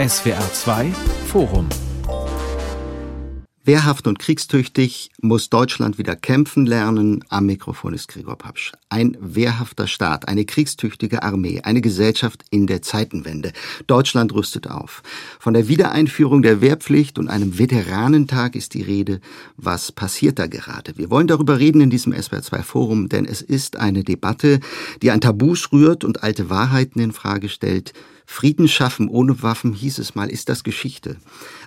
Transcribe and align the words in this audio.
SWR 0.00 0.40
2 0.54 0.92
Forum 1.26 1.68
Wehrhaft 3.64 4.06
und 4.06 4.18
kriegstüchtig 4.18 5.10
muss 5.20 5.50
Deutschland 5.50 5.98
wieder 5.98 6.16
kämpfen 6.16 6.64
lernen. 6.64 7.22
Am 7.28 7.44
Mikrofon 7.44 7.92
ist 7.92 8.08
Gregor 8.08 8.38
Papsch. 8.38 8.72
Ein 8.88 9.18
wehrhafter 9.20 9.86
Staat, 9.86 10.26
eine 10.26 10.46
kriegstüchtige 10.46 11.22
Armee, 11.22 11.60
eine 11.60 11.82
Gesellschaft 11.82 12.44
in 12.50 12.66
der 12.66 12.80
Zeitenwende. 12.80 13.52
Deutschland 13.86 14.32
rüstet 14.32 14.70
auf. 14.70 15.02
Von 15.38 15.52
der 15.52 15.68
Wiedereinführung 15.68 16.40
der 16.40 16.62
Wehrpflicht 16.62 17.18
und 17.18 17.28
einem 17.28 17.58
Veteranentag 17.58 18.56
ist 18.56 18.72
die 18.72 18.82
Rede. 18.82 19.20
Was 19.58 19.92
passiert 19.92 20.38
da 20.38 20.46
gerade? 20.46 20.96
Wir 20.96 21.10
wollen 21.10 21.26
darüber 21.26 21.58
reden 21.58 21.82
in 21.82 21.90
diesem 21.90 22.14
SWR2 22.14 22.62
Forum, 22.62 23.10
denn 23.10 23.26
es 23.26 23.42
ist 23.42 23.76
eine 23.76 24.02
Debatte, 24.02 24.60
die 25.02 25.10
an 25.10 25.20
Tabus 25.20 25.70
rührt 25.72 26.04
und 26.04 26.22
alte 26.22 26.48
Wahrheiten 26.48 27.00
in 27.00 27.12
Frage 27.12 27.50
stellt. 27.50 27.92
Frieden 28.32 28.68
schaffen 28.68 29.08
ohne 29.08 29.42
Waffen, 29.42 29.72
hieß 29.72 29.98
es 29.98 30.14
mal, 30.14 30.30
ist 30.30 30.48
das 30.48 30.62
Geschichte. 30.62 31.16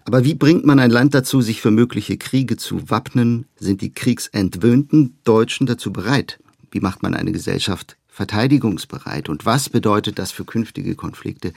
Aber 0.05 0.23
wie 0.23 0.33
bringt 0.33 0.65
man 0.65 0.79
ein 0.79 0.91
Land 0.91 1.13
dazu, 1.13 1.41
sich 1.41 1.59
für 1.59 1.71
mögliche 1.71 2.17
Kriege 2.17 2.55
zu 2.55 2.89
wappnen? 2.89 3.47
Sind 3.57 3.81
die 3.81 3.93
kriegsentwöhnten 3.93 5.17
Deutschen 5.25 5.67
dazu 5.67 5.91
bereit? 5.91 6.39
Wie 6.71 6.79
macht 6.79 7.03
man 7.03 7.15
eine 7.15 7.33
Gesellschaft 7.33 7.97
verteidigungsbereit. 8.13 9.27
Und 9.27 9.45
was 9.45 9.69
bedeutet 9.69 10.19
das 10.19 10.31
für 10.31 10.45
künftige 10.45 10.93
Konflikte? 10.95 11.51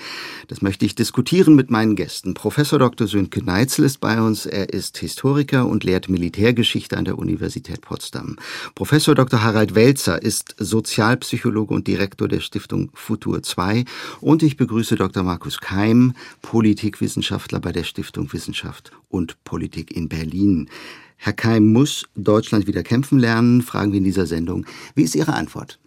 Das 0.49 0.63
möchte 0.63 0.87
ich 0.87 0.95
diskutieren 0.95 1.55
mit 1.55 1.71
meinen 1.71 1.97
Gästen. 1.97 2.33
Professor 2.33 2.79
Dr. 2.79 3.07
Sönke 3.07 3.45
Neitzel 3.45 3.85
ist 3.85 4.01
bei 4.01 4.21
uns. 4.21 4.47
Er 4.47 4.71
ist 4.71 4.97
Historiker 4.97 5.67
und 5.67 5.85
lehrt 5.85 6.09
Militärgeschichte 6.09 6.97
an 6.97 7.05
der 7.05 7.19
Universität 7.19 7.83
Potsdam. 7.83 8.37
Professor 8.75 9.15
Dr. 9.15 9.43
Harald 9.43 9.75
Welzer 9.75 10.23
ist 10.23 10.55
Sozialpsychologe 10.59 11.75
und 11.75 11.87
Direktor 11.87 12.27
der 12.27 12.41
Stiftung 12.41 12.91
Futur 12.95 13.43
2. 13.43 13.85
Und 14.23 14.43
ich 14.43 14.57
begrüße 14.57 14.97
Dr. 14.97 15.23
Markus 15.23 15.61
Keim, 15.61 16.15
Politikwissenschaftler 16.41 17.61
bei 17.61 17.73
der 17.73 17.85
Stiftung 17.85 18.33
Wissenschaft 18.33 18.93
und 19.11 19.37
Politik 19.45 19.95
in 19.95 20.09
Berlin. 20.09 20.71
Herr 21.19 21.35
Keim 21.35 21.73
muss 21.73 22.07
Deutschland 22.15 22.67
wieder 22.67 22.83
kämpfen 22.83 23.19
lernen, 23.19 23.61
fragen 23.63 23.93
wir 23.93 23.99
in 23.99 24.05
dieser 24.05 24.27
Sendung. 24.27 24.65
Wie 24.95 25.03
ist 25.03 25.15
Ihre 25.15 25.35
Antwort? 25.35 25.79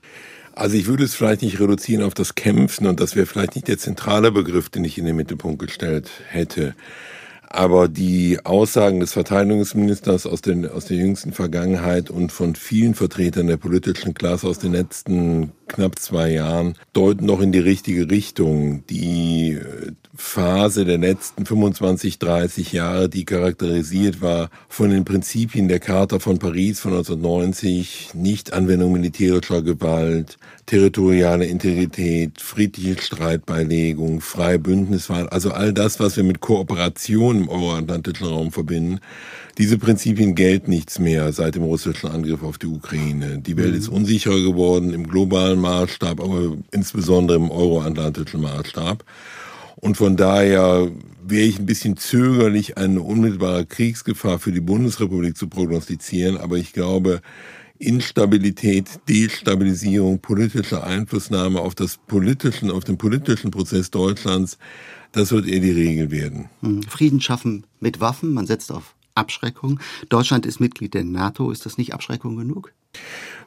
Also 0.59 0.75
ich 0.75 0.87
würde 0.87 1.05
es 1.05 1.15
vielleicht 1.15 1.41
nicht 1.41 1.61
reduzieren 1.61 2.03
auf 2.03 2.13
das 2.13 2.35
Kämpfen 2.35 2.85
und 2.85 2.99
das 2.99 3.15
wäre 3.15 3.25
vielleicht 3.25 3.55
nicht 3.55 3.69
der 3.69 3.77
zentrale 3.77 4.29
Begriff, 4.29 4.67
den 4.67 4.83
ich 4.83 4.97
in 4.97 5.05
den 5.05 5.15
Mittelpunkt 5.15 5.57
gestellt 5.57 6.11
hätte. 6.27 6.75
Aber 7.47 7.87
die 7.87 8.39
Aussagen 8.43 8.99
des 8.99 9.13
Verteidigungsministers 9.13 10.25
aus, 10.25 10.41
den, 10.41 10.67
aus 10.69 10.83
der 10.83 10.97
jüngsten 10.97 11.31
Vergangenheit 11.31 12.09
und 12.09 12.33
von 12.33 12.55
vielen 12.55 12.93
Vertretern 12.93 13.47
der 13.47 13.55
politischen 13.55 14.13
Klasse 14.13 14.47
aus 14.47 14.59
den 14.59 14.73
letzten 14.73 15.53
knapp 15.69 15.97
zwei 15.99 16.31
Jahren 16.31 16.75
deuten 16.93 17.27
doch 17.27 17.41
in 17.41 17.51
die 17.51 17.59
richtige 17.59 18.09
Richtung. 18.09 18.83
Die 18.87 19.53
äh, 19.53 19.91
Phase 20.15 20.83
der 20.83 20.97
letzten 20.97 21.45
25, 21.45 22.19
30 22.19 22.73
Jahre, 22.73 23.07
die 23.07 23.23
charakterisiert 23.23 24.21
war 24.21 24.49
von 24.67 24.89
den 24.89 25.05
Prinzipien 25.05 25.69
der 25.69 25.79
Charta 25.79 26.19
von 26.19 26.39
Paris 26.39 26.81
von 26.81 26.91
1990, 26.91 28.09
Nichtanwendung 28.15 28.91
militärischer 28.91 29.61
Gewalt, 29.61 30.37
territoriale 30.65 31.45
Integrität, 31.45 32.41
friedliche 32.41 33.01
Streitbeilegung, 33.01 34.19
freie 34.19 34.59
Bündniswahl, 34.59 35.29
also 35.29 35.51
all 35.51 35.71
das, 35.71 36.01
was 36.01 36.17
wir 36.17 36.25
mit 36.25 36.41
Kooperation 36.41 37.37
im 37.37 37.49
euroatlantischen 37.49 38.27
Raum 38.27 38.51
verbinden. 38.51 38.99
Diese 39.59 39.77
Prinzipien 39.77 40.35
gelten 40.35 40.71
nichts 40.71 40.99
mehr 40.99 41.33
seit 41.33 41.55
dem 41.55 41.63
russischen 41.63 42.09
Angriff 42.09 42.43
auf 42.43 42.57
die 42.57 42.67
Ukraine. 42.67 43.39
Die 43.39 43.57
Welt 43.57 43.75
ist 43.75 43.89
mhm. 43.89 43.97
unsicherer 43.97 44.39
geworden 44.39 44.93
im 44.93 45.05
globalen 45.05 45.59
Maßstab, 45.59 46.21
aber 46.21 46.55
insbesondere 46.71 47.35
im 47.35 47.51
euroatlantischen 47.51 48.39
Maßstab. 48.39 49.03
Und 49.75 49.97
von 49.97 50.15
daher 50.15 50.89
wäre 51.27 51.45
ich 51.45 51.59
ein 51.59 51.65
bisschen 51.65 51.97
zögerlich, 51.97 52.77
eine 52.77 53.01
unmittelbare 53.01 53.65
Kriegsgefahr 53.65 54.39
für 54.39 54.53
die 54.53 54.61
Bundesrepublik 54.61 55.35
zu 55.35 55.49
prognostizieren. 55.49 56.37
Aber 56.37 56.55
ich 56.55 56.71
glaube, 56.71 57.21
Instabilität, 57.79 59.01
Destabilisierung, 59.09 60.19
politische 60.19 60.85
Einflussnahme 60.85 61.59
auf 61.59 61.75
das 61.75 61.97
politischen, 62.07 62.71
auf 62.71 62.85
den 62.85 62.97
politischen 62.97 63.51
Prozess 63.51 63.91
Deutschlands, 63.91 64.57
das 65.11 65.33
wird 65.33 65.47
eher 65.47 65.59
die 65.59 65.71
Regel 65.71 66.11
werden. 66.11 66.49
Hm. 66.61 66.83
Frieden 66.83 67.19
schaffen 67.19 67.65
mit 67.81 67.99
Waffen, 67.99 68.33
man 68.33 68.47
setzt 68.47 68.71
auf 68.71 68.95
Abschreckung. 69.19 69.79
Deutschland 70.09 70.45
ist 70.45 70.59
Mitglied 70.59 70.93
der 70.93 71.03
NATO, 71.03 71.51
ist 71.51 71.65
das 71.65 71.77
nicht 71.77 71.93
Abschreckung 71.93 72.35
genug? 72.37 72.73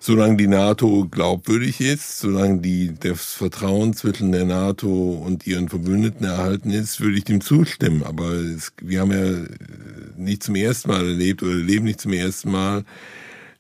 solange 0.03 0.37
die 0.37 0.49
NATO 0.49 1.07
glaubwürdig 1.09 1.81
ist, 1.81 2.19
solange 2.19 2.61
die, 2.61 2.93
das 2.99 3.35
Vertrauen 3.35 3.95
zwischen 3.95 4.33
der 4.33 4.45
NATO 4.45 4.89
und 4.89 5.47
ihren 5.47 5.69
Verbündeten 5.69 6.27
erhalten 6.27 6.71
ist, 6.71 7.01
würde 7.01 7.19
ich 7.19 7.25
dem 7.25 7.41
zustimmen. 7.41 8.03
Aber 8.03 8.33
es, 8.33 8.73
wir 8.83 9.01
haben 9.01 9.13
ja 9.13 9.47
nicht 10.17 10.43
zum 10.43 10.57
ersten 10.57 10.89
Mal 10.89 11.07
erlebt 11.07 11.45
oder 11.45 11.55
leben 11.55 11.85
nicht 11.85 12.01
zum 12.01 12.13
ersten 12.13 12.51
Mal, 12.51 12.85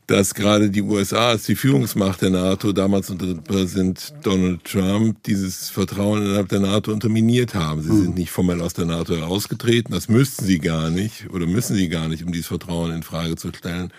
dass 0.06 0.34
gerade 0.34 0.70
die 0.70 0.82
USA 0.82 1.30
als 1.30 1.44
die 1.44 1.54
Führungsmacht 1.54 2.22
der 2.22 2.30
NATO 2.30 2.72
damals 2.72 3.08
unter 3.08 3.34
Präsident 3.34 4.12
Donald 4.22 4.64
Trump 4.64 5.22
dieses 5.22 5.70
Vertrauen 5.70 6.22
innerhalb 6.22 6.48
der 6.48 6.60
NATO 6.60 6.92
unterminiert 6.92 7.54
haben. 7.54 7.82
Sie 7.82 7.90
hm. 7.90 8.02
sind 8.02 8.14
nicht 8.16 8.30
formell 8.30 8.60
aus 8.60 8.74
der 8.74 8.84
NATO 8.86 9.16
herausgetreten, 9.16 9.94
das 9.94 10.08
müssten 10.08 10.44
sie 10.44 10.58
gar 10.58 10.90
nicht 10.90 11.30
oder 11.30 11.46
müssen 11.46 11.76
sie 11.76 11.88
gar 11.88 12.08
nicht, 12.08 12.24
um 12.24 12.32
dieses 12.32 12.48
Vertrauen 12.48 12.92
in 12.92 13.02
Frage 13.02 13.36
zu 13.36 13.52
stellen. 13.52 13.92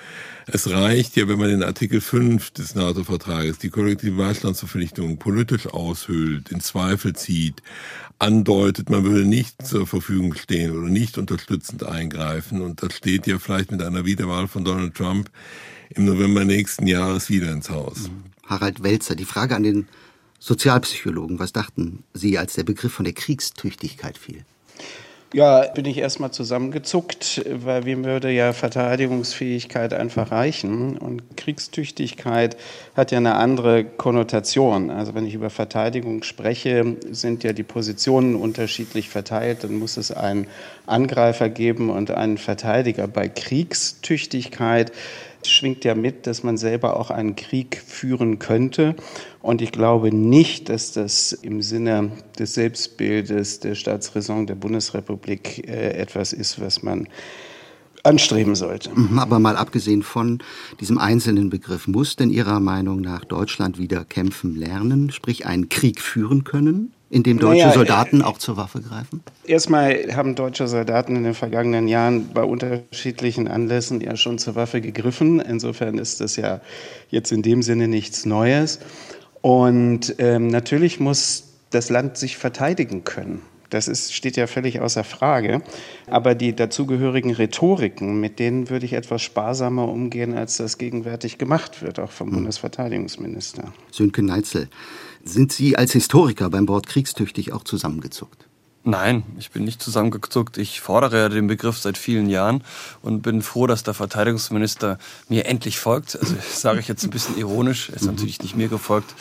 Es 0.45 0.69
reicht 0.69 1.15
ja, 1.15 1.29
wenn 1.29 1.39
man 1.39 1.47
den 1.47 1.63
Artikel 1.63 2.01
5 2.01 2.51
des 2.51 2.75
NATO-Vertrages, 2.75 3.59
die 3.59 3.69
kollektive 3.69 4.17
Beistandsverpflichtung, 4.17 5.17
politisch 5.17 5.67
aushöhlt, 5.67 6.51
in 6.51 6.59
Zweifel 6.59 7.15
zieht, 7.15 7.63
andeutet, 8.19 8.89
man 8.89 9.05
würde 9.05 9.25
nicht 9.25 9.65
zur 9.65 9.87
Verfügung 9.87 10.35
stehen 10.35 10.77
oder 10.77 10.89
nicht 10.89 11.17
unterstützend 11.17 11.85
eingreifen. 11.85 12.61
Und 12.61 12.83
das 12.83 12.93
steht 12.93 13.25
ja 13.25 13.39
vielleicht 13.39 13.71
mit 13.71 13.81
einer 13.81 14.05
Wiederwahl 14.05 14.47
von 14.47 14.65
Donald 14.65 14.95
Trump 14.95 15.29
im 15.95 16.05
November 16.05 16.45
nächsten 16.45 16.87
Jahres 16.87 17.29
wieder 17.29 17.51
ins 17.51 17.69
Haus. 17.69 18.09
Harald 18.45 18.83
Welzer, 18.83 19.15
die 19.15 19.25
Frage 19.25 19.55
an 19.55 19.63
den 19.63 19.87
Sozialpsychologen. 20.39 21.39
Was 21.39 21.53
dachten 21.53 22.03
Sie, 22.13 22.37
als 22.37 22.53
der 22.53 22.63
Begriff 22.63 22.93
von 22.93 23.05
der 23.05 23.13
Kriegstüchtigkeit 23.13 24.17
fiel? 24.17 24.43
Ja, 25.33 25.65
bin 25.65 25.85
ich 25.85 25.97
erstmal 25.97 26.29
zusammengezuckt, 26.29 27.43
weil 27.49 27.85
wem 27.85 28.05
würde 28.05 28.29
ja 28.29 28.53
Verteidigungsfähigkeit 28.53 29.91
einfach 29.91 30.29
reichen? 30.29 30.95
Und 30.95 31.37
Kriegstüchtigkeit 31.37 32.55
hat 32.95 33.11
ja 33.11 33.17
eine 33.17 33.33
andere 33.33 33.83
Konnotation. 33.83 34.91
Also 34.91 35.15
wenn 35.15 35.25
ich 35.25 35.33
über 35.33 35.49
Verteidigung 35.49 36.21
spreche, 36.21 36.97
sind 37.09 37.43
ja 37.43 37.51
die 37.51 37.63
Positionen 37.63 38.35
unterschiedlich 38.35 39.09
verteilt. 39.09 39.63
Dann 39.63 39.79
muss 39.79 39.97
es 39.97 40.11
einen 40.11 40.45
Angreifer 40.85 41.49
geben 41.49 41.89
und 41.89 42.11
einen 42.11 42.37
Verteidiger. 42.37 43.07
Bei 43.07 43.27
Kriegstüchtigkeit 43.27 44.91
schwingt 45.47 45.85
ja 45.85 45.95
mit, 45.95 46.27
dass 46.27 46.43
man 46.43 46.57
selber 46.57 46.99
auch 46.99 47.09
einen 47.09 47.35
Krieg 47.35 47.81
führen 47.85 48.39
könnte. 48.39 48.95
Und 49.41 49.61
ich 49.61 49.71
glaube 49.71 50.13
nicht, 50.13 50.69
dass 50.69 50.91
das 50.91 51.31
im 51.33 51.61
Sinne 51.61 52.11
des 52.39 52.53
Selbstbildes 52.53 53.59
der 53.59 53.75
Staatsräson 53.75 54.47
der 54.47 54.55
Bundesrepublik 54.55 55.67
äh, 55.67 55.91
etwas 55.93 56.33
ist, 56.33 56.61
was 56.61 56.83
man 56.83 57.07
anstreben 58.03 58.55
sollte. 58.55 58.91
Mhm, 58.93 59.17
aber 59.17 59.39
mal 59.39 59.55
abgesehen 59.55 60.03
von 60.03 60.39
diesem 60.79 60.97
einzelnen 60.97 61.49
Begriff, 61.49 61.87
muss 61.87 62.15
denn 62.15 62.29
Ihrer 62.29 62.59
Meinung 62.59 63.01
nach 63.01 63.23
Deutschland 63.23 63.77
wieder 63.77 64.03
kämpfen 64.03 64.55
lernen, 64.55 65.11
sprich 65.11 65.45
einen 65.45 65.69
Krieg 65.69 66.01
führen 66.01 66.43
können? 66.43 66.93
In 67.13 67.21
dem 67.21 67.37
deutsche 67.37 67.59
naja, 67.59 67.73
Soldaten 67.73 68.23
auch 68.23 68.39
zur 68.39 68.57
Waffe 68.57 68.81
greifen? 68.81 69.21
Erstmal 69.45 70.15
haben 70.15 70.33
deutsche 70.33 70.67
Soldaten 70.67 71.15
in 71.15 71.23
den 71.23 71.35
vergangenen 71.35 71.87
Jahren 71.87 72.29
bei 72.33 72.43
unterschiedlichen 72.43 73.47
Anlässen 73.47 74.01
ja 74.01 74.15
schon 74.15 74.39
zur 74.39 74.55
Waffe 74.55 74.81
gegriffen. 74.81 75.39
Insofern 75.39 75.99
ist 75.99 76.21
das 76.21 76.37
ja 76.37 76.59
jetzt 77.11 77.31
in 77.31 77.43
dem 77.43 77.61
Sinne 77.61 77.87
nichts 77.87 78.25
Neues. 78.25 78.79
Und 79.41 80.15
ähm, 80.17 80.47
natürlich 80.47 80.99
muss 80.99 81.43
das 81.69 81.91
Land 81.91 82.17
sich 82.17 82.35
verteidigen 82.37 83.03
können. 83.03 83.43
Das 83.69 83.87
ist, 83.87 84.13
steht 84.13 84.37
ja 84.37 84.45
völlig 84.45 84.81
außer 84.81 85.03
Frage. 85.03 85.61
Aber 86.07 86.33
die 86.33 86.55
dazugehörigen 86.55 87.31
Rhetoriken, 87.31 88.19
mit 88.19 88.39
denen 88.39 88.69
würde 88.71 88.85
ich 88.85 88.93
etwas 88.93 89.21
sparsamer 89.21 89.87
umgehen, 89.87 90.35
als 90.35 90.57
das 90.57 90.79
gegenwärtig 90.79 91.37
gemacht 91.37 91.81
wird, 91.83 91.99
auch 91.99 92.11
vom 92.11 92.29
hm. 92.29 92.35
Bundesverteidigungsminister. 92.35 93.71
Sönke 93.91 94.23
Neitzel, 94.23 94.67
sind 95.23 95.51
Sie 95.51 95.77
als 95.77 95.93
Historiker 95.93 96.49
beim 96.49 96.67
Wort 96.67 96.87
kriegstüchtig 96.87 97.53
auch 97.53 97.63
zusammengezuckt? 97.63 98.47
Nein, 98.85 99.23
ich 99.39 99.51
bin 99.51 99.63
nicht 99.63 99.81
zusammengezuckt. 99.81 100.57
Ich 100.57 100.81
fordere 100.81 101.17
ja 101.17 101.29
den 101.29 101.47
Begriff 101.47 101.77
seit 101.77 101.97
vielen 101.97 102.29
Jahren 102.29 102.63
und 103.01 103.21
bin 103.21 103.41
froh, 103.41 103.65
dass 103.65 103.83
der 103.83 103.93
Verteidigungsminister 103.93 104.99
mir 105.29 105.45
endlich 105.45 105.79
folgt. 105.79 106.19
Also 106.19 106.35
sage 106.53 106.81
ich 106.81 106.89
jetzt 106.89 107.03
ein 107.05 107.09
bisschen 107.09 107.37
ironisch, 107.37 107.89
er 107.89 107.95
ist 107.95 108.05
natürlich 108.05 108.41
nicht 108.41 108.57
mir 108.57 108.67
gefolgt. 108.67 109.15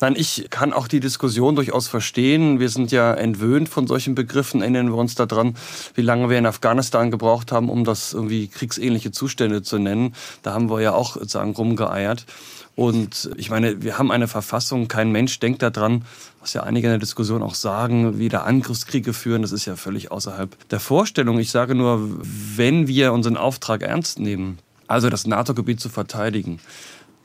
Nein, 0.00 0.14
ich 0.16 0.46
kann 0.48 0.72
auch 0.72 0.88
die 0.88 1.00
Diskussion 1.00 1.56
durchaus 1.56 1.86
verstehen. 1.86 2.58
Wir 2.58 2.70
sind 2.70 2.90
ja 2.90 3.12
entwöhnt 3.12 3.68
von 3.68 3.86
solchen 3.86 4.14
Begriffen. 4.14 4.62
Erinnern 4.62 4.88
wir 4.88 4.96
uns 4.96 5.14
daran, 5.14 5.56
wie 5.94 6.00
lange 6.00 6.30
wir 6.30 6.38
in 6.38 6.46
Afghanistan 6.46 7.10
gebraucht 7.10 7.52
haben, 7.52 7.68
um 7.68 7.84
das 7.84 8.14
irgendwie 8.14 8.48
kriegsähnliche 8.48 9.12
Zustände 9.12 9.62
zu 9.62 9.78
nennen. 9.78 10.14
Da 10.42 10.54
haben 10.54 10.70
wir 10.70 10.80
ja 10.80 10.92
auch 10.92 11.14
sozusagen 11.14 11.52
rumgeeiert. 11.52 12.24
Und 12.76 13.30
ich 13.36 13.50
meine, 13.50 13.82
wir 13.82 13.98
haben 13.98 14.10
eine 14.10 14.26
Verfassung, 14.26 14.88
kein 14.88 15.12
Mensch 15.12 15.38
denkt 15.38 15.60
daran, 15.60 16.06
was 16.40 16.54
ja 16.54 16.62
einige 16.62 16.86
in 16.86 16.92
der 16.92 16.98
Diskussion 16.98 17.42
auch 17.42 17.54
sagen, 17.54 18.18
wieder 18.18 18.46
Angriffskriege 18.46 19.12
führen. 19.12 19.42
Das 19.42 19.52
ist 19.52 19.66
ja 19.66 19.76
völlig 19.76 20.10
außerhalb 20.10 20.56
der 20.70 20.80
Vorstellung. 20.80 21.38
Ich 21.38 21.50
sage 21.50 21.74
nur, 21.74 22.00
wenn 22.56 22.86
wir 22.86 23.12
unseren 23.12 23.36
Auftrag 23.36 23.82
ernst 23.82 24.18
nehmen, 24.18 24.58
also 24.86 25.10
das 25.10 25.26
NATO-Gebiet 25.26 25.78
zu 25.78 25.90
verteidigen, 25.90 26.58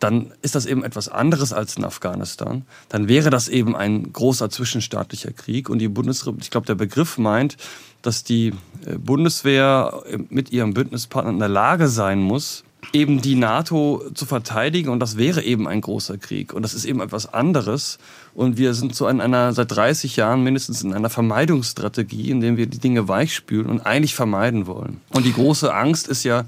dann 0.06 0.32
ist 0.44 0.54
das 0.54 0.68
eben 0.68 0.84
etwas 0.84 1.10
anderes 1.10 1.52
als 1.52 1.78
in 1.78 1.84
Afghanistan. 1.84 2.64
Dann 2.90 3.08
wäre 3.08 3.32
das 3.32 3.48
eben 3.48 3.76
ein 3.76 4.14
großer 4.14 4.52
zwischenstaatlicher 4.52 5.32
Krieg. 5.32 5.68
Und 5.68 5.80
die 5.80 5.88
Bundesrepublik, 5.88 6.44
ich 6.44 6.52
glaube, 6.52 6.68
der 6.68 6.76
Begriff 6.76 7.18
meint, 7.18 7.58
dass 8.04 8.24
die 8.24 8.54
äh, 8.86 9.00
Bundeswehr 9.00 10.04
äh, 10.08 10.20
mit 10.30 10.52
ihrem 10.52 10.76
Bündnispartner 10.76 11.32
in 11.32 11.40
der 11.40 11.50
Lage 11.50 11.88
sein 11.88 12.22
muss, 12.22 12.64
eben 12.94 13.20
die 13.20 13.34
NATO 13.34 14.04
zu 14.14 14.28
verteidigen. 14.28 14.90
Und 14.90 15.00
das 15.00 15.18
wäre 15.18 15.42
eben 15.42 15.68
ein 15.68 15.82
großer 15.82 16.20
Krieg. 16.20 16.54
Und 16.54 16.62
das 16.62 16.76
ist 16.76 16.86
eben 16.86 17.02
etwas 17.02 17.34
anderes. 17.34 17.98
Und 18.36 18.60
wir 18.60 18.76
sind 18.76 18.94
so 18.94 19.08
in 19.08 19.22
einer, 19.22 19.54
seit 19.54 19.72
30 19.72 20.18
Jahren 20.18 20.44
mindestens 20.44 20.84
in 20.84 20.94
einer 20.94 21.10
Vermeidungsstrategie, 21.10 22.30
in 22.30 22.42
der 22.42 22.58
wir 22.58 22.68
die 22.68 22.78
Dinge 22.78 23.08
weichspülen 23.08 23.66
und 23.66 23.88
eigentlich 23.88 24.14
vermeiden 24.14 24.68
wollen. 24.68 25.02
Und 25.10 25.26
die 25.26 25.34
große 25.34 25.74
Angst 25.74 26.08
ist 26.08 26.24
ja, 26.26 26.46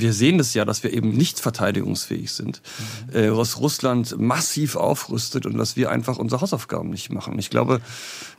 wir 0.00 0.12
sehen 0.12 0.38
das 0.38 0.54
ja, 0.54 0.64
dass 0.64 0.82
wir 0.82 0.92
eben 0.92 1.10
nicht 1.10 1.40
verteidigungsfähig 1.40 2.32
sind, 2.32 2.62
mhm. 3.08 3.16
äh, 3.16 3.28
dass 3.28 3.58
Russland 3.58 4.18
massiv 4.18 4.76
aufrüstet 4.76 5.46
und 5.46 5.56
dass 5.56 5.76
wir 5.76 5.90
einfach 5.90 6.18
unsere 6.18 6.40
Hausaufgaben 6.40 6.90
nicht 6.90 7.10
machen. 7.10 7.38
Ich 7.38 7.50
glaube, 7.50 7.80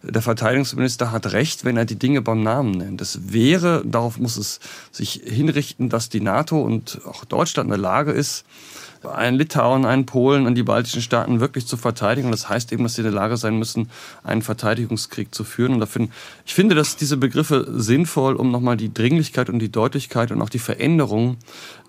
der 0.04 0.22
Verteidigungsminister 0.22 1.12
hat 1.12 1.32
recht, 1.32 1.66
wenn 1.66 1.78
er 1.78 1.86
die 1.86 1.98
Dinge 1.98 2.22
beim 2.22 2.44
Namen 2.44 2.72
nennt. 2.72 3.02
Es 3.02 3.32
wäre, 3.32 3.84
darauf 3.86 4.18
muss 4.18 4.38
es 4.38 4.60
sich 4.92 5.22
hinrichten, 5.26 5.90
dass 5.90 6.10
die 6.10 6.22
NATO 6.22 6.62
und 6.62 7.02
auch 7.06 7.26
Deutschland 7.26 7.68
in 7.68 7.72
der 7.72 7.80
Lage 7.80 8.12
ist, 8.12 8.46
einen 9.06 9.38
Litauen, 9.38 9.86
einen 9.86 10.06
Polen 10.06 10.46
und 10.46 10.56
die 10.56 10.64
baltischen 10.64 11.02
Staaten 11.02 11.40
wirklich 11.40 11.68
zu 11.68 11.78
verteidigen. 11.78 12.28
Und 12.28 12.32
das 12.32 12.50
heißt 12.50 12.72
eben, 12.72 12.84
dass 12.84 12.96
sie 12.96 13.02
in 13.02 13.06
der 13.06 13.14
Lage 13.14 13.38
sein 13.38 13.58
müssen, 13.58 13.90
einen 14.24 14.42
Verteidigungskrieg 14.42 15.34
zu 15.34 15.44
führen. 15.44 15.74
Und 15.74 15.80
dafür, 15.80 16.08
ich 16.46 16.54
finde, 16.54 16.76
dass 16.76 16.96
diese 16.96 17.18
Begriffe 17.18 17.66
sinnvoll, 17.70 18.36
um 18.36 18.52
nochmal 18.52 18.78
die 18.78 18.94
Dringlichkeit 18.94 19.50
und 19.50 19.60
die 19.60 19.72
Deutlichkeit 19.72 20.32
und 20.32 20.42
auch 20.42 20.50
die 20.50 20.60
Veränderung 20.60 21.38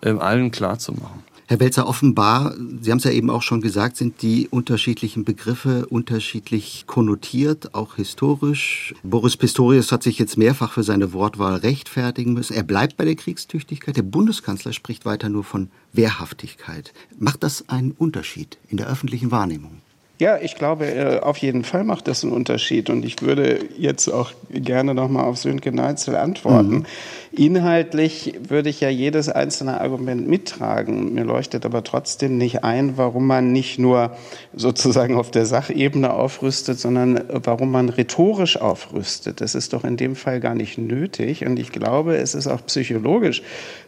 äh, 0.02 0.10
allen 0.10 0.50
klarzumachen. 0.50 1.33
Herr 1.46 1.60
Welzer, 1.60 1.86
offenbar, 1.86 2.54
Sie 2.80 2.90
haben 2.90 2.98
es 2.98 3.04
ja 3.04 3.10
eben 3.10 3.28
auch 3.28 3.42
schon 3.42 3.60
gesagt, 3.60 3.98
sind 3.98 4.22
die 4.22 4.48
unterschiedlichen 4.48 5.24
Begriffe 5.24 5.84
unterschiedlich 5.86 6.84
konnotiert, 6.86 7.74
auch 7.74 7.96
historisch. 7.96 8.94
Boris 9.02 9.36
Pistorius 9.36 9.92
hat 9.92 10.02
sich 10.02 10.18
jetzt 10.18 10.38
mehrfach 10.38 10.72
für 10.72 10.82
seine 10.82 11.12
Wortwahl 11.12 11.56
rechtfertigen 11.56 12.32
müssen. 12.32 12.54
Er 12.54 12.62
bleibt 12.62 12.96
bei 12.96 13.04
der 13.04 13.16
Kriegstüchtigkeit. 13.16 13.96
Der 13.96 14.02
Bundeskanzler 14.02 14.72
spricht 14.72 15.04
weiter 15.04 15.28
nur 15.28 15.44
von 15.44 15.68
Wehrhaftigkeit. 15.92 16.94
Macht 17.18 17.42
das 17.42 17.68
einen 17.68 17.92
Unterschied 17.92 18.56
in 18.68 18.78
der 18.78 18.88
öffentlichen 18.88 19.30
Wahrnehmung? 19.30 19.82
Ja, 20.20 20.38
ich 20.38 20.54
glaube, 20.54 20.86
äh, 20.86 21.20
auf 21.20 21.38
jeden 21.38 21.64
Fall 21.64 21.82
macht 21.82 22.06
das 22.06 22.22
einen 22.22 22.32
Unterschied. 22.32 22.88
Und 22.88 23.04
ich 23.04 23.20
würde 23.20 23.58
jetzt 23.76 24.08
auch 24.08 24.32
gerne 24.50 24.94
nochmal 24.94 25.24
auf 25.24 25.38
Sönke 25.38 25.72
Neitzel 25.72 26.14
antworten. 26.14 26.70
Mhm. 26.70 26.86
Inhaltlich 27.36 28.34
würde 28.48 28.68
ich 28.68 28.80
ja 28.80 28.88
jedes 28.88 29.28
einzelne 29.28 29.80
Argument 29.80 30.28
mittragen. 30.28 31.14
Mir 31.14 31.24
leuchtet 31.24 31.66
aber 31.66 31.82
trotzdem 31.82 32.38
nicht 32.38 32.62
ein, 32.62 32.96
warum 32.96 33.26
man 33.26 33.50
nicht 33.50 33.78
nur 33.78 34.16
sozusagen 34.54 35.16
auf 35.16 35.32
der 35.32 35.44
Sachebene 35.44 36.12
aufrüstet, 36.12 36.78
sondern 36.78 37.20
warum 37.28 37.72
man 37.72 37.88
rhetorisch 37.88 38.56
aufrüstet. 38.60 39.40
Das 39.40 39.56
ist 39.56 39.72
doch 39.72 39.84
in 39.84 39.96
dem 39.96 40.14
Fall 40.14 40.38
gar 40.38 40.54
nicht 40.54 40.78
nötig. 40.78 41.44
Und 41.44 41.58
ich 41.58 41.72
glaube, 41.72 42.16
es 42.16 42.34
ist 42.34 42.46
auch 42.46 42.64
psychologisch 42.66 43.42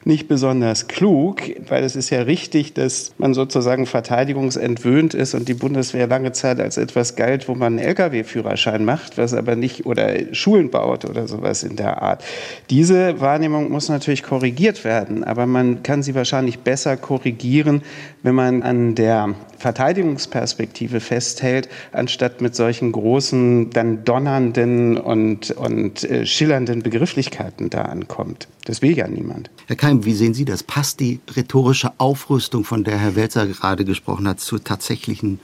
nicht 0.05 0.29
besonders 0.29 0.89
klug, 0.89 1.43
weil 1.69 1.85
es 1.85 1.97
ist 1.97 2.11
ja 2.11 2.23
richtig, 2.23 2.75
dass 2.75 3.13
man 3.19 3.35
sozusagen 3.35 3.87
verteidigungsentwöhnt 3.87 5.15
ist 5.15 5.35
und 5.35 5.49
die 5.49 5.55
Bundeswehr 5.55 6.07
lange 6.07 6.33
Zeit 6.33 6.61
als 6.61 6.79
etwas 6.79 7.17
galt, 7.17 7.49
wo 7.49 7.55
man 7.55 7.79
einen 7.79 7.87
Lkw-Führerschein 7.87 8.85
macht, 8.85 9.19
was 9.19 9.35
aber 9.35 9.57
nicht 9.57 9.87
oder 9.87 10.33
Schulen 10.33 10.71
baut 10.71 11.05
oder 11.05 11.29
sowas 11.29 11.63
in 11.63 11.77
der 11.77 12.03
Art. 12.03 12.25
Diese 12.71 13.21
war 13.21 13.36
Wahrnehmung 13.37 13.71
muss 13.71 13.91
natürlich 13.91 14.23
korrigiert 14.23 14.83
werden, 14.83 15.23
aber 15.23 15.45
man 15.45 15.83
kann 15.83 16.03
sie 16.03 16.15
wahrscheinlich 16.15 16.61
besser 16.61 16.97
korrigieren, 16.97 17.83
wenn 18.23 18.35
man 18.35 18.63
an 18.63 18.95
der 18.95 19.35
Verteidigungsperspektive 19.59 21.01
festhält, 21.01 21.69
anstatt 21.93 22.41
mit 22.41 22.55
solchen 22.55 22.93
großen, 22.93 23.69
dann 23.69 24.05
donnernden 24.05 24.97
und, 24.97 25.51
und 25.51 26.03
äh, 26.05 26.25
schillernden 26.25 26.83
Begrifflichkeiten 26.83 27.69
da 27.69 27.83
ankommt. 27.83 28.49
Das 28.65 28.81
will 28.81 28.97
ja 28.97 29.07
niemand. 29.07 29.51
Herr 29.67 29.77
Keim, 29.77 30.07
wie 30.07 30.15
sehen 30.15 30.33
Sie 30.33 30.47
das? 30.47 30.63
Passt 30.63 31.01
die 31.01 31.21
rhetorische 31.37 31.93
Aufrüstung, 31.99 32.65
von 32.65 32.85
der 32.85 32.97
Herr 32.97 33.17
Welzer 33.17 33.47
gerade 33.47 33.85
gesprochen 33.85 34.27
hat, 34.27 34.41
zur 34.41 34.65
tatsächlichen 34.65 35.41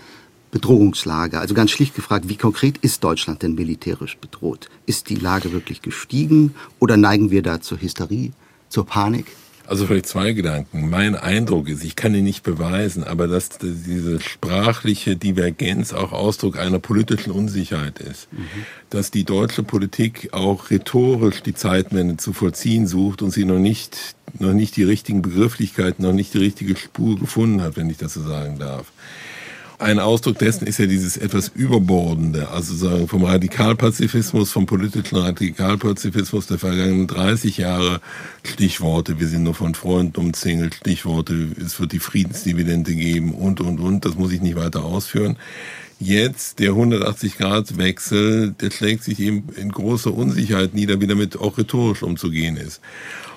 Bedrohungslage. 0.53 1.41
Also 1.41 1.55
ganz 1.55 1.73
schlicht 1.73 1.97
gefragt, 1.97 2.29
wie 2.29 2.37
konkret 2.37 2.77
ist 2.79 3.03
Deutschland 3.03 3.43
denn 3.43 3.55
militärisch 3.55 4.19
bedroht? 4.19 4.69
Ist 4.87 5.09
die 5.09 5.17
Lage 5.17 5.51
wirklich 5.51 5.83
gestiegen 5.83 6.55
oder 6.79 6.97
neigen 6.97 7.31
wir 7.33 7.43
da 7.43 7.61
zur 7.61 7.81
Hysterie, 7.81 8.33
zur 8.69 8.87
Panik? 8.87 9.27
Also 9.67 9.87
vielleicht 9.87 10.09
zwei 10.09 10.33
Gedanken. 10.33 10.91
Mein 10.91 11.15
Eindruck 11.15 11.69
ist, 11.69 11.85
ich 11.85 11.97
kann 11.97 12.15
ihn 12.15 12.25
nicht 12.25 12.43
beweisen, 12.43 13.03
aber 13.05 13.29
dass 13.29 13.49
diese 13.63 14.21
sprachliche 14.21 15.17
Divergenz 15.17 15.95
auch 15.95 16.13
Ausdruck 16.13 16.59
einer 16.59 16.81
politischen 16.81 17.31
Unsicherheit 17.31 17.99
ist. 17.99 18.31
Mhm. 18.33 18.45
Dass 18.91 19.11
die 19.11 19.25
deutsche 19.25 19.63
Politik 19.63 20.31
auch 20.33 20.69
rhetorisch 20.69 21.43
die 21.43 21.55
Zeitwende 21.55 22.19
zu 22.19 22.35
vollziehen 22.35 22.87
sucht 22.87 23.23
und 23.23 23.31
sie 23.31 23.47
noch 23.47 23.61
nicht, 23.61 24.17
noch 24.39 24.53
nicht 24.53 24.77
die 24.77 24.85
richtigen 24.85 25.23
Begrifflichkeiten, 25.23 26.05
noch 26.05 26.13
nicht 26.13 26.35
die 26.35 26.39
richtige 26.39 26.77
Spur 26.77 27.19
gefunden 27.19 27.63
hat, 27.63 27.79
wenn 27.79 27.89
ich 27.89 27.97
das 27.97 28.13
so 28.13 28.23
sagen 28.23 28.59
darf 28.59 28.93
ein 29.83 29.99
Ausdruck 29.99 30.39
dessen 30.39 30.67
ist 30.67 30.79
ja 30.79 30.87
dieses 30.87 31.17
etwas 31.17 31.49
Überbordende, 31.49 32.49
also 32.51 32.75
sagen 32.75 33.09
vom 33.09 33.25
Radikalpazifismus, 33.25 34.53
vom 34.53 34.67
politischen 34.67 35.17
Radikalpazifismus 35.17 36.47
der 36.47 36.59
vergangenen 36.59 37.09
30 37.09 37.59
Jahre, 37.59 38.01
Stichworte, 38.45 39.19
wir 39.19 39.27
sind 39.27 39.43
nur 39.43 39.55
von 39.55 39.75
Freunden 39.75 40.21
umzingelt, 40.21 40.77
Stichworte, 40.77 41.49
es 41.65 41.79
wird 41.81 41.93
die 41.93 41.99
Friedensdividende 41.99 42.95
geben 42.95 43.35
und, 43.35 43.61
und, 43.61 43.81
und, 43.81 44.05
das 44.05 44.15
muss 44.15 44.33
ich 44.33 44.41
nicht 44.41 44.57
weiter 44.57 44.85
ausführen. 44.85 45.37
Jetzt 45.99 46.59
der 46.59 46.73
180-Grad-Wechsel, 46.73 48.53
der 48.61 48.71
schlägt 48.71 49.05
sich 49.05 49.21
eben 49.21 49.49
in 49.57 49.71
großer 49.71 50.13
Unsicherheit 50.13 50.75
nieder, 50.75 51.01
wie 51.01 51.07
damit 51.07 51.39
auch 51.39 51.59
rhetorisch 51.59 52.03
umzugehen 52.03 52.57
ist. 52.57 52.81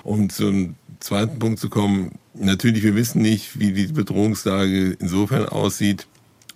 Um 0.02 0.30
zum 0.30 0.74
zweiten 0.98 1.38
Punkt 1.38 1.60
zu 1.60 1.68
kommen, 1.68 2.12
natürlich, 2.34 2.82
wir 2.82 2.96
wissen 2.96 3.22
nicht, 3.22 3.58
wie 3.58 3.72
die 3.72 3.86
Bedrohungslage 3.86 4.96
insofern 4.98 5.46
aussieht, 5.46 6.06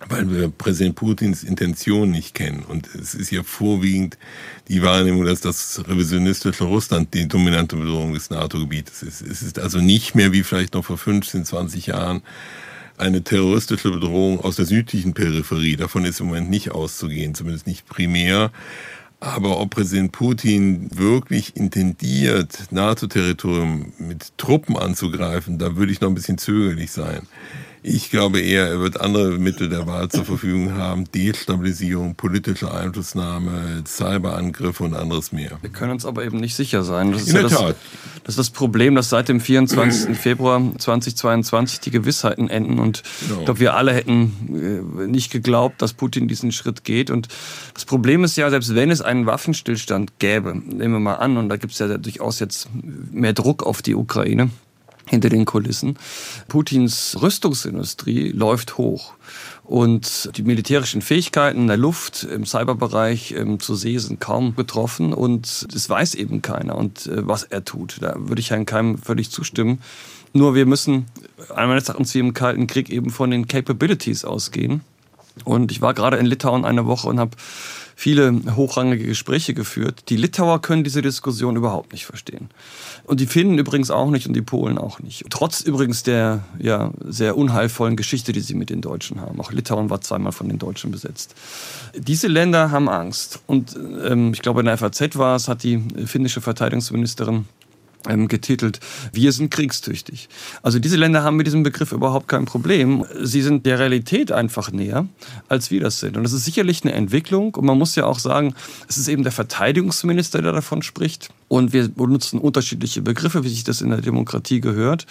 weil 0.09 0.29
wir 0.29 0.49
Präsident 0.49 0.95
Putins 0.95 1.43
Intention 1.43 2.11
nicht 2.11 2.33
kennen. 2.33 2.63
Und 2.67 2.87
es 2.95 3.13
ist 3.13 3.31
ja 3.31 3.43
vorwiegend 3.43 4.17
die 4.67 4.81
Wahrnehmung, 4.81 5.25
dass 5.25 5.41
das 5.41 5.83
revisionistische 5.87 6.63
Russland 6.63 7.13
die 7.13 7.27
dominante 7.27 7.75
Bedrohung 7.75 8.13
des 8.13 8.29
NATO-Gebietes 8.29 9.03
ist. 9.03 9.21
Es 9.21 9.41
ist 9.41 9.59
also 9.59 9.79
nicht 9.79 10.15
mehr 10.15 10.31
wie 10.31 10.43
vielleicht 10.43 10.73
noch 10.73 10.85
vor 10.85 10.97
15, 10.97 11.45
20 11.45 11.87
Jahren 11.87 12.21
eine 12.97 13.23
terroristische 13.23 13.91
Bedrohung 13.91 14.39
aus 14.39 14.57
der 14.57 14.65
südlichen 14.65 15.13
Peripherie. 15.13 15.75
Davon 15.75 16.05
ist 16.05 16.19
im 16.19 16.27
Moment 16.27 16.49
nicht 16.49 16.71
auszugehen, 16.71 17.33
zumindest 17.35 17.67
nicht 17.67 17.87
primär. 17.87 18.51
Aber 19.19 19.59
ob 19.59 19.69
Präsident 19.69 20.11
Putin 20.11 20.89
wirklich 20.97 21.55
intendiert, 21.55 22.71
NATO-Territorium 22.71 23.93
mit 23.99 24.35
Truppen 24.37 24.77
anzugreifen, 24.77 25.59
da 25.59 25.75
würde 25.75 25.91
ich 25.91 26.01
noch 26.01 26.09
ein 26.09 26.15
bisschen 26.15 26.39
zögerlich 26.39 26.91
sein. 26.91 27.27
Ich 27.83 28.11
glaube 28.11 28.39
eher, 28.39 28.67
er 28.67 28.79
wird 28.79 29.01
andere 29.01 29.39
Mittel 29.39 29.67
der 29.67 29.87
Wahl 29.87 30.07
zur 30.09 30.23
Verfügung 30.23 30.75
haben. 30.75 31.05
Destabilisierung, 31.11 32.13
politische 32.13 32.71
Einflussnahme, 32.71 33.83
Cyberangriffe 33.87 34.83
und 34.83 34.93
anderes 34.93 35.31
mehr. 35.31 35.57
Wir 35.61 35.71
können 35.71 35.93
uns 35.93 36.05
aber 36.05 36.23
eben 36.23 36.37
nicht 36.37 36.55
sicher 36.55 36.83
sein. 36.83 37.11
Das 37.11 37.23
ist 37.23 37.29
In 37.29 37.33
der 37.33 37.41
ja 37.43 37.49
das, 37.49 37.57
Tat. 37.57 37.75
Das 38.23 38.33
ist 38.33 38.39
das 38.39 38.49
Problem, 38.51 38.93
dass 38.93 39.09
seit 39.09 39.29
dem 39.29 39.39
24. 39.39 40.15
Februar 40.21 40.61
2022 40.77 41.79
die 41.79 41.89
Gewissheiten 41.89 42.49
enden. 42.51 42.77
Und 42.77 43.01
genau. 43.21 43.39
ich 43.39 43.45
glaube, 43.45 43.59
wir 43.59 43.73
alle 43.73 43.93
hätten 43.93 45.01
äh, 45.03 45.07
nicht 45.07 45.31
geglaubt, 45.31 45.81
dass 45.81 45.93
Putin 45.93 46.27
diesen 46.27 46.51
Schritt 46.51 46.83
geht. 46.83 47.09
Und 47.09 47.29
das 47.73 47.85
Problem 47.85 48.23
ist 48.23 48.37
ja, 48.37 48.47
selbst 48.51 48.75
wenn 48.75 48.91
es 48.91 49.01
einen 49.01 49.25
Waffenstillstand 49.25 50.19
gäbe, 50.19 50.55
nehmen 50.55 50.93
wir 50.93 50.99
mal 50.99 51.15
an, 51.15 51.37
und 51.37 51.49
da 51.49 51.57
gibt 51.57 51.73
es 51.73 51.79
ja 51.79 51.97
durchaus 51.97 52.39
jetzt 52.39 52.69
mehr 53.11 53.33
Druck 53.33 53.63
auf 53.63 53.81
die 53.81 53.95
Ukraine, 53.95 54.51
hinter 55.11 55.29
den 55.29 55.45
Kulissen. 55.45 55.97
Putins 56.47 57.17
Rüstungsindustrie 57.21 58.31
läuft 58.31 58.77
hoch. 58.77 59.13
Und 59.63 60.31
die 60.37 60.43
militärischen 60.43 61.01
Fähigkeiten 61.01 61.59
in 61.59 61.67
der 61.67 61.77
Luft, 61.77 62.23
im 62.23 62.45
Cyberbereich 62.45 63.33
ähm, 63.37 63.59
zu 63.59 63.75
See 63.75 63.97
sind 63.97 64.19
kaum 64.19 64.55
getroffen 64.55 65.13
und 65.13 65.67
das 65.73 65.89
weiß 65.89 66.15
eben 66.15 66.41
keiner 66.41 66.75
und 66.75 67.07
äh, 67.07 67.27
was 67.27 67.43
er 67.43 67.63
tut. 67.63 67.97
Da 68.01 68.15
würde 68.17 68.39
ich 68.39 68.51
Herrn 68.51 68.65
Keim 68.65 68.97
völlig 68.97 69.31
zustimmen. 69.31 69.79
Nur 70.33 70.55
wir 70.55 70.65
müssen 70.65 71.05
meines 71.53 71.89
Erachtens 71.89 72.13
wie 72.15 72.19
im 72.19 72.33
Kalten 72.33 72.67
Krieg 72.67 72.89
eben 72.89 73.09
von 73.09 73.31
den 73.31 73.47
Capabilities 73.47 74.23
ausgehen 74.23 74.81
Und 75.45 75.71
ich 75.71 75.81
war 75.81 75.93
gerade 75.93 76.17
in 76.17 76.25
Litauen 76.25 76.65
eine 76.65 76.85
Woche 76.85 77.07
und 77.07 77.19
habe 77.19 77.31
viele 77.95 78.55
hochrangige 78.55 79.05
Gespräche 79.05 79.53
geführt. 79.53 80.09
Die 80.09 80.17
Litauer 80.17 80.61
können 80.61 80.83
diese 80.83 81.03
Diskussion 81.03 81.55
überhaupt 81.55 81.93
nicht 81.93 82.05
verstehen. 82.05 82.49
Und 83.03 83.19
die 83.19 83.27
Finnen 83.27 83.59
übrigens 83.59 83.91
auch 83.91 84.09
nicht 84.09 84.27
und 84.27 84.33
die 84.33 84.41
Polen 84.41 84.79
auch 84.79 84.99
nicht. 84.99 85.25
Trotz 85.29 85.61
übrigens 85.61 86.01
der 86.01 86.43
ja, 86.57 86.91
sehr 87.05 87.37
unheilvollen 87.37 87.95
Geschichte, 87.95 88.31
die 88.31 88.39
sie 88.39 88.55
mit 88.55 88.71
den 88.71 88.81
Deutschen 88.81 89.21
haben. 89.21 89.39
Auch 89.39 89.51
Litauen 89.51 89.91
war 89.91 90.01
zweimal 90.01 90.31
von 90.31 90.49
den 90.49 90.57
Deutschen 90.57 90.89
besetzt. 90.89 91.35
Diese 91.95 92.27
Länder 92.27 92.71
haben 92.71 92.89
Angst. 92.89 93.39
Und 93.45 93.77
ähm, 94.03 94.33
ich 94.33 94.41
glaube, 94.41 94.61
in 94.61 94.65
der 94.65 94.77
FAZ 94.77 95.15
war 95.17 95.35
es, 95.35 95.47
hat 95.47 95.61
die 95.61 95.83
finnische 96.05 96.41
Verteidigungsministerin 96.41 97.45
ähm, 98.07 98.27
getitelt, 98.27 98.79
wir 99.11 99.31
sind 99.31 99.51
kriegstüchtig. 99.51 100.29
Also 100.61 100.79
diese 100.79 100.97
Länder 100.97 101.23
haben 101.23 101.37
mit 101.37 101.47
diesem 101.47 101.63
Begriff 101.63 101.91
überhaupt 101.91 102.27
kein 102.27 102.45
Problem. 102.45 103.05
Sie 103.21 103.41
sind 103.41 103.65
der 103.65 103.79
Realität 103.79 104.31
einfach 104.31 104.71
näher, 104.71 105.07
als 105.49 105.71
wir 105.71 105.81
das 105.81 105.99
sind. 105.99 106.17
Und 106.17 106.23
das 106.23 106.33
ist 106.33 106.45
sicherlich 106.45 106.83
eine 106.83 106.93
Entwicklung. 106.93 107.55
Und 107.55 107.65
man 107.65 107.77
muss 107.77 107.95
ja 107.95 108.05
auch 108.05 108.19
sagen, 108.19 108.53
es 108.87 108.97
ist 108.97 109.07
eben 109.07 109.23
der 109.23 109.31
Verteidigungsminister, 109.31 110.41
der 110.41 110.51
davon 110.51 110.81
spricht. 110.81 111.29
Und 111.47 111.73
wir 111.73 111.89
benutzen 111.89 112.39
unterschiedliche 112.39 113.01
Begriffe, 113.01 113.43
wie 113.43 113.49
sich 113.49 113.63
das 113.63 113.81
in 113.81 113.89
der 113.89 114.01
Demokratie 114.01 114.61
gehört. 114.61 115.05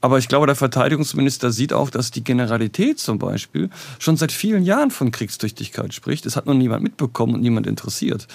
Aber 0.00 0.18
ich 0.18 0.28
glaube, 0.28 0.46
der 0.46 0.56
Verteidigungsminister 0.56 1.52
sieht 1.52 1.72
auch, 1.72 1.90
dass 1.90 2.10
die 2.10 2.24
Generalität 2.24 2.98
zum 2.98 3.18
Beispiel 3.18 3.70
schon 3.98 4.16
seit 4.16 4.32
vielen 4.32 4.64
Jahren 4.64 4.90
von 4.90 5.10
Kriegstüchtigkeit 5.10 5.94
spricht. 5.94 6.26
Das 6.26 6.36
hat 6.36 6.46
noch 6.46 6.54
niemand 6.54 6.82
mitbekommen 6.82 7.34
und 7.34 7.40
niemand 7.40 7.66
interessiert. 7.66 8.26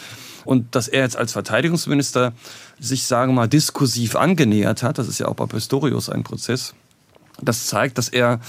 Und 0.45 0.75
dass 0.75 0.87
er 0.87 1.01
jetzt 1.01 1.17
als 1.17 1.33
Verteidigungsminister 1.33 2.33
sich, 2.79 3.03
sagen 3.03 3.31
wir 3.31 3.41
mal, 3.41 3.47
diskursiv 3.47 4.15
angenähert 4.15 4.83
hat, 4.83 4.97
das 4.97 5.07
ist 5.07 5.19
ja 5.19 5.27
auch 5.27 5.35
bei 5.35 5.45
Pistorius 5.45 6.09
ein 6.09 6.23
Prozess, 6.23 6.73
das 7.41 7.67
zeigt, 7.67 7.97
dass 7.97 8.09
er 8.09 8.39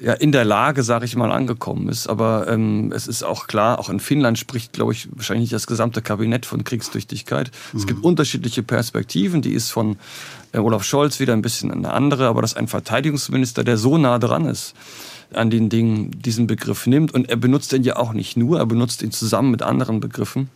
ja 0.00 0.12
in 0.12 0.32
der 0.32 0.44
Lage, 0.44 0.82
sage 0.82 1.04
ich 1.04 1.16
mal, 1.16 1.32
angekommen 1.32 1.88
ist. 1.88 2.08
Aber 2.08 2.48
ähm, 2.48 2.92
es 2.94 3.06
ist 3.06 3.22
auch 3.22 3.46
klar, 3.46 3.78
auch 3.78 3.88
in 3.88 4.00
Finnland 4.00 4.38
spricht, 4.38 4.72
glaube 4.72 4.92
ich, 4.92 5.08
wahrscheinlich 5.12 5.44
nicht 5.44 5.52
das 5.52 5.66
gesamte 5.66 6.02
Kabinett 6.02 6.44
von 6.44 6.64
Kriegstüchtigkeit. 6.64 7.50
Mhm. 7.72 7.78
Es 7.78 7.86
gibt 7.86 8.04
unterschiedliche 8.04 8.62
Perspektiven. 8.62 9.42
Die 9.42 9.52
ist 9.52 9.70
von 9.70 9.96
äh, 10.52 10.58
Olaf 10.58 10.84
Scholz 10.84 11.20
wieder 11.20 11.32
ein 11.32 11.42
bisschen 11.42 11.70
eine 11.70 11.92
andere, 11.92 12.26
aber 12.26 12.42
dass 12.42 12.54
ein 12.54 12.68
Verteidigungsminister, 12.68 13.64
der 13.64 13.76
so 13.76 13.96
nah 13.96 14.18
dran 14.18 14.46
ist, 14.46 14.74
an 15.32 15.50
den 15.50 15.68
Dingen 15.68 16.10
diesen 16.10 16.46
Begriff 16.46 16.86
nimmt 16.86 17.12
und 17.12 17.28
er 17.28 17.36
benutzt 17.36 17.72
ihn 17.72 17.82
ja 17.82 17.96
auch 17.96 18.12
nicht 18.12 18.36
nur, 18.36 18.58
er 18.58 18.66
benutzt 18.66 19.02
ihn 19.02 19.10
zusammen 19.10 19.50
mit 19.50 19.62
anderen 19.62 19.98
Begriffen 20.00 20.50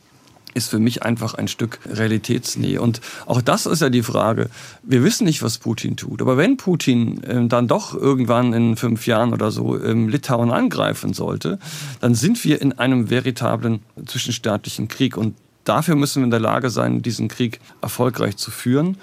ist 0.55 0.69
für 0.69 0.79
mich 0.79 1.03
einfach 1.03 1.35
ein 1.35 1.49
Stück 1.49 1.79
Realitätsnähe. 1.89 2.81
Und 2.81 3.01
auch 3.27 3.43
das 3.43 3.67
ist 3.67 3.83
ja 3.83 3.91
die 3.91 4.03
Frage. 4.03 4.51
Wir 4.83 5.05
wissen 5.05 5.25
nicht, 5.25 5.43
was 5.43 5.59
Putin 5.59 5.97
tut. 5.97 6.23
Aber 6.23 6.37
wenn 6.37 6.57
Putin 6.57 7.23
ähm, 7.27 7.49
dann 7.49 7.69
doch 7.69 7.95
irgendwann 7.95 8.53
in 8.53 8.77
fünf 8.77 9.07
Jahren 9.07 9.33
oder 9.33 9.51
so 9.51 9.83
ähm, 9.83 10.09
Litauen 10.09 10.51
angreifen 10.51 11.13
sollte, 11.13 11.59
dann 12.01 12.15
sind 12.15 12.45
wir 12.45 12.61
in 12.61 12.79
einem 12.79 13.11
veritablen 13.11 13.81
zwischenstaatlichen 14.07 14.89
Krieg. 14.89 15.17
Und 15.17 15.37
dafür 15.65 15.97
müssen 15.97 16.23
wir 16.23 16.25
in 16.25 16.31
der 16.31 16.41
Lage 16.41 16.71
sein, 16.71 17.03
diesen 17.03 17.29
Krieg 17.29 17.61
erfolgreich 17.81 18.37
zu 18.37 18.51
führen. 18.51 18.97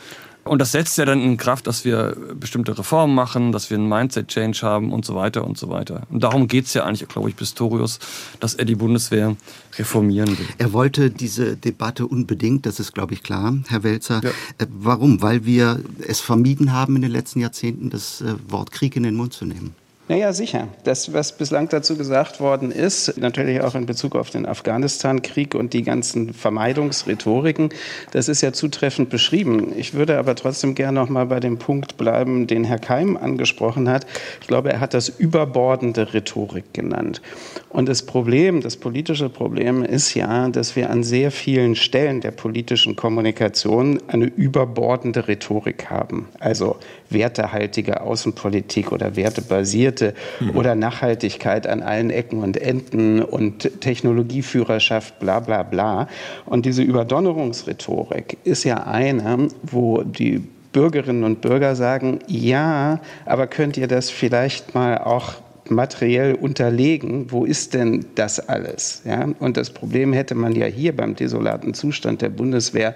Und 0.47 0.59
das 0.59 0.71
setzt 0.71 0.97
ja 0.97 1.05
dann 1.05 1.21
in 1.21 1.37
Kraft, 1.37 1.67
dass 1.67 1.85
wir 1.85 2.15
bestimmte 2.35 2.77
Reformen 2.77 3.15
machen, 3.15 3.51
dass 3.51 3.69
wir 3.69 3.77
einen 3.77 3.89
Mindset-Change 3.89 4.61
haben 4.61 4.91
und 4.91 5.05
so 5.05 5.15
weiter 5.15 5.45
und 5.45 5.57
so 5.57 5.69
weiter. 5.69 6.03
Und 6.09 6.23
darum 6.23 6.47
geht 6.47 6.65
es 6.65 6.73
ja 6.73 6.85
eigentlich, 6.85 7.07
glaube 7.07 7.29
ich, 7.29 7.35
Pistorius, 7.35 7.99
dass 8.39 8.53
er 8.55 8.65
die 8.65 8.75
Bundeswehr 8.75 9.35
reformieren 9.77 10.37
will. 10.37 10.47
Er 10.57 10.73
wollte 10.73 11.09
diese 11.09 11.55
Debatte 11.55 12.07
unbedingt, 12.07 12.65
das 12.65 12.79
ist, 12.79 12.93
glaube 12.93 13.13
ich, 13.13 13.23
klar, 13.23 13.55
Herr 13.67 13.83
Welzer. 13.83 14.21
Ja. 14.23 14.29
Äh, 14.57 14.67
warum? 14.69 15.21
Weil 15.21 15.45
wir 15.45 15.81
es 16.07 16.19
vermieden 16.19 16.71
haben 16.71 16.95
in 16.95 17.01
den 17.01 17.11
letzten 17.11 17.39
Jahrzehnten, 17.39 17.89
das 17.89 18.21
äh, 18.21 18.35
Wort 18.47 18.71
Krieg 18.71 18.95
in 18.95 19.03
den 19.03 19.15
Mund 19.15 19.33
zu 19.33 19.45
nehmen. 19.45 19.75
Naja, 20.09 20.31
sicher. 20.31 20.69
Das, 20.85 21.11
was 21.11 21.33
bislang 21.33 21.67
dazu 21.67 21.97
gesagt 21.97 22.39
worden 22.39 22.71
ist, 22.71 23.17
natürlich 23.17 23.59
auch 23.59 23.75
in 23.75 23.85
Bezug 23.85 24.15
auf 24.15 24.29
den 24.29 24.45
Afghanistan-Krieg 24.45 25.53
und 25.53 25.73
die 25.73 25.83
ganzen 25.83 26.33
Vermeidungsrhetoriken, 26.33 27.71
das 28.11 28.29
ist 28.29 28.41
ja 28.41 28.53
zutreffend 28.53 29.09
beschrieben. 29.09 29.73
Ich 29.75 29.95
würde 29.95 30.17
aber 30.17 30.35
trotzdem 30.35 30.75
gerne 30.75 30.97
noch 30.97 31.09
mal 31.09 31.25
bei 31.25 31.41
dem 31.41 31.59
Punkt 31.59 31.97
bleiben, 31.97 32.47
den 32.47 32.63
Herr 32.63 32.79
Keim 32.79 33.17
angesprochen 33.17 33.89
hat. 33.89 34.07
Ich 34.39 34.47
glaube, 34.47 34.71
er 34.71 34.79
hat 34.79 34.93
das 34.93 35.09
überbordende 35.09 36.13
Rhetorik 36.13 36.73
genannt. 36.73 37.21
Und 37.69 37.89
das 37.89 38.03
Problem, 38.03 38.61
das 38.61 38.77
politische 38.77 39.27
Problem 39.27 39.83
ist 39.83 40.13
ja, 40.13 40.47
dass 40.47 40.77
wir 40.77 40.89
an 40.89 41.03
sehr 41.03 41.31
vielen 41.31 41.75
Stellen 41.75 42.21
der 42.21 42.31
politischen 42.31 42.95
Kommunikation 42.95 43.99
eine 44.07 44.25
überbordende 44.25 45.27
Rhetorik 45.27 45.89
haben. 45.89 46.29
Also 46.39 46.77
wertehaltige 47.09 48.01
Außenpolitik 48.01 48.91
oder 48.91 49.15
wertebasierte 49.15 50.13
mhm. 50.39 50.55
oder 50.55 50.75
Nachhaltigkeit 50.75 51.67
an 51.67 51.81
allen 51.81 52.09
Ecken 52.09 52.43
und 52.43 52.57
Enden 52.57 53.21
und 53.21 53.81
Technologieführerschaft, 53.81 55.19
bla 55.19 55.39
bla 55.39 55.63
bla. 55.63 56.07
Und 56.45 56.65
diese 56.65 56.83
Überdonnerungsrhetorik 56.83 58.37
ist 58.43 58.63
ja 58.63 58.83
eine, 58.83 59.47
wo 59.63 60.03
die 60.03 60.43
Bürgerinnen 60.71 61.23
und 61.23 61.41
Bürger 61.41 61.75
sagen, 61.75 62.19
ja, 62.27 62.99
aber 63.25 63.47
könnt 63.47 63.77
ihr 63.77 63.87
das 63.87 64.09
vielleicht 64.09 64.75
mal 64.75 64.99
auch 64.99 65.33
materiell 65.71 66.35
unterlegen, 66.35 67.31
wo 67.31 67.45
ist 67.45 67.73
denn 67.73 68.05
das 68.15 68.39
alles? 68.39 69.01
Ja? 69.05 69.29
Und 69.39 69.57
das 69.57 69.69
Problem 69.69 70.13
hätte 70.13 70.35
man 70.35 70.55
ja 70.55 70.65
hier 70.65 70.95
beim 70.95 71.15
desolaten 71.15 71.73
Zustand 71.73 72.21
der 72.21 72.29
Bundeswehr 72.29 72.95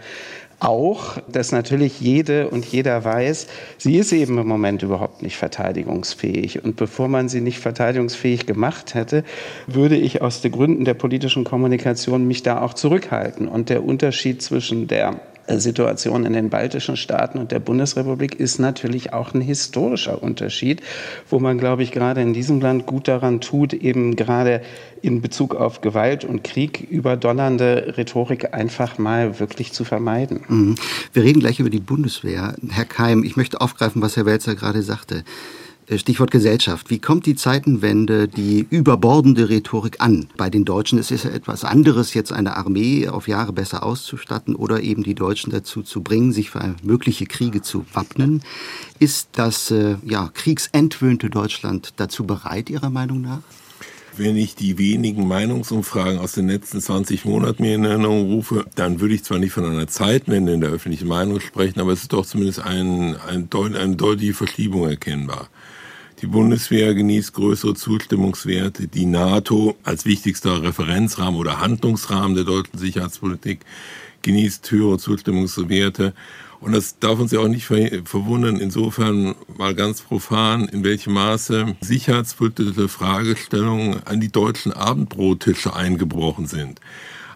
auch, 0.61 1.17
dass 1.31 1.51
natürlich 1.51 1.99
jede 2.01 2.47
und 2.49 2.65
jeder 2.65 3.03
weiß, 3.03 3.47
sie 3.79 3.97
ist 3.97 4.13
eben 4.13 4.37
im 4.37 4.47
Moment 4.47 4.83
überhaupt 4.83 5.23
nicht 5.23 5.35
verteidigungsfähig. 5.35 6.63
Und 6.63 6.75
bevor 6.75 7.07
man 7.07 7.29
sie 7.29 7.41
nicht 7.41 7.57
verteidigungsfähig 7.57 8.45
gemacht 8.45 8.93
hätte, 8.93 9.23
würde 9.65 9.97
ich 9.97 10.21
aus 10.21 10.41
den 10.41 10.51
Gründen 10.51 10.85
der 10.85 10.93
politischen 10.93 11.45
Kommunikation 11.45 12.27
mich 12.27 12.43
da 12.43 12.61
auch 12.61 12.75
zurückhalten. 12.75 13.47
Und 13.47 13.69
der 13.69 13.83
Unterschied 13.83 14.43
zwischen 14.43 14.87
der 14.87 15.19
Situation 15.59 16.25
in 16.25 16.33
den 16.33 16.49
baltischen 16.49 16.97
Staaten 16.97 17.37
und 17.37 17.51
der 17.51 17.59
Bundesrepublik 17.59 18.39
ist 18.39 18.59
natürlich 18.59 19.13
auch 19.13 19.33
ein 19.33 19.41
historischer 19.41 20.21
Unterschied, 20.21 20.81
wo 21.29 21.39
man, 21.39 21.57
glaube 21.57 21.83
ich, 21.83 21.91
gerade 21.91 22.21
in 22.21 22.33
diesem 22.33 22.61
Land 22.61 22.85
gut 22.85 23.07
daran 23.07 23.41
tut, 23.41 23.73
eben 23.73 24.15
gerade 24.15 24.61
in 25.01 25.21
Bezug 25.21 25.55
auf 25.55 25.81
Gewalt 25.81 26.23
und 26.23 26.43
Krieg 26.43 26.87
überdonnernde 26.89 27.95
Rhetorik 27.97 28.53
einfach 28.53 28.97
mal 28.97 29.39
wirklich 29.39 29.73
zu 29.73 29.83
vermeiden. 29.83 30.41
Mhm. 30.47 30.75
Wir 31.13 31.23
reden 31.23 31.39
gleich 31.39 31.59
über 31.59 31.69
die 31.69 31.79
Bundeswehr. 31.79 32.55
Herr 32.69 32.85
Keim, 32.85 33.23
ich 33.23 33.35
möchte 33.35 33.61
aufgreifen, 33.61 34.01
was 34.01 34.15
Herr 34.15 34.25
Welzer 34.25 34.55
gerade 34.55 34.81
sagte. 34.83 35.23
Äh, 35.91 35.97
Stichwort 35.97 36.31
Gesellschaft. 36.31 36.89
Wie 36.89 36.99
kommt 36.99 37.25
die 37.25 37.35
Zeitenwende, 37.35 38.27
die 38.27 38.65
überbordende 38.69 39.49
Rhetorik 39.49 39.99
an? 39.99 40.27
Bei 40.37 40.49
den 40.49 40.63
Deutschen 40.63 40.97
ist 40.97 41.11
es 41.11 41.25
etwas 41.25 41.65
anderes, 41.65 42.13
jetzt 42.13 42.31
eine 42.31 42.55
Armee 42.55 43.09
auf 43.09 43.27
Jahre 43.27 43.51
besser 43.51 43.83
auszustatten 43.83 44.55
oder 44.55 44.81
eben 44.81 45.03
die 45.03 45.15
Deutschen 45.15 45.51
dazu 45.51 45.83
zu 45.83 46.01
bringen, 46.01 46.31
sich 46.31 46.49
für 46.49 46.75
mögliche 46.81 47.25
Kriege 47.25 47.61
zu 47.61 47.85
wappnen. 47.93 48.41
Ist 48.99 49.29
das 49.33 49.69
äh, 49.71 49.97
ja, 50.05 50.29
kriegsentwöhnte 50.33 51.29
Deutschland 51.29 51.93
dazu 51.97 52.25
bereit, 52.25 52.69
Ihrer 52.69 52.89
Meinung 52.89 53.21
nach? 53.21 53.41
Wenn 54.17 54.35
ich 54.35 54.55
die 54.55 54.77
wenigen 54.77 55.27
Meinungsumfragen 55.27 56.19
aus 56.19 56.33
den 56.33 56.47
letzten 56.47 56.81
20 56.81 57.23
Monaten 57.23 57.63
mir 57.63 57.75
in 57.75 57.85
Erinnerung 57.85 58.25
rufe, 58.33 58.65
dann 58.75 58.99
würde 58.99 59.15
ich 59.15 59.23
zwar 59.23 59.39
nicht 59.39 59.53
von 59.53 59.65
einer 59.65 59.87
Zeitwende 59.87 60.53
in 60.53 60.61
der 60.61 60.69
öffentlichen 60.69 61.07
Meinung 61.07 61.39
sprechen, 61.39 61.79
aber 61.79 61.93
es 61.93 62.01
ist 62.01 62.13
doch 62.13 62.25
zumindest 62.25 62.59
ein, 62.59 63.15
ein, 63.27 63.49
eine 63.53 63.95
deutliche 63.95 64.33
Verschiebung 64.33 64.87
erkennbar. 64.87 65.49
Die 66.21 66.27
Bundeswehr 66.27 66.93
genießt 66.93 67.33
größere 67.33 67.73
Zustimmungswerte. 67.73 68.87
Die 68.87 69.07
NATO 69.07 69.75
als 69.83 70.05
wichtigster 70.05 70.61
Referenzrahmen 70.61 71.39
oder 71.39 71.59
Handlungsrahmen 71.59 72.35
der 72.35 72.43
deutschen 72.43 72.77
Sicherheitspolitik 72.77 73.61
genießt 74.21 74.69
höhere 74.69 74.99
Zustimmungswerte. 74.99 76.13
Und 76.59 76.73
das 76.73 76.99
darf 76.99 77.19
uns 77.19 77.31
ja 77.31 77.39
auch 77.39 77.47
nicht 77.47 77.65
verwundern, 77.65 78.57
insofern 78.57 79.33
mal 79.57 79.73
ganz 79.73 80.01
profan, 80.01 80.67
in 80.67 80.83
welchem 80.83 81.13
Maße 81.13 81.75
sicherheitspolitische 81.81 82.87
Fragestellungen 82.87 84.05
an 84.05 84.21
die 84.21 84.31
deutschen 84.31 84.73
Abendbrottische 84.73 85.75
eingebrochen 85.75 86.45
sind. 86.45 86.79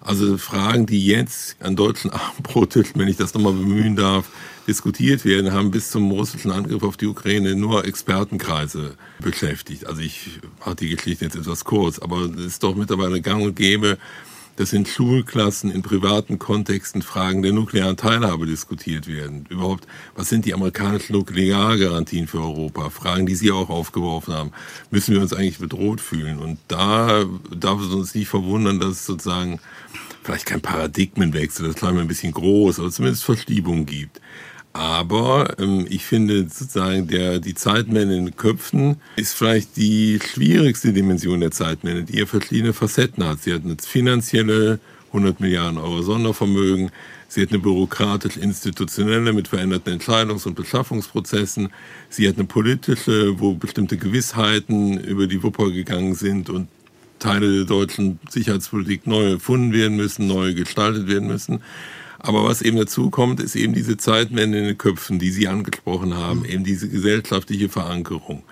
Also 0.05 0.37
Fragen, 0.37 0.85
die 0.85 1.03
jetzt 1.03 1.57
an 1.61 1.75
deutschen 1.75 2.11
Abendbrottischen, 2.11 2.99
wenn 3.01 3.07
ich 3.07 3.17
das 3.17 3.33
nochmal 3.33 3.53
bemühen 3.53 3.95
darf, 3.95 4.29
diskutiert 4.67 5.25
werden, 5.25 5.51
haben 5.51 5.71
bis 5.71 5.89
zum 5.89 6.11
russischen 6.11 6.51
Angriff 6.51 6.83
auf 6.83 6.95
die 6.95 7.07
Ukraine 7.07 7.55
nur 7.55 7.85
Expertenkreise 7.85 8.95
beschäftigt. 9.19 9.87
Also 9.87 10.01
ich 10.01 10.39
mache 10.59 10.75
die 10.75 10.89
Geschichte 10.89 11.25
jetzt 11.25 11.35
etwas 11.35 11.65
kurz, 11.65 11.99
aber 11.99 12.21
es 12.21 12.45
ist 12.45 12.63
doch 12.63 12.75
mittlerweile 12.75 13.19
gang 13.21 13.43
und 13.43 13.55
gäbe, 13.55 13.97
dass 14.55 14.73
in 14.73 14.85
Schulklassen, 14.85 15.71
in 15.71 15.81
privaten 15.81 16.39
Kontexten 16.39 17.01
Fragen 17.01 17.41
der 17.41 17.51
nuklearen 17.51 17.97
Teilhabe 17.97 18.45
diskutiert 18.45 19.07
werden. 19.07 19.45
Überhaupt, 19.49 19.87
was 20.15 20.29
sind 20.29 20.45
die 20.45 20.53
amerikanischen 20.53 21.13
Nukleargarantien 21.13 22.27
für 22.27 22.39
Europa? 22.39 22.89
Fragen, 22.89 23.25
die 23.25 23.35
Sie 23.35 23.51
auch 23.51 23.69
aufgeworfen 23.69 24.33
haben. 24.33 24.51
Müssen 24.91 25.13
wir 25.13 25.21
uns 25.21 25.33
eigentlich 25.33 25.59
bedroht 25.59 26.01
fühlen? 26.01 26.39
Und 26.39 26.59
da 26.67 27.25
darf 27.55 27.81
es 27.81 27.93
uns 27.93 28.15
nicht 28.15 28.27
verwundern, 28.27 28.79
dass 28.79 28.91
es 28.91 29.05
sozusagen 29.05 29.59
vielleicht 30.23 30.45
kein 30.45 30.61
Paradigmenwechsel, 30.61 31.67
das 31.67 31.75
klang 31.75 31.95
mir 31.95 32.01
ein 32.01 32.07
bisschen 32.07 32.31
groß, 32.31 32.79
aber 32.79 32.89
zumindest 32.89 33.23
Verschiebungen 33.23 33.85
gibt. 33.85 34.19
Aber 34.75 35.57
ähm, 35.57 35.87
ich 35.89 36.03
finde 36.05 36.49
sozusagen, 36.49 37.07
der, 37.07 37.39
die 37.39 37.53
Zeitwende 37.53 38.17
in 38.17 38.25
den 38.25 38.35
Köpfen 38.35 38.97
ist 39.15 39.33
vielleicht 39.33 39.77
die 39.77 40.19
schwierigste 40.19 40.91
Dimension 40.91 41.39
der 41.39 41.51
Zeitwende, 41.51 42.03
die 42.03 42.19
ja 42.19 42.25
verschiedene 42.25 42.73
Facetten 42.73 43.23
hat. 43.23 43.41
Sie 43.41 43.53
hat 43.53 43.63
eine 43.63 43.77
finanzielle 43.79 44.79
100 45.13 45.39
Milliarden 45.39 45.77
Euro 45.77 46.01
Sondervermögen. 46.01 46.91
Sie 47.29 47.41
hat 47.41 47.51
eine 47.51 47.59
bürokratisch-institutionelle 47.59 49.31
mit 49.31 49.47
veränderten 49.47 49.97
Entscheidungs- 49.97 50.45
und 50.45 50.55
Beschaffungsprozessen. 50.55 51.69
Sie 52.09 52.27
hat 52.27 52.35
eine 52.35 52.43
politische, 52.43 53.39
wo 53.39 53.53
bestimmte 53.53 53.95
Gewissheiten 53.95 54.99
über 54.99 55.27
die 55.27 55.41
Wupper 55.41 55.71
gegangen 55.71 56.15
sind 56.15 56.49
und 56.49 56.67
Teile 57.19 57.55
der 57.55 57.65
deutschen 57.65 58.19
Sicherheitspolitik 58.29 59.07
neu 59.07 59.31
erfunden 59.31 59.71
werden 59.71 59.95
müssen, 59.95 60.27
neu 60.27 60.53
gestaltet 60.53 61.07
werden 61.07 61.29
müssen. 61.29 61.61
Aber 62.25 62.43
was 62.43 62.63
eben 62.63 62.77
dazu 62.77 63.11
kommt, 63.11 63.39
ist 63.39 63.55
eben 63.55 63.73
diese 63.73 63.97
Zeitwende 63.97 64.57
in 64.57 64.65
den 64.65 64.77
Köpfen, 64.77 65.19
die 65.19 65.29
Sie 65.29 65.47
angesprochen 65.47 66.15
haben, 66.15 66.39
mhm. 66.39 66.45
eben 66.45 66.63
diese 66.63 66.89
gesellschaftliche 66.89 67.69
Verankerung. 67.69 68.43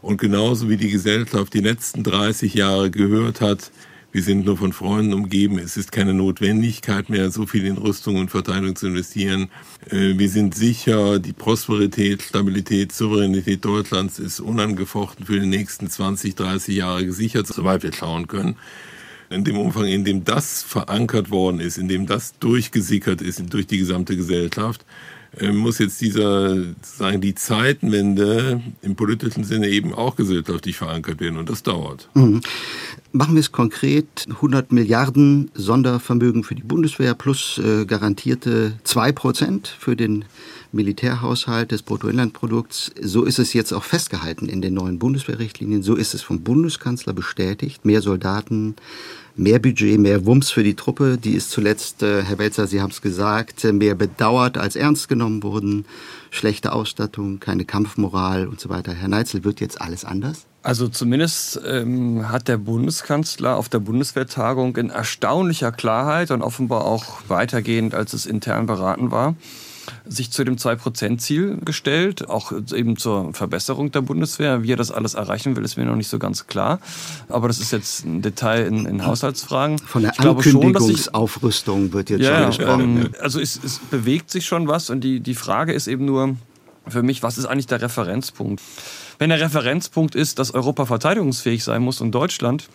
Und 0.00 0.18
genauso 0.18 0.68
wie 0.68 0.76
die 0.76 0.90
Gesellschaft 0.90 1.52
die 1.52 1.60
letzten 1.60 2.04
30 2.04 2.54
Jahre 2.54 2.90
gehört 2.90 3.40
hat, 3.40 3.72
wir 4.12 4.22
sind 4.22 4.46
nur 4.46 4.56
von 4.56 4.72
Freunden 4.72 5.12
umgeben, 5.12 5.58
es 5.58 5.76
ist 5.76 5.90
keine 5.90 6.14
Notwendigkeit 6.14 7.10
mehr, 7.10 7.30
so 7.30 7.46
viel 7.46 7.66
in 7.66 7.76
Rüstung 7.76 8.16
und 8.16 8.30
Verteidigung 8.30 8.76
zu 8.76 8.86
investieren. 8.86 9.50
Äh, 9.90 10.16
wir 10.16 10.30
sind 10.30 10.54
sicher, 10.54 11.18
die 11.18 11.32
Prosperität, 11.32 12.22
Stabilität, 12.22 12.92
Souveränität 12.92 13.64
Deutschlands 13.64 14.20
ist 14.20 14.38
unangefochten 14.38 15.26
für 15.26 15.40
die 15.40 15.46
nächsten 15.46 15.90
20, 15.90 16.36
30 16.36 16.76
Jahre 16.76 17.04
gesichert, 17.04 17.48
soweit 17.48 17.82
wir 17.82 17.92
schauen 17.92 18.28
können. 18.28 18.56
In 19.30 19.44
dem 19.44 19.58
Umfang, 19.58 19.86
in 19.86 20.04
dem 20.04 20.24
das 20.24 20.62
verankert 20.62 21.30
worden 21.30 21.60
ist, 21.60 21.78
in 21.78 21.88
dem 21.88 22.06
das 22.06 22.38
durchgesickert 22.38 23.20
ist 23.20 23.42
durch 23.52 23.66
die 23.66 23.78
gesamte 23.78 24.16
Gesellschaft, 24.16 24.84
äh, 25.38 25.52
muss 25.52 25.78
jetzt 25.78 26.00
dieser, 26.00 26.56
sagen, 26.82 27.20
die 27.20 27.34
Zeitenwende 27.34 28.62
im 28.82 28.96
politischen 28.96 29.44
Sinne 29.44 29.68
eben 29.68 29.92
auch 29.92 30.16
gesellschaftlich 30.16 30.76
verankert 30.76 31.20
werden 31.20 31.36
und 31.38 31.50
das 31.50 31.62
dauert. 31.62 32.08
Mhm. 32.14 32.40
Machen 33.12 33.34
wir 33.34 33.40
es 33.40 33.52
konkret. 33.52 34.26
100 34.28 34.72
Milliarden 34.72 35.50
Sondervermögen 35.54 36.44
für 36.44 36.54
die 36.54 36.62
Bundeswehr 36.62 37.14
plus 37.14 37.58
äh, 37.58 37.84
garantierte 37.84 38.74
2 38.84 39.12
Prozent 39.12 39.68
für 39.78 39.96
den 39.96 40.24
Militärhaushalt 40.76 41.72
des 41.72 41.82
Bruttoinlandprodukts. 41.82 42.92
So 43.02 43.24
ist 43.24 43.40
es 43.40 43.52
jetzt 43.52 43.72
auch 43.72 43.82
festgehalten 43.82 44.48
in 44.48 44.62
den 44.62 44.74
neuen 44.74 45.00
Bundeswehrrichtlinien. 45.00 45.82
So 45.82 45.96
ist 45.96 46.14
es 46.14 46.22
vom 46.22 46.42
Bundeskanzler 46.42 47.12
bestätigt. 47.12 47.84
Mehr 47.84 48.02
Soldaten, 48.02 48.76
mehr 49.34 49.58
Budget, 49.58 49.98
mehr 49.98 50.24
Wumms 50.24 50.50
für 50.50 50.62
die 50.62 50.74
Truppe, 50.74 51.18
die 51.18 51.32
ist 51.32 51.50
zuletzt, 51.50 52.02
äh, 52.02 52.22
Herr 52.22 52.38
Welzer, 52.38 52.66
Sie 52.66 52.80
haben 52.80 52.90
es 52.90 53.02
gesagt, 53.02 53.64
äh, 53.64 53.72
mehr 53.72 53.94
bedauert 53.94 54.58
als 54.58 54.76
ernst 54.76 55.08
genommen 55.08 55.42
wurden. 55.42 55.84
Schlechte 56.30 56.72
Ausstattung, 56.72 57.40
keine 57.40 57.64
Kampfmoral 57.64 58.46
und 58.46 58.60
so 58.60 58.68
weiter. 58.68 58.92
Herr 58.92 59.08
Neitzel, 59.08 59.44
wird 59.44 59.60
jetzt 59.60 59.80
alles 59.80 60.04
anders? 60.04 60.46
Also 60.62 60.88
zumindest 60.88 61.60
ähm, 61.64 62.28
hat 62.28 62.48
der 62.48 62.56
Bundeskanzler 62.56 63.56
auf 63.56 63.68
der 63.68 63.78
Bundeswehrtagung 63.78 64.76
in 64.76 64.90
erstaunlicher 64.90 65.70
Klarheit 65.70 66.32
und 66.32 66.42
offenbar 66.42 66.84
auch 66.84 67.22
weitergehend, 67.28 67.94
als 67.94 68.14
es 68.14 68.26
intern 68.26 68.66
beraten 68.66 69.12
war, 69.12 69.36
sich 70.06 70.30
zu 70.30 70.44
dem 70.44 70.56
2%-Ziel 70.56 71.58
gestellt, 71.64 72.28
auch 72.28 72.52
eben 72.72 72.96
zur 72.96 73.32
Verbesserung 73.34 73.90
der 73.90 74.02
Bundeswehr. 74.02 74.62
Wie 74.62 74.72
er 74.72 74.76
das 74.76 74.90
alles 74.90 75.14
erreichen 75.14 75.56
will, 75.56 75.64
ist 75.64 75.76
mir 75.76 75.84
noch 75.84 75.96
nicht 75.96 76.08
so 76.08 76.18
ganz 76.18 76.46
klar. 76.46 76.80
Aber 77.28 77.48
das 77.48 77.58
ist 77.58 77.72
jetzt 77.72 78.04
ein 78.04 78.22
Detail 78.22 78.66
in, 78.66 78.86
in 78.86 79.06
Haushaltsfragen. 79.06 79.78
Von 79.78 80.02
der 80.02 80.18
Ankündigungsaufrüstung 80.20 81.92
wird 81.92 82.10
jetzt 82.10 82.22
ja, 82.22 82.38
schon 82.38 82.46
gesprochen. 82.46 82.96
Ähm, 83.06 83.14
also 83.20 83.40
es, 83.40 83.60
es 83.62 83.78
bewegt 83.78 84.30
sich 84.30 84.46
schon 84.46 84.68
was 84.68 84.90
und 84.90 85.02
die, 85.02 85.20
die 85.20 85.34
Frage 85.34 85.72
ist 85.72 85.86
eben 85.86 86.04
nur 86.04 86.36
für 86.88 87.02
mich, 87.02 87.22
was 87.22 87.38
ist 87.38 87.46
eigentlich 87.46 87.66
der 87.66 87.82
Referenzpunkt? 87.82 88.62
Wenn 89.18 89.30
der 89.30 89.40
Referenzpunkt 89.40 90.14
ist, 90.14 90.38
dass 90.38 90.52
Europa 90.52 90.86
verteidigungsfähig 90.86 91.64
sein 91.64 91.82
muss 91.82 92.00
und 92.00 92.12
Deutschland, 92.12 92.68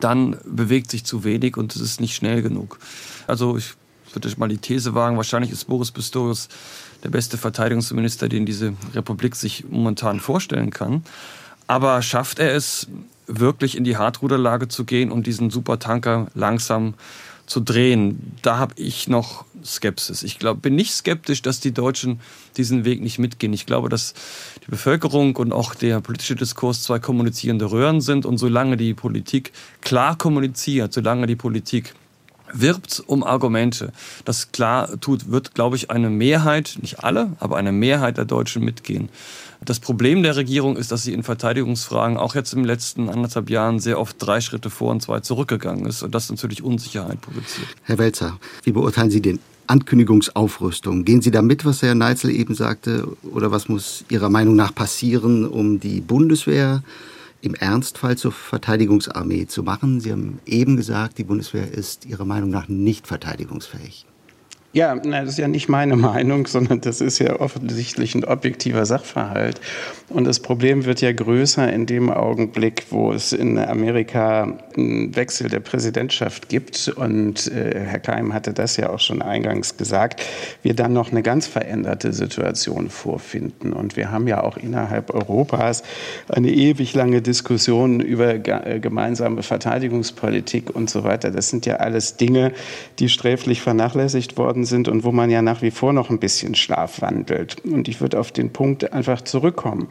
dann 0.00 0.36
bewegt 0.44 0.90
sich 0.90 1.04
zu 1.04 1.24
wenig 1.24 1.56
und 1.56 1.74
es 1.74 1.80
ist 1.80 2.00
nicht 2.00 2.14
schnell 2.14 2.42
genug. 2.42 2.78
Also 3.26 3.56
ich 3.56 3.74
würde 4.14 4.28
mal 4.38 4.48
die 4.48 4.58
These 4.58 4.94
wagen, 4.94 5.16
wahrscheinlich 5.16 5.50
ist 5.50 5.64
Boris 5.66 5.90
Pistorius 5.90 6.48
der 7.02 7.10
beste 7.10 7.38
Verteidigungsminister, 7.38 8.28
den 8.28 8.46
diese 8.46 8.74
Republik 8.94 9.36
sich 9.36 9.64
momentan 9.68 10.20
vorstellen 10.20 10.70
kann. 10.70 11.04
Aber 11.66 12.02
schafft 12.02 12.38
er 12.38 12.54
es 12.54 12.88
wirklich 13.26 13.76
in 13.76 13.84
die 13.84 13.96
Hartruderlage 13.96 14.68
zu 14.68 14.84
gehen 14.84 15.12
und 15.12 15.26
diesen 15.26 15.50
Supertanker 15.50 16.28
langsam 16.34 16.94
zu 17.46 17.60
drehen? 17.60 18.32
Da 18.42 18.58
habe 18.58 18.74
ich 18.76 19.08
noch 19.08 19.44
Skepsis. 19.64 20.22
Ich 20.22 20.38
glaub, 20.38 20.62
bin 20.62 20.74
nicht 20.74 20.92
skeptisch, 20.92 21.42
dass 21.42 21.60
die 21.60 21.72
Deutschen 21.72 22.20
diesen 22.56 22.84
Weg 22.84 23.02
nicht 23.02 23.18
mitgehen. 23.18 23.52
Ich 23.52 23.66
glaube, 23.66 23.88
dass 23.88 24.14
die 24.64 24.70
Bevölkerung 24.70 25.36
und 25.36 25.52
auch 25.52 25.74
der 25.74 26.00
politische 26.00 26.36
Diskurs 26.36 26.82
zwei 26.82 26.98
kommunizierende 26.98 27.70
Röhren 27.70 28.00
sind. 28.00 28.24
Und 28.24 28.38
solange 28.38 28.76
die 28.76 28.94
Politik 28.94 29.52
klar 29.80 30.16
kommuniziert, 30.16 30.92
solange 30.92 31.26
die 31.26 31.36
Politik 31.36 31.94
wirbt 32.52 33.02
um 33.06 33.22
Argumente, 33.22 33.92
das 34.24 34.52
klar 34.52 35.00
tut, 35.00 35.30
wird, 35.30 35.54
glaube 35.54 35.76
ich, 35.76 35.90
eine 35.90 36.10
Mehrheit, 36.10 36.78
nicht 36.80 37.04
alle, 37.04 37.32
aber 37.40 37.56
eine 37.56 37.72
Mehrheit 37.72 38.16
der 38.16 38.24
Deutschen 38.24 38.64
mitgehen. 38.64 39.08
Das 39.64 39.80
Problem 39.80 40.22
der 40.22 40.36
Regierung 40.36 40.76
ist, 40.76 40.92
dass 40.92 41.02
sie 41.02 41.12
in 41.12 41.22
Verteidigungsfragen 41.22 42.16
auch 42.16 42.34
jetzt 42.34 42.52
im 42.52 42.64
letzten 42.64 43.08
anderthalb 43.08 43.50
Jahren 43.50 43.80
sehr 43.80 43.98
oft 43.98 44.16
drei 44.18 44.40
Schritte 44.40 44.70
vor 44.70 44.90
und 44.92 45.02
zwei 45.02 45.20
zurückgegangen 45.20 45.86
ist 45.86 46.02
und 46.02 46.14
das 46.14 46.30
natürlich 46.30 46.62
Unsicherheit 46.62 47.20
produziert. 47.20 47.68
Herr 47.82 47.98
Welzer, 47.98 48.38
wie 48.62 48.72
beurteilen 48.72 49.10
Sie 49.10 49.20
den 49.20 49.40
Ankündigungsaufrüstung. 49.66 51.04
Gehen 51.04 51.20
Sie 51.22 51.30
da 51.30 51.42
mit, 51.42 51.64
was 51.64 51.82
Herr 51.82 51.94
Neitzel 51.94 52.30
eben 52.30 52.54
sagte, 52.54 53.06
oder 53.22 53.50
was 53.50 53.68
muss 53.68 54.04
Ihrer 54.08 54.30
Meinung 54.30 54.56
nach 54.56 54.74
passieren, 54.74 55.46
um 55.46 55.78
die 55.78 56.00
Bundeswehr 56.00 56.82
im 57.40 57.54
Ernstfall 57.54 58.18
zur 58.18 58.32
Verteidigungsarmee 58.32 59.46
zu 59.46 59.62
machen? 59.62 60.00
Sie 60.00 60.10
haben 60.12 60.40
eben 60.46 60.76
gesagt, 60.76 61.18
die 61.18 61.24
Bundeswehr 61.24 61.70
ist 61.70 62.06
Ihrer 62.06 62.24
Meinung 62.24 62.50
nach 62.50 62.68
nicht 62.68 63.06
verteidigungsfähig. 63.06 64.07
Ja, 64.74 64.94
das 64.96 65.30
ist 65.30 65.38
ja 65.38 65.48
nicht 65.48 65.68
meine 65.70 65.96
Meinung, 66.08 66.46
sondern 66.46 66.80
das 66.82 67.00
ist 67.00 67.18
ja 67.18 67.40
offensichtlich 67.40 68.14
ein 68.14 68.24
objektiver 68.24 68.84
Sachverhalt. 68.84 69.60
Und 70.10 70.24
das 70.24 70.40
Problem 70.40 70.84
wird 70.84 71.00
ja 71.00 71.12
größer 71.12 71.70
in 71.72 71.86
dem 71.86 72.10
Augenblick, 72.10 72.86
wo 72.90 73.12
es 73.12 73.32
in 73.32 73.58
Amerika 73.58 74.58
einen 74.76 75.16
Wechsel 75.16 75.48
der 75.48 75.60
Präsidentschaft 75.60 76.48
gibt. 76.48 76.88
Und 76.88 77.50
äh, 77.50 77.80
Herr 77.80 77.98
Keim 77.98 78.32
hatte 78.32 78.52
das 78.52 78.76
ja 78.76 78.90
auch 78.90 79.00
schon 79.00 79.20
eingangs 79.22 79.76
gesagt, 79.76 80.22
wir 80.62 80.74
dann 80.74 80.92
noch 80.92 81.10
eine 81.10 81.22
ganz 81.22 81.46
veränderte 81.46 82.12
Situation 82.12 82.90
vorfinden. 82.90 83.72
Und 83.72 83.96
wir 83.96 84.10
haben 84.10 84.28
ja 84.28 84.42
auch 84.42 84.56
innerhalb 84.56 85.12
Europas 85.14 85.82
eine 86.28 86.50
ewig 86.50 86.94
lange 86.94 87.20
Diskussion 87.20 88.00
über 88.00 88.34
äh, 88.34 88.80
gemeinsame 88.80 89.42
Verteidigungspolitik 89.42 90.74
und 90.74 90.88
so 90.88 91.04
weiter. 91.04 91.30
Das 91.30 91.48
sind 91.48 91.66
ja 91.66 91.76
alles 91.76 92.16
Dinge, 92.16 92.52
die 92.98 93.08
sträflich 93.08 93.60
vernachlässigt 93.60 94.36
worden 94.36 94.57
worden 94.58 94.64
sind 94.64 94.88
und 94.88 95.04
wo 95.04 95.12
man 95.12 95.30
ja 95.30 95.42
nach 95.42 95.62
wie 95.62 95.70
vor 95.70 95.92
noch 95.92 96.10
ein 96.10 96.18
bisschen 96.18 96.54
schlafwandelt. 96.54 97.64
Und 97.64 97.88
ich 97.88 98.00
würde 98.00 98.18
auf 98.18 98.32
den 98.32 98.50
Punkt 98.50 98.92
einfach 98.92 99.22
zurückkommen. 99.22 99.88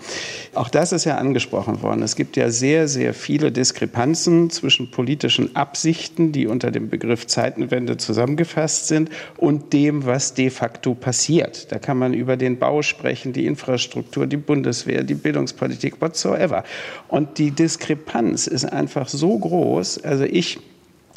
Auch 0.53 0.69
das 0.69 0.91
ist 0.91 1.06
ja 1.06 1.15
angesprochen 1.15 1.82
worden. 1.82 2.01
Es 2.03 2.15
gibt 2.15 2.36
ja 2.36 2.49
sehr, 2.49 2.88
sehr 2.88 3.13
viele 3.13 3.51
Diskrepanzen 3.51 4.49
zwischen 4.49 4.91
politischen 4.91 5.56
Absichten, 5.56 6.32
die 6.32 6.47
unter 6.47 6.71
dem 6.71 6.89
Begriff 6.89 7.27
Zeitenwende 7.27 7.97
zusammengefasst 7.97 8.88
sind, 8.88 9.10
und 9.38 9.71
dem, 9.73 10.06
was 10.06 10.34
de 10.34 10.49
facto 10.49 10.93
passiert. 10.93 11.71
Da 11.71 11.80
kann 11.80 11.97
man 11.97 12.13
über 12.13 12.36
den 12.36 12.58
Bau 12.58 12.82
sprechen, 12.82 13.34
die 13.34 13.45
Infrastruktur, 13.45 14.27
die 14.27 14.38
Bundeswehr, 14.38 15.03
die 15.03 15.15
Bildungspolitik, 15.15 16.01
whatsoever. 16.01 16.63
Und 17.08 17.38
die 17.38 17.51
Diskrepanz 17.51 18.47
ist 18.47 18.65
einfach 18.65 19.08
so 19.08 19.38
groß. 19.38 20.03
Also 20.03 20.25
ich 20.25 20.60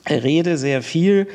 rede 0.09 0.57
sehr 0.57 0.83
viel 0.83 1.27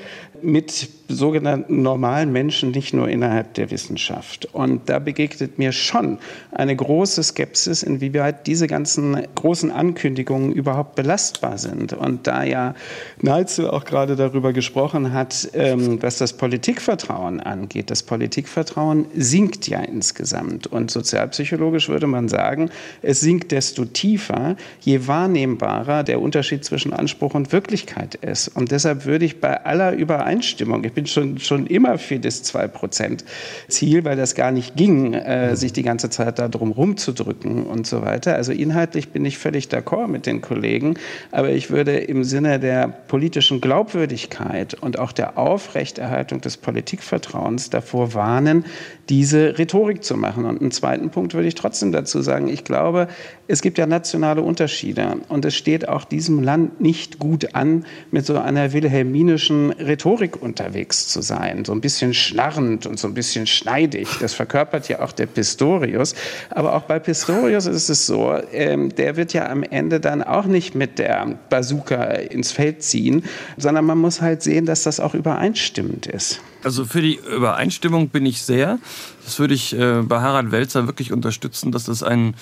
mit 0.44 0.90
sogenannten 1.08 1.82
normalen 1.82 2.32
Menschen, 2.32 2.72
nicht 2.72 2.94
nur 2.94 3.08
innerhalb 3.08 3.54
der 3.54 3.72
Wissenschaft. 3.72 4.46
Und 4.54 4.90
da 4.90 5.00
begegnet 5.00 5.60
mir 5.60 5.72
schon 5.72 6.18
eine 6.52 6.76
große 6.76 7.24
Skepsis, 7.24 7.84
inwieweit 7.84 8.48
diese 8.48 8.68
ganzen 8.68 9.18
großen 9.36 9.72
Ankündigungen 9.72 10.52
überhaupt 10.52 10.96
belastbar 10.96 11.58
sind. 11.58 11.94
Und 11.94 12.28
da 12.28 12.44
ja 12.44 12.74
Neitzel 13.22 13.70
auch 13.70 13.86
gerade 13.86 14.16
darüber 14.16 14.54
gesprochen 14.54 15.14
hat, 15.14 15.50
ähm, 15.54 16.02
was 16.02 16.18
das 16.18 16.34
Politikvertrauen 16.34 17.40
angeht, 17.40 17.92
das 17.92 18.04
Politikvertrauen 18.04 19.06
sinkt 19.16 19.68
ja 19.68 19.82
insgesamt. 19.82 20.68
Und 20.68 20.92
sozialpsychologisch 20.92 21.90
würde 21.90 22.08
man 22.08 22.28
sagen, 22.30 22.70
es 23.02 23.20
sinkt 23.20 23.52
desto 23.52 23.86
tiefer, 23.86 24.56
je 24.82 25.08
wahrnehmbarer 25.08 26.04
der 26.04 26.22
Unterschied 26.22 26.66
zwischen 26.66 26.94
Anspruch 26.94 27.36
und 27.36 27.52
Wirklichkeit 27.52 28.16
ist. 28.16 28.48
Und 28.50 28.72
deshalb 28.72 29.06
würde 29.06 29.26
ich 29.26 29.40
bei 29.40 29.64
aller 29.66 29.94
Über 29.94 30.25
Übereinstimmung. 30.26 30.84
Ich 30.84 30.94
bin 30.94 31.06
schon, 31.06 31.38
schon 31.38 31.68
immer 31.68 32.00
für 32.00 32.20
das 32.20 32.44
2-Prozent-Ziel, 32.52 34.06
weil 34.06 34.18
das 34.18 34.34
gar 34.34 34.52
nicht 34.52 34.76
ging, 34.76 35.14
äh, 35.14 35.56
sich 35.56 35.72
die 35.72 35.84
ganze 35.84 36.10
Zeit 36.10 36.40
da 36.40 36.48
drum 36.48 36.72
rumzudrücken 36.72 37.64
und 37.68 37.86
so 37.86 38.02
weiter. 38.02 38.36
Also 38.36 38.52
inhaltlich 38.52 39.10
bin 39.10 39.24
ich 39.24 39.38
völlig 39.38 39.68
d'accord 39.68 40.08
mit 40.08 40.26
den 40.26 40.42
Kollegen, 40.42 40.96
aber 41.32 41.52
ich 41.52 41.70
würde 41.70 41.98
im 41.98 42.24
Sinne 42.24 42.60
der 42.60 42.88
politischen 42.88 43.62
Glaubwürdigkeit 43.62 44.74
und 44.74 44.98
auch 44.98 45.12
der 45.12 45.38
Aufrechterhaltung 45.38 46.42
des 46.42 46.58
Politikvertrauens 46.58 47.70
davor 47.70 48.16
warnen, 48.16 48.66
diese 49.10 49.60
Rhetorik 49.60 50.04
zu 50.04 50.18
machen. 50.18 50.46
Und 50.46 50.60
einen 50.60 50.72
zweiten 50.72 51.12
Punkt 51.12 51.36
würde 51.36 51.48
ich 51.48 51.56
trotzdem 51.56 51.92
dazu 51.92 52.24
sagen. 52.24 52.48
Ich 52.48 52.64
glaube, 52.64 53.08
es 53.48 53.62
gibt 53.62 53.78
ja 53.78 53.86
nationale 53.86 54.42
Unterschiede 54.42 55.18
und 55.30 55.46
es 55.46 55.54
steht 55.54 55.88
auch 55.88 56.04
diesem 56.04 56.42
Land 56.42 56.82
nicht 56.82 57.20
gut 57.20 57.54
an, 57.54 57.86
mit 58.10 58.26
so 58.26 58.40
einer 58.40 58.74
wilhelminischen 58.74 59.70
Rhetorik 59.72 60.15
unterwegs 60.42 61.08
zu 61.08 61.22
sein. 61.22 61.66
So 61.66 61.72
ein 61.72 61.82
bisschen 61.82 62.14
schnarrend 62.14 62.86
und 62.86 63.00
so 63.00 63.08
ein 63.08 63.14
bisschen 63.14 63.48
schneidig. 63.48 64.08
Das 64.20 64.34
verkörpert 64.34 64.88
ja 64.90 65.02
auch 65.02 65.12
der 65.12 65.26
Pistorius. 65.26 66.16
Aber 66.50 66.74
auch 66.76 66.84
bei 66.84 67.00
Pistorius 67.00 67.66
ist 67.66 67.90
es 67.90 68.06
so, 68.06 68.34
ähm, 68.52 68.94
der 68.96 69.18
wird 69.18 69.34
ja 69.34 69.50
am 69.50 69.64
Ende 69.64 70.00
dann 70.00 70.24
auch 70.24 70.46
nicht 70.46 70.76
mit 70.76 71.00
der 71.00 71.38
Bazooka 71.50 72.04
ins 72.04 72.52
Feld 72.52 72.84
ziehen, 72.84 73.24
sondern 73.58 73.86
man 73.86 73.98
muss 73.98 74.22
halt 74.22 74.42
sehen, 74.42 74.66
dass 74.66 74.84
das 74.84 75.00
auch 75.00 75.14
übereinstimmend 75.14 76.08
ist. 76.08 76.40
Also 76.64 76.86
für 76.86 77.02
die 77.02 77.20
Übereinstimmung 77.36 78.10
bin 78.10 78.26
ich 78.26 78.42
sehr. 78.42 78.80
Das 79.24 79.40
würde 79.40 79.54
ich 79.54 79.78
äh, 79.78 80.02
bei 80.02 80.22
Harald 80.22 80.52
Welzer 80.52 80.88
wirklich 80.88 81.12
unterstützen, 81.12 81.72
dass 81.72 81.86
das 81.86 82.02
ein, 82.02 82.36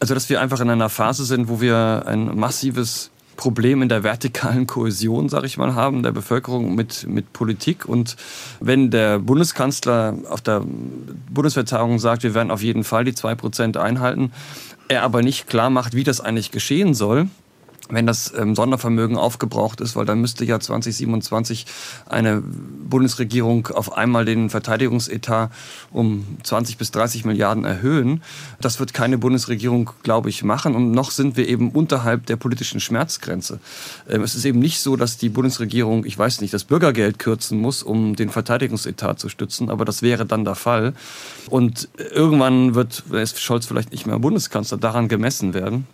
also 0.00 0.14
dass 0.14 0.28
wir 0.28 0.40
einfach 0.40 0.60
in 0.60 0.68
einer 0.68 0.90
Phase 0.90 1.24
sind, 1.24 1.48
wo 1.48 1.60
wir 1.60 2.04
ein 2.06 2.36
massives 2.36 3.10
Problem 3.36 3.82
in 3.82 3.88
der 3.88 4.02
vertikalen 4.02 4.66
Kohäsion, 4.66 5.28
sage 5.28 5.46
ich 5.46 5.56
mal, 5.56 5.74
haben, 5.74 6.02
der 6.02 6.12
Bevölkerung 6.12 6.74
mit, 6.74 7.06
mit 7.06 7.32
Politik. 7.32 7.86
Und 7.86 8.16
wenn 8.60 8.90
der 8.90 9.18
Bundeskanzler 9.18 10.16
auf 10.28 10.40
der 10.40 10.62
Bundesvertagung 11.30 11.98
sagt, 11.98 12.22
wir 12.22 12.34
werden 12.34 12.50
auf 12.50 12.62
jeden 12.62 12.84
Fall 12.84 13.04
die 13.04 13.14
zwei 13.14 13.34
Prozent 13.34 13.76
einhalten, 13.76 14.32
er 14.88 15.02
aber 15.02 15.22
nicht 15.22 15.48
klar 15.48 15.70
macht, 15.70 15.94
wie 15.94 16.04
das 16.04 16.20
eigentlich 16.20 16.50
geschehen 16.50 16.94
soll, 16.94 17.28
wenn 17.94 18.06
das 18.06 18.32
ähm, 18.36 18.54
Sondervermögen 18.54 19.16
aufgebraucht 19.16 19.80
ist, 19.80 19.96
weil 19.96 20.04
dann 20.04 20.20
müsste 20.20 20.44
ja 20.44 20.60
2027 20.60 21.66
eine 22.06 22.42
Bundesregierung 22.42 23.68
auf 23.68 23.96
einmal 23.96 24.24
den 24.24 24.50
Verteidigungsetat 24.50 25.50
um 25.90 26.26
20 26.42 26.78
bis 26.78 26.90
30 26.90 27.24
Milliarden 27.24 27.64
erhöhen. 27.64 28.22
Das 28.60 28.80
wird 28.80 28.94
keine 28.94 29.18
Bundesregierung, 29.18 29.90
glaube 30.02 30.28
ich, 30.28 30.42
machen. 30.42 30.74
Und 30.74 30.90
noch 30.90 31.10
sind 31.10 31.36
wir 31.36 31.48
eben 31.48 31.70
unterhalb 31.70 32.26
der 32.26 32.36
politischen 32.36 32.80
Schmerzgrenze. 32.80 33.60
Ähm, 34.08 34.22
es 34.22 34.34
ist 34.34 34.44
eben 34.44 34.58
nicht 34.58 34.80
so, 34.80 34.96
dass 34.96 35.16
die 35.16 35.28
Bundesregierung, 35.28 36.04
ich 36.04 36.18
weiß 36.18 36.40
nicht, 36.40 36.52
das 36.52 36.64
Bürgergeld 36.64 37.18
kürzen 37.18 37.58
muss, 37.58 37.82
um 37.82 38.16
den 38.16 38.30
Verteidigungsetat 38.30 39.18
zu 39.18 39.28
stützen. 39.28 39.70
Aber 39.70 39.84
das 39.84 40.02
wäre 40.02 40.26
dann 40.26 40.44
der 40.44 40.54
Fall. 40.54 40.94
Und 41.48 41.88
irgendwann 42.14 42.74
wird 42.74 43.04
Scholz 43.36 43.66
vielleicht 43.66 43.92
nicht 43.92 44.06
mehr 44.06 44.18
Bundeskanzler 44.18 44.78
daran 44.78 45.08
gemessen 45.08 45.54
werden 45.54 45.86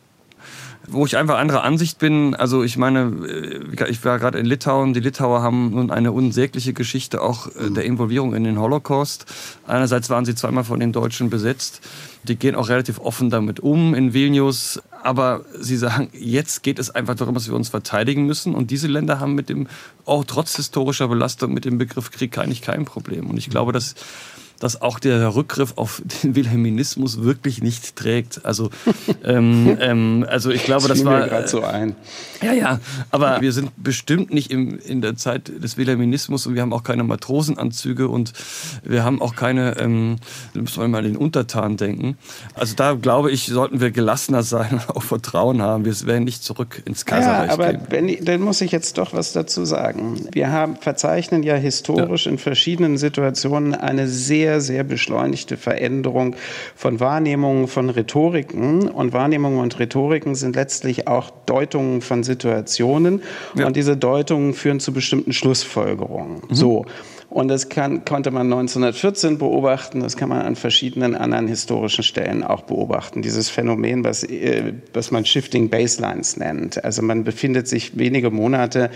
wo 0.86 1.06
ich 1.06 1.16
einfach 1.16 1.38
anderer 1.38 1.62
Ansicht 1.62 1.98
bin. 1.98 2.34
Also 2.34 2.62
ich 2.62 2.76
meine, 2.76 3.12
äh, 3.26 3.90
ich 3.90 4.04
war 4.04 4.18
gerade 4.18 4.38
in 4.38 4.46
Litauen. 4.46 4.94
Die 4.94 5.00
Litauer 5.00 5.42
haben 5.42 5.70
nun 5.70 5.90
eine 5.90 6.12
unsägliche 6.12 6.72
Geschichte 6.72 7.22
auch 7.22 7.46
äh, 7.48 7.70
der 7.70 7.84
Involvierung 7.84 8.34
in 8.34 8.44
den 8.44 8.58
Holocaust. 8.58 9.26
Einerseits 9.66 10.10
waren 10.10 10.24
sie 10.24 10.34
zweimal 10.34 10.64
von 10.64 10.80
den 10.80 10.92
Deutschen 10.92 11.30
besetzt. 11.30 11.80
Die 12.24 12.36
gehen 12.36 12.54
auch 12.54 12.68
relativ 12.68 12.98
offen 12.98 13.30
damit 13.30 13.60
um 13.60 13.94
in 13.94 14.12
Vilnius. 14.12 14.82
Aber 15.02 15.44
sie 15.58 15.76
sagen, 15.76 16.10
jetzt 16.12 16.62
geht 16.62 16.78
es 16.78 16.90
einfach 16.90 17.14
darum, 17.14 17.34
dass 17.34 17.48
wir 17.48 17.54
uns 17.54 17.68
verteidigen 17.68 18.26
müssen. 18.26 18.54
Und 18.54 18.70
diese 18.70 18.88
Länder 18.88 19.20
haben 19.20 19.34
mit 19.34 19.48
dem, 19.48 19.66
auch 20.04 20.24
trotz 20.24 20.56
historischer 20.56 21.08
Belastung, 21.08 21.54
mit 21.54 21.64
dem 21.64 21.78
Begriff 21.78 22.10
Krieg 22.10 22.36
eigentlich 22.36 22.62
kein 22.62 22.84
Problem. 22.84 23.30
Und 23.30 23.38
ich 23.38 23.48
glaube, 23.48 23.72
dass 23.72 23.94
dass 24.60 24.80
auch 24.80 25.00
der 25.00 25.34
Rückgriff 25.34 25.72
auf 25.76 26.00
den 26.22 26.36
Wilhelminismus 26.36 27.22
wirklich 27.22 27.62
nicht 27.62 27.96
trägt. 27.96 28.44
Also, 28.44 28.70
ähm, 29.24 29.76
ähm, 29.80 30.24
also 30.28 30.50
ich 30.50 30.64
glaube, 30.64 30.86
das, 30.86 30.98
das 30.98 31.04
war 31.04 31.26
gerade 31.26 31.48
so 31.48 31.64
ein. 31.64 31.96
Ja, 32.40 32.52
ja. 32.52 32.80
Aber 33.10 33.40
wir 33.40 33.52
sind 33.52 33.72
bestimmt 33.76 34.32
nicht 34.32 34.50
im, 34.50 34.78
in 34.78 35.00
der 35.02 35.16
Zeit 35.16 35.50
des 35.62 35.76
Wilhelminismus 35.76 36.46
und 36.46 36.54
wir 36.54 36.62
haben 36.62 36.72
auch 36.72 36.84
keine 36.84 37.02
Matrosenanzüge 37.02 38.08
und 38.08 38.32
wir 38.84 39.02
haben 39.02 39.20
auch 39.20 39.34
keine. 39.34 39.78
Ähm, 39.78 40.16
müssen 40.54 40.80
wir 40.80 40.88
mal 40.88 40.98
an 40.98 41.04
den 41.04 41.16
Untertan 41.16 41.76
denken. 41.76 42.16
Also 42.54 42.74
da 42.76 42.92
glaube 42.92 43.30
ich, 43.30 43.46
sollten 43.46 43.80
wir 43.80 43.90
gelassener 43.90 44.42
sein 44.42 44.72
und 44.72 44.96
auch 44.96 45.02
Vertrauen 45.02 45.62
haben. 45.62 45.84
Wir 45.84 45.98
werden 46.06 46.24
nicht 46.24 46.44
zurück 46.44 46.82
ins 46.84 47.06
Kaiserreich 47.06 47.48
ja, 47.48 47.54
aber 47.54 47.72
gehen. 47.72 47.86
Benni, 47.88 48.20
dann 48.22 48.42
muss 48.42 48.60
ich 48.60 48.72
jetzt 48.72 48.98
doch 48.98 49.14
was 49.14 49.32
dazu 49.32 49.64
sagen. 49.64 50.20
Wir 50.32 50.52
haben 50.52 50.76
verzeichnen 50.76 51.42
ja 51.42 51.54
historisch 51.54 52.26
ja. 52.26 52.32
in 52.32 52.38
verschiedenen 52.38 52.98
Situationen 52.98 53.74
eine 53.74 54.06
sehr 54.06 54.49
sehr, 54.50 54.60
sehr 54.60 54.82
beschleunigte 54.82 55.56
Veränderung 55.56 56.34
von 56.74 56.98
Wahrnehmungen, 56.98 57.68
von 57.68 57.88
Rhetoriken. 57.88 58.88
Und 58.88 59.12
Wahrnehmungen 59.12 59.60
und 59.60 59.78
Rhetoriken 59.78 60.34
sind 60.34 60.56
letztlich 60.56 61.06
auch 61.06 61.30
Deutungen 61.46 62.00
von 62.00 62.24
Situationen. 62.24 63.22
Ja. 63.54 63.66
Und 63.66 63.76
diese 63.76 63.96
Deutungen 63.96 64.54
führen 64.54 64.80
zu 64.80 64.92
bestimmten 64.92 65.32
Schlussfolgerungen. 65.32 66.42
Mhm. 66.48 66.54
So. 66.54 66.86
Und 67.28 67.46
das 67.46 67.68
kann, 67.68 68.04
konnte 68.04 68.32
man 68.32 68.52
1914 68.52 69.38
beobachten, 69.38 70.00
das 70.00 70.16
kann 70.16 70.28
man 70.28 70.42
an 70.42 70.56
verschiedenen 70.56 71.14
anderen 71.14 71.46
historischen 71.46 72.02
Stellen 72.02 72.42
auch 72.42 72.62
beobachten. 72.62 73.22
Dieses 73.22 73.48
Phänomen, 73.48 74.02
was, 74.02 74.24
äh, 74.24 74.72
was 74.92 75.12
man 75.12 75.24
Shifting 75.24 75.70
Baselines 75.70 76.38
nennt. 76.38 76.84
Also 76.84 77.02
man 77.02 77.22
befindet 77.22 77.68
sich 77.68 77.96
wenige 77.96 78.32
Monate 78.32 78.90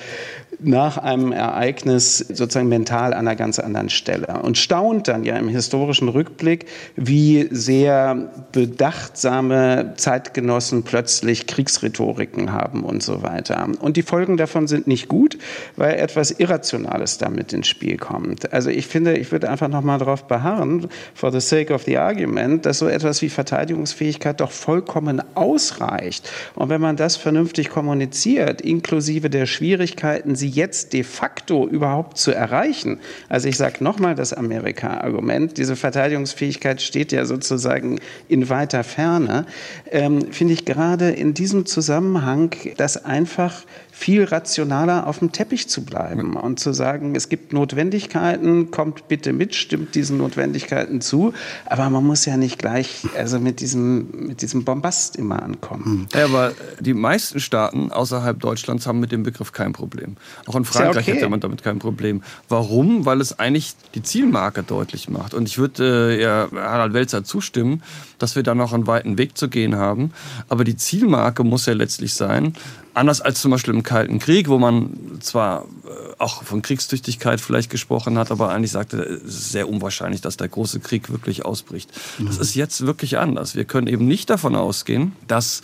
nach 0.60 0.98
einem 0.98 1.32
Ereignis 1.32 2.18
sozusagen 2.18 2.68
mental 2.68 3.12
an 3.12 3.20
einer 3.26 3.36
ganz 3.36 3.58
anderen 3.58 3.90
Stelle 3.90 4.40
und 4.42 4.58
staunt 4.58 5.08
dann 5.08 5.24
ja 5.24 5.36
im 5.36 5.48
historischen 5.48 6.08
Rückblick, 6.08 6.66
wie 6.96 7.48
sehr 7.50 8.30
bedachtsame 8.52 9.94
Zeitgenossen 9.96 10.82
plötzlich 10.82 11.46
Kriegsrhetoriken 11.46 12.52
haben 12.52 12.82
und 12.84 13.02
so 13.02 13.22
weiter. 13.22 13.66
Und 13.80 13.96
die 13.96 14.02
Folgen 14.02 14.36
davon 14.36 14.66
sind 14.66 14.86
nicht 14.86 15.08
gut, 15.08 15.38
weil 15.76 15.94
etwas 15.94 16.30
Irrationales 16.30 17.18
damit 17.18 17.52
ins 17.52 17.66
Spiel 17.66 17.96
kommt. 17.96 18.52
Also 18.52 18.70
ich 18.70 18.86
finde, 18.86 19.16
ich 19.16 19.32
würde 19.32 19.50
einfach 19.50 19.68
noch 19.68 19.82
mal 19.82 19.98
darauf 19.98 20.24
beharren, 20.24 20.88
for 21.14 21.32
the 21.32 21.40
sake 21.40 21.72
of 21.72 21.84
the 21.84 21.98
argument, 21.98 22.66
dass 22.66 22.78
so 22.78 22.88
etwas 22.88 23.22
wie 23.22 23.28
Verteidigungsfähigkeit 23.28 24.40
doch 24.40 24.50
vollkommen 24.50 25.22
ausreicht. 25.34 26.30
Und 26.54 26.68
wenn 26.68 26.80
man 26.80 26.96
das 26.96 27.16
vernünftig 27.16 27.70
kommuniziert, 27.70 28.60
inklusive 28.60 29.30
der 29.30 29.46
Schwierigkeiten, 29.46 30.34
sie 30.44 30.50
jetzt 30.50 30.92
de 30.92 31.04
facto 31.04 31.66
überhaupt 31.66 32.18
zu 32.18 32.30
erreichen. 32.30 33.00
Also 33.28 33.48
ich 33.48 33.56
sage 33.56 33.82
nochmal 33.82 34.14
das 34.14 34.34
Amerika-Argument, 34.34 35.56
diese 35.56 35.74
Verteidigungsfähigkeit 35.74 36.82
steht 36.82 37.12
ja 37.12 37.24
sozusagen 37.24 37.98
in 38.28 38.50
weiter 38.50 38.84
Ferne, 38.84 39.46
ähm, 39.90 40.32
finde 40.32 40.52
ich 40.52 40.64
gerade 40.66 41.10
in 41.10 41.32
diesem 41.32 41.64
Zusammenhang 41.64 42.54
das 42.76 43.04
einfach 43.04 43.62
viel 43.96 44.24
rationaler 44.24 45.06
auf 45.06 45.20
dem 45.20 45.30
Teppich 45.30 45.68
zu 45.68 45.84
bleiben 45.84 46.34
und 46.34 46.58
zu 46.58 46.72
sagen, 46.72 47.14
es 47.14 47.28
gibt 47.28 47.52
Notwendigkeiten, 47.52 48.72
kommt 48.72 49.06
bitte 49.06 49.32
mit, 49.32 49.54
stimmt 49.54 49.94
diesen 49.94 50.18
Notwendigkeiten 50.18 51.00
zu, 51.00 51.32
aber 51.66 51.88
man 51.90 52.04
muss 52.04 52.24
ja 52.24 52.36
nicht 52.36 52.58
gleich 52.58 53.06
also 53.16 53.38
mit 53.38 53.60
diesem, 53.60 54.26
mit 54.26 54.42
diesem 54.42 54.64
Bombast 54.64 55.14
immer 55.14 55.40
ankommen. 55.40 56.08
Ja, 56.12 56.24
aber 56.24 56.52
die 56.80 56.92
meisten 56.92 57.38
Staaten 57.38 57.92
außerhalb 57.92 58.40
Deutschlands 58.40 58.88
haben 58.88 58.98
mit 58.98 59.12
dem 59.12 59.22
Begriff 59.22 59.52
kein 59.52 59.72
Problem. 59.72 60.16
Auch 60.46 60.56
in 60.56 60.64
Frankreich 60.64 61.08
okay. 61.08 61.16
hätte 61.16 61.28
man 61.28 61.38
damit 61.38 61.62
kein 61.62 61.78
Problem. 61.78 62.24
Warum? 62.48 63.06
Weil 63.06 63.20
es 63.20 63.38
eigentlich 63.38 63.74
die 63.94 64.02
Zielmarke 64.02 64.64
deutlich 64.64 65.08
macht. 65.08 65.34
Und 65.34 65.48
ich 65.48 65.56
würde 65.56 66.16
äh, 66.16 66.20
ja 66.20 66.48
Harald 66.52 66.94
Welzer 66.94 67.22
zustimmen, 67.22 67.80
dass 68.24 68.36
wir 68.36 68.42
da 68.42 68.54
noch 68.54 68.72
einen 68.72 68.86
weiten 68.86 69.18
Weg 69.18 69.36
zu 69.36 69.50
gehen 69.50 69.76
haben. 69.76 70.12
Aber 70.48 70.64
die 70.64 70.76
Zielmarke 70.76 71.44
muss 71.44 71.66
ja 71.66 71.74
letztlich 71.74 72.14
sein, 72.14 72.54
Anders 72.94 73.20
als 73.20 73.40
zum 73.40 73.50
Beispiel 73.50 73.74
im 73.74 73.82
Kalten 73.82 74.20
Krieg, 74.20 74.48
wo 74.48 74.56
man 74.56 75.18
zwar 75.20 75.62
äh, 75.62 76.14
auch 76.18 76.44
von 76.44 76.62
Kriegstüchtigkeit 76.62 77.40
vielleicht 77.40 77.68
gesprochen 77.68 78.16
hat, 78.16 78.30
aber 78.30 78.50
eigentlich 78.50 78.70
sagte, 78.70 78.98
es 78.98 79.34
ist 79.34 79.50
sehr 79.50 79.68
unwahrscheinlich, 79.68 80.20
dass 80.20 80.36
der 80.36 80.48
große 80.48 80.78
Krieg 80.78 81.10
wirklich 81.10 81.44
ausbricht. 81.44 81.90
Mhm. 82.18 82.26
Das 82.26 82.38
ist 82.38 82.54
jetzt 82.54 82.86
wirklich 82.86 83.18
anders. 83.18 83.56
Wir 83.56 83.64
können 83.64 83.88
eben 83.88 84.06
nicht 84.06 84.30
davon 84.30 84.54
ausgehen, 84.54 85.10
dass 85.26 85.62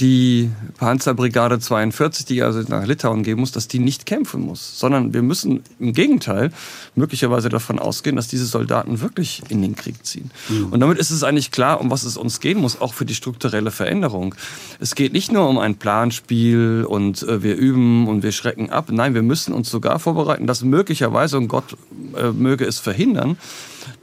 die 0.00 0.50
Panzerbrigade 0.78 1.60
42, 1.60 2.26
die 2.26 2.42
also 2.42 2.60
nach 2.68 2.84
Litauen 2.84 3.22
gehen 3.22 3.38
muss, 3.38 3.52
dass 3.52 3.68
die 3.68 3.78
nicht 3.78 4.06
kämpfen 4.06 4.40
muss, 4.40 4.78
sondern 4.78 5.14
wir 5.14 5.22
müssen 5.22 5.62
im 5.78 5.92
Gegenteil 5.92 6.50
möglicherweise 6.96 7.48
davon 7.48 7.78
ausgehen, 7.78 8.16
dass 8.16 8.26
diese 8.26 8.46
Soldaten 8.46 9.00
wirklich 9.00 9.42
in 9.50 9.62
den 9.62 9.76
Krieg 9.76 10.04
ziehen. 10.04 10.32
Mhm. 10.48 10.72
Und 10.72 10.80
damit 10.80 10.98
ist 10.98 11.10
es 11.10 11.22
eigentlich 11.22 11.52
klar, 11.52 11.80
um 11.80 11.90
was 11.92 12.02
es 12.02 12.16
uns 12.16 12.40
gehen 12.40 12.60
muss, 12.60 12.80
auch 12.80 12.92
für 12.92 13.04
die 13.04 13.14
strukturelle 13.14 13.70
Veränderung. 13.70 14.34
Es 14.80 14.96
geht 14.96 15.12
nicht 15.12 15.30
nur 15.30 15.48
um 15.48 15.58
ein 15.58 15.76
Planspiel 15.76 16.84
und 16.88 17.22
äh, 17.22 17.44
wir 17.44 17.56
üben 17.56 18.08
und 18.08 18.24
wir 18.24 18.32
schrecken 18.32 18.70
ab. 18.70 18.88
Nein, 18.90 19.14
wir 19.14 19.22
müssen 19.22 19.54
uns 19.54 19.70
sogar 19.70 20.00
vorbereiten, 20.00 20.48
dass 20.48 20.64
möglicherweise, 20.64 21.38
und 21.38 21.46
Gott 21.46 21.76
äh, 22.16 22.32
möge 22.32 22.64
es 22.64 22.80
verhindern, 22.80 23.36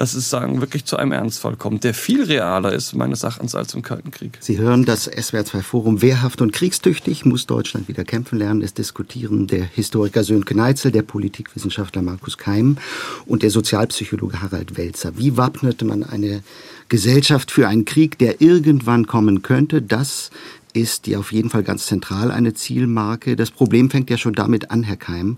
dass 0.02 0.16
es 0.16 0.32
sagen 0.32 0.62
wirklich 0.62 0.86
zu 0.86 0.98
einem 0.98 1.12
Ernstfall 1.12 1.56
kommt, 1.56 1.84
der 1.84 1.94
viel 1.94 2.24
realer 2.24 2.74
ist 2.74 2.96
meines 2.96 3.22
Erachtens 3.22 3.54
als 3.54 3.76
im 3.76 3.84
Kalten 3.84 4.10
Krieg. 4.10 4.36
Sie 4.40 4.58
hören 4.58 4.84
das 4.84 5.04
SWR 5.04 5.46
2 5.46 5.62
Forum 5.62 6.02
Wehrhaft 6.02 6.42
und 6.42 6.54
kriegstüchtig 6.54 7.24
muss 7.24 7.46
Deutschland 7.46 7.88
wieder 7.88 8.04
kämpfen 8.04 8.40
lernen. 8.40 8.64
Es 8.64 8.74
diskutieren 8.74 9.46
der 9.46 9.64
Historiker 9.64 10.24
Sönke 10.24 10.56
Neitzel, 10.56 10.92
der 10.92 11.04
Politikwissenschaftler 11.04 12.02
Markus 12.02 12.40
Keim 12.40 12.80
und 13.28 13.44
der 13.44 13.52
Sozialpsychologe 13.52 14.42
Harald 14.42 14.76
Welzer. 14.76 15.20
Wie 15.20 15.38
wappnete 15.38 15.86
man 15.86 16.04
eine 16.04 16.42
Gesellschaft 16.90 17.52
für 17.52 17.68
einen 17.68 17.86
Krieg, 17.86 18.18
der 18.18 18.42
irgendwann 18.42 19.06
kommen 19.06 19.44
könnte? 19.44 19.84
Das 19.84 20.32
ist 20.74 21.06
ja 21.06 21.20
auf 21.20 21.32
jeden 21.32 21.52
Fall 21.52 21.62
ganz 21.62 21.86
zentral 21.86 22.32
eine 22.32 22.56
Zielmarke. 22.56 23.36
Das 23.36 23.52
Problem 23.52 23.92
fängt 23.92 24.10
ja 24.10 24.18
schon 24.18 24.34
damit 24.34 24.72
an, 24.72 24.82
Herr 24.82 24.98
Keim, 24.98 25.38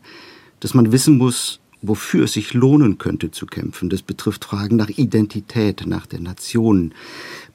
dass 0.62 0.74
man 0.74 0.94
wissen 0.94 1.18
muss, 1.18 1.60
wofür 1.84 2.24
es 2.24 2.34
sich 2.34 2.54
lohnen 2.54 2.98
könnte 2.98 3.30
zu 3.30 3.46
kämpfen. 3.46 3.90
Das 3.90 4.02
betrifft 4.02 4.46
Fragen 4.46 4.78
nach 4.78 4.90
Identität, 4.90 5.86
nach 5.86 6.08
der 6.08 6.22
Nation. 6.22 6.94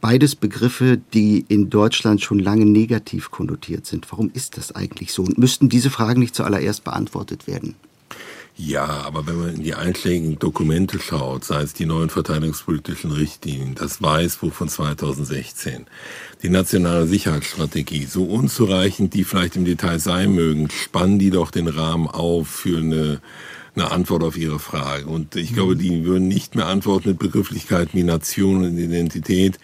Beides 0.01 0.37
Begriffe, 0.37 1.01
die 1.15 1.45
in 1.49 1.71
Deutschland 1.71 2.21
schon 2.21 2.39
lange 2.39 2.67
negativ 2.67 3.31
konnotiert 3.31 3.87
sind. 3.87 4.11
Warum 4.13 4.31
ist 4.33 4.57
das 4.57 4.73
eigentlich 4.73 5.13
so? 5.13 5.23
Und 5.23 5.39
müssten 5.39 5.69
diese 5.69 5.91
Fragen 5.91 6.21
nicht 6.21 6.35
zuallererst 6.35 6.85
beantwortet 6.85 7.47
werden? 7.47 7.75
Ja, 8.61 8.87
aber 8.87 9.29
wenn 9.29 9.39
man 9.39 9.55
in 9.55 9.63
die 9.63 9.77
einschlägigen 9.77 10.41
Dokumente 10.41 10.99
schaut, 10.99 11.45
sei 11.45 11.63
es 11.63 11.75
die 11.75 11.87
neuen 11.87 12.11
verteidigungspolitischen 12.11 13.13
Richtlinien, 13.13 13.77
das 13.77 14.03
Weißbuch 14.03 14.53
von 14.53 14.69
2016, 14.69 15.87
die 16.43 16.49
nationale 16.49 17.07
Sicherheitsstrategie, 17.07 18.07
so 18.07 18.25
unzureichend 18.25 19.15
die 19.15 19.23
vielleicht 19.23 19.55
im 19.55 19.65
Detail 19.65 20.01
sein 20.01 20.35
mögen, 20.35 20.71
spannen 20.71 21.21
die 21.21 21.31
doch 21.31 21.53
den 21.53 21.69
Rahmen 21.69 22.09
auf 22.09 22.49
für 22.49 22.79
eine 22.79 23.21
eine 23.77 23.93
Antwort 23.93 24.25
auf 24.25 24.37
Ihre 24.37 24.59
Frage. 24.59 25.07
Und 25.07 25.37
ich 25.37 25.55
glaube, 25.55 25.75
mhm. 25.75 25.79
die 25.79 26.05
würden 26.05 26.27
nicht 26.27 26.57
mehr 26.57 26.67
antworten 26.67 27.11
mit 27.11 27.21
Begrifflichkeiten 27.21 27.99
wie 27.99 28.03
Nation 28.03 28.65
und 28.65 28.77
Identität, 28.77 29.59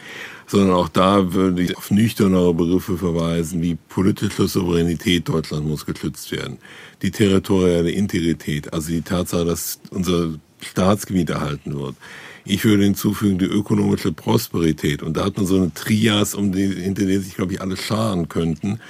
sondern 0.46 0.72
auch 0.72 0.88
da 0.88 1.32
würde 1.32 1.62
ich 1.62 1.76
auf 1.76 1.90
nüchternere 1.90 2.54
Begriffe 2.54 2.98
verweisen, 2.98 3.62
wie 3.62 3.76
politische 3.88 4.48
Souveränität 4.48 5.28
Deutschland 5.28 5.66
muss 5.66 5.86
geschützt 5.86 6.30
werden, 6.32 6.58
die 7.02 7.10
territoriale 7.10 7.90
Integrität, 7.90 8.72
also 8.72 8.90
die 8.90 9.02
Tatsache, 9.02 9.44
dass 9.44 9.80
unser 9.90 10.34
Staatsgebiet 10.60 11.30
erhalten 11.30 11.78
wird. 11.78 11.96
Ich 12.46 12.64
würde 12.64 12.84
hinzufügen 12.84 13.38
die 13.38 13.46
ökonomische 13.46 14.12
Prosperität. 14.12 15.02
Und 15.02 15.16
da 15.16 15.24
hat 15.24 15.38
man 15.38 15.46
so 15.46 15.56
eine 15.56 15.72
Trias, 15.72 16.34
um 16.34 16.52
die, 16.52 16.66
hinter 16.66 17.06
der 17.06 17.20
sich, 17.20 17.36
glaube 17.36 17.54
ich, 17.54 17.60
alle 17.62 17.76
scharen 17.76 18.28
könnten 18.28 18.80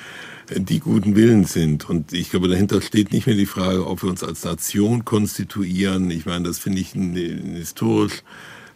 die 0.50 0.80
guten 0.80 1.16
Willen 1.16 1.44
sind. 1.44 1.88
Und 1.88 2.12
ich 2.12 2.30
glaube, 2.30 2.48
dahinter 2.48 2.82
steht 2.82 3.12
nicht 3.12 3.26
mehr 3.26 3.36
die 3.36 3.46
Frage, 3.46 3.86
ob 3.86 4.02
wir 4.02 4.10
uns 4.10 4.22
als 4.22 4.44
Nation 4.44 5.04
konstituieren. 5.04 6.10
Ich 6.10 6.26
meine, 6.26 6.46
das 6.46 6.58
finde 6.58 6.80
ich 6.80 6.94
einen 6.94 7.14
historisch 7.56 8.22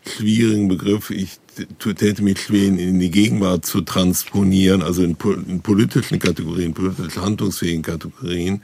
schwierigen 0.07 0.69
Begriff. 0.69 1.11
Ich 1.11 1.38
täte 1.79 2.23
mich 2.23 2.40
schwer, 2.40 2.66
in 2.68 2.99
die 2.99 3.11
Gegenwart 3.11 3.66
zu 3.66 3.81
transponieren, 3.83 4.83
also 4.83 5.03
in, 5.03 5.16
in 5.49 5.61
politischen 5.61 6.18
Kategorien, 6.18 6.75
politisch 6.75 7.16
handlungsfähigen 7.16 7.83
Kategorien. 7.83 8.62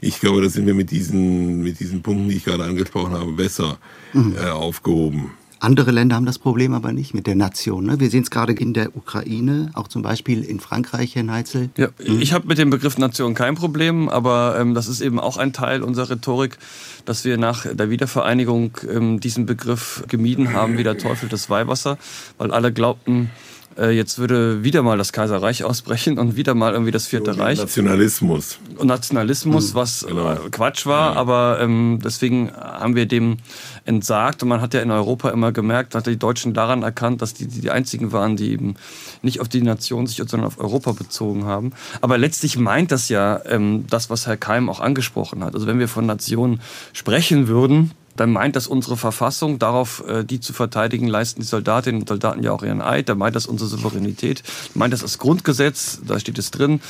Ich 0.00 0.20
glaube, 0.20 0.42
da 0.42 0.48
sind 0.48 0.66
wir 0.66 0.74
mit 0.74 0.90
diesen, 0.90 1.62
mit 1.62 1.80
diesen 1.80 2.02
Punkten, 2.02 2.28
die 2.28 2.36
ich 2.36 2.44
gerade 2.44 2.64
angesprochen 2.64 3.12
habe, 3.12 3.32
besser 3.32 3.78
mhm. 4.12 4.36
äh, 4.36 4.48
aufgehoben. 4.48 5.32
Andere 5.62 5.92
Länder 5.92 6.16
haben 6.16 6.26
das 6.26 6.40
Problem 6.40 6.74
aber 6.74 6.92
nicht 6.92 7.14
mit 7.14 7.28
der 7.28 7.36
Nation. 7.36 7.86
Ne? 7.86 8.00
Wir 8.00 8.10
sehen 8.10 8.24
es 8.24 8.32
gerade 8.32 8.52
in 8.52 8.74
der 8.74 8.96
Ukraine, 8.96 9.70
auch 9.74 9.86
zum 9.86 10.02
Beispiel 10.02 10.42
in 10.42 10.58
Frankreich, 10.58 11.14
Herr 11.14 11.22
Neitzel. 11.22 11.70
Ja, 11.76 11.86
mhm. 12.04 12.20
Ich 12.20 12.32
habe 12.32 12.48
mit 12.48 12.58
dem 12.58 12.70
Begriff 12.70 12.98
Nation 12.98 13.34
kein 13.34 13.54
Problem, 13.54 14.08
aber 14.08 14.56
ähm, 14.58 14.74
das 14.74 14.88
ist 14.88 15.00
eben 15.00 15.20
auch 15.20 15.36
ein 15.36 15.52
Teil 15.52 15.84
unserer 15.84 16.10
Rhetorik, 16.10 16.58
dass 17.04 17.24
wir 17.24 17.38
nach 17.38 17.64
der 17.72 17.90
Wiedervereinigung 17.90 18.76
ähm, 18.90 19.20
diesen 19.20 19.46
Begriff 19.46 20.02
gemieden 20.08 20.52
haben 20.52 20.78
wie 20.78 20.82
der 20.82 20.98
Teufel 20.98 21.28
des 21.28 21.48
Weihwasser, 21.48 21.96
weil 22.38 22.50
alle 22.50 22.72
glaubten, 22.72 23.30
jetzt 23.80 24.18
würde 24.18 24.64
wieder 24.64 24.82
mal 24.82 24.98
das 24.98 25.12
Kaiserreich 25.12 25.64
ausbrechen 25.64 26.18
und 26.18 26.36
wieder 26.36 26.54
mal 26.54 26.72
irgendwie 26.72 26.90
das 26.90 27.06
Vierte 27.06 27.38
Reich. 27.38 27.58
Nationalismus. 27.58 28.58
Und 28.76 28.88
Nationalismus, 28.88 29.68
hm, 29.68 29.74
was 29.74 30.06
genau. 30.06 30.32
Äh, 30.32 30.50
Quatsch 30.50 30.86
war, 30.86 31.14
ja. 31.14 31.20
aber 31.20 31.58
ähm, 31.60 32.00
deswegen 32.04 32.52
haben 32.52 32.96
wir 32.96 33.06
dem 33.06 33.38
entsagt 33.84 34.42
und 34.42 34.48
man 34.48 34.60
hat 34.60 34.74
ja 34.74 34.80
in 34.80 34.90
Europa 34.90 35.30
immer 35.30 35.52
gemerkt, 35.52 35.94
hat 35.94 36.06
die 36.06 36.18
Deutschen 36.18 36.54
daran 36.54 36.82
erkannt, 36.82 37.22
dass 37.22 37.34
die 37.34 37.46
die 37.46 37.70
einzigen 37.70 38.12
waren, 38.12 38.36
die 38.36 38.52
eben 38.52 38.76
nicht 39.22 39.40
auf 39.40 39.48
die 39.48 39.62
Nation 39.62 40.06
sich, 40.06 40.16
sondern 40.18 40.44
auf 40.46 40.58
Europa 40.58 40.92
bezogen 40.92 41.44
haben. 41.44 41.72
Aber 42.00 42.18
letztlich 42.18 42.58
meint 42.58 42.92
das 42.92 43.08
ja 43.08 43.40
ähm, 43.46 43.86
das, 43.88 44.10
was 44.10 44.26
Herr 44.26 44.36
Keim 44.36 44.68
auch 44.68 44.80
angesprochen 44.80 45.42
hat. 45.44 45.54
Also 45.54 45.66
wenn 45.66 45.78
wir 45.78 45.88
von 45.88 46.06
Nationen 46.06 46.60
sprechen 46.92 47.48
würden, 47.48 47.92
dann 48.16 48.30
meint 48.30 48.56
das 48.56 48.66
unsere 48.66 48.96
Verfassung, 48.96 49.58
darauf 49.58 50.04
äh, 50.06 50.24
die 50.24 50.40
zu 50.40 50.52
verteidigen, 50.52 51.08
leisten 51.08 51.40
die 51.40 51.46
Soldatinnen 51.46 52.02
und 52.02 52.08
Soldaten 52.08 52.42
ja 52.42 52.52
auch 52.52 52.62
ihren 52.62 52.82
Eid, 52.82 53.08
dann 53.08 53.18
meint 53.18 53.36
das 53.36 53.46
unsere 53.46 53.68
Souveränität, 53.68 54.42
meint 54.74 54.92
das 54.92 55.00
das 55.00 55.18
Grundgesetz, 55.18 56.00
da 56.06 56.18
steht 56.18 56.38
es 56.38 56.50
drin, 56.50 56.80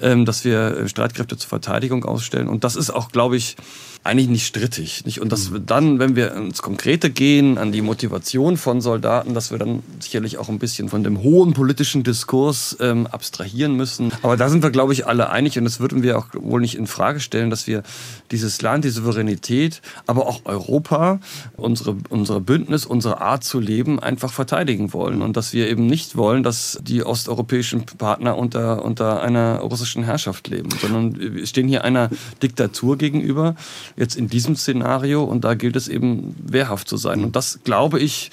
ähm, 0.00 0.24
dass 0.24 0.44
wir 0.44 0.76
äh, 0.76 0.88
Streitkräfte 0.88 1.36
zur 1.36 1.48
Verteidigung 1.48 2.04
ausstellen. 2.04 2.48
Und 2.48 2.64
das 2.64 2.76
ist 2.76 2.90
auch, 2.90 3.10
glaube 3.10 3.36
ich, 3.36 3.56
eigentlich 4.04 4.28
nicht 4.28 4.46
strittig. 4.46 5.04
Nicht? 5.04 5.20
Und 5.20 5.32
dass 5.32 5.52
wir 5.52 5.60
dann, 5.60 5.98
wenn 5.98 6.16
wir 6.16 6.34
ins 6.34 6.62
Konkrete 6.62 7.10
gehen, 7.10 7.58
an 7.58 7.72
die 7.72 7.82
Motivation 7.82 8.56
von 8.56 8.80
Soldaten, 8.80 9.34
dass 9.34 9.50
wir 9.50 9.58
dann 9.58 9.82
sicherlich 10.00 10.38
auch 10.38 10.48
ein 10.48 10.58
bisschen 10.58 10.88
von 10.88 11.04
dem 11.04 11.22
hohen 11.22 11.52
politischen 11.52 12.04
Diskurs 12.04 12.76
ähm, 12.80 13.06
abstrahieren 13.06 13.74
müssen. 13.74 14.12
Aber 14.22 14.36
da 14.36 14.48
sind 14.48 14.62
wir, 14.62 14.70
glaube 14.70 14.92
ich, 14.92 15.06
alle 15.06 15.30
einig 15.30 15.58
und 15.58 15.64
das 15.64 15.80
würden 15.80 16.02
wir 16.02 16.18
auch 16.18 16.26
wohl 16.32 16.60
nicht 16.60 16.76
in 16.76 16.86
Frage 16.86 17.20
stellen, 17.20 17.50
dass 17.50 17.66
wir 17.66 17.82
dieses 18.30 18.62
Land, 18.62 18.84
die 18.84 18.90
Souveränität, 18.90 19.82
aber 20.06 20.26
auch 20.26 20.40
Europa, 20.44 21.20
unsere, 21.56 21.96
unsere 22.08 22.40
Bündnis, 22.40 22.86
unsere 22.86 23.20
Art 23.20 23.44
zu 23.44 23.60
leben 23.60 24.00
einfach 24.00 24.32
verteidigen 24.32 24.92
wollen 24.92 25.22
und 25.22 25.36
dass 25.36 25.52
wir 25.52 25.68
eben 25.68 25.86
nicht 25.86 26.16
wollen, 26.16 26.42
dass 26.42 26.78
die 26.82 27.02
osteuropäischen 27.04 27.84
Partner 27.84 28.38
unter, 28.38 28.84
unter 28.84 29.22
einer 29.22 29.58
russischen 29.58 30.02
Herrschaft 30.04 30.48
leben, 30.48 30.70
sondern 30.80 31.18
wir 31.18 31.46
stehen 31.46 31.68
hier 31.68 31.84
einer 31.84 32.10
Diktatur 32.42 32.96
gegenüber, 32.96 33.54
jetzt 33.98 34.16
in 34.16 34.28
diesem 34.28 34.56
Szenario 34.56 35.24
und 35.24 35.44
da 35.44 35.54
gilt 35.54 35.76
es 35.76 35.88
eben 35.88 36.34
wehrhaft 36.42 36.88
zu 36.88 36.96
sein. 36.96 37.24
Und 37.24 37.36
das 37.36 37.60
glaube 37.64 37.98
ich, 37.98 38.30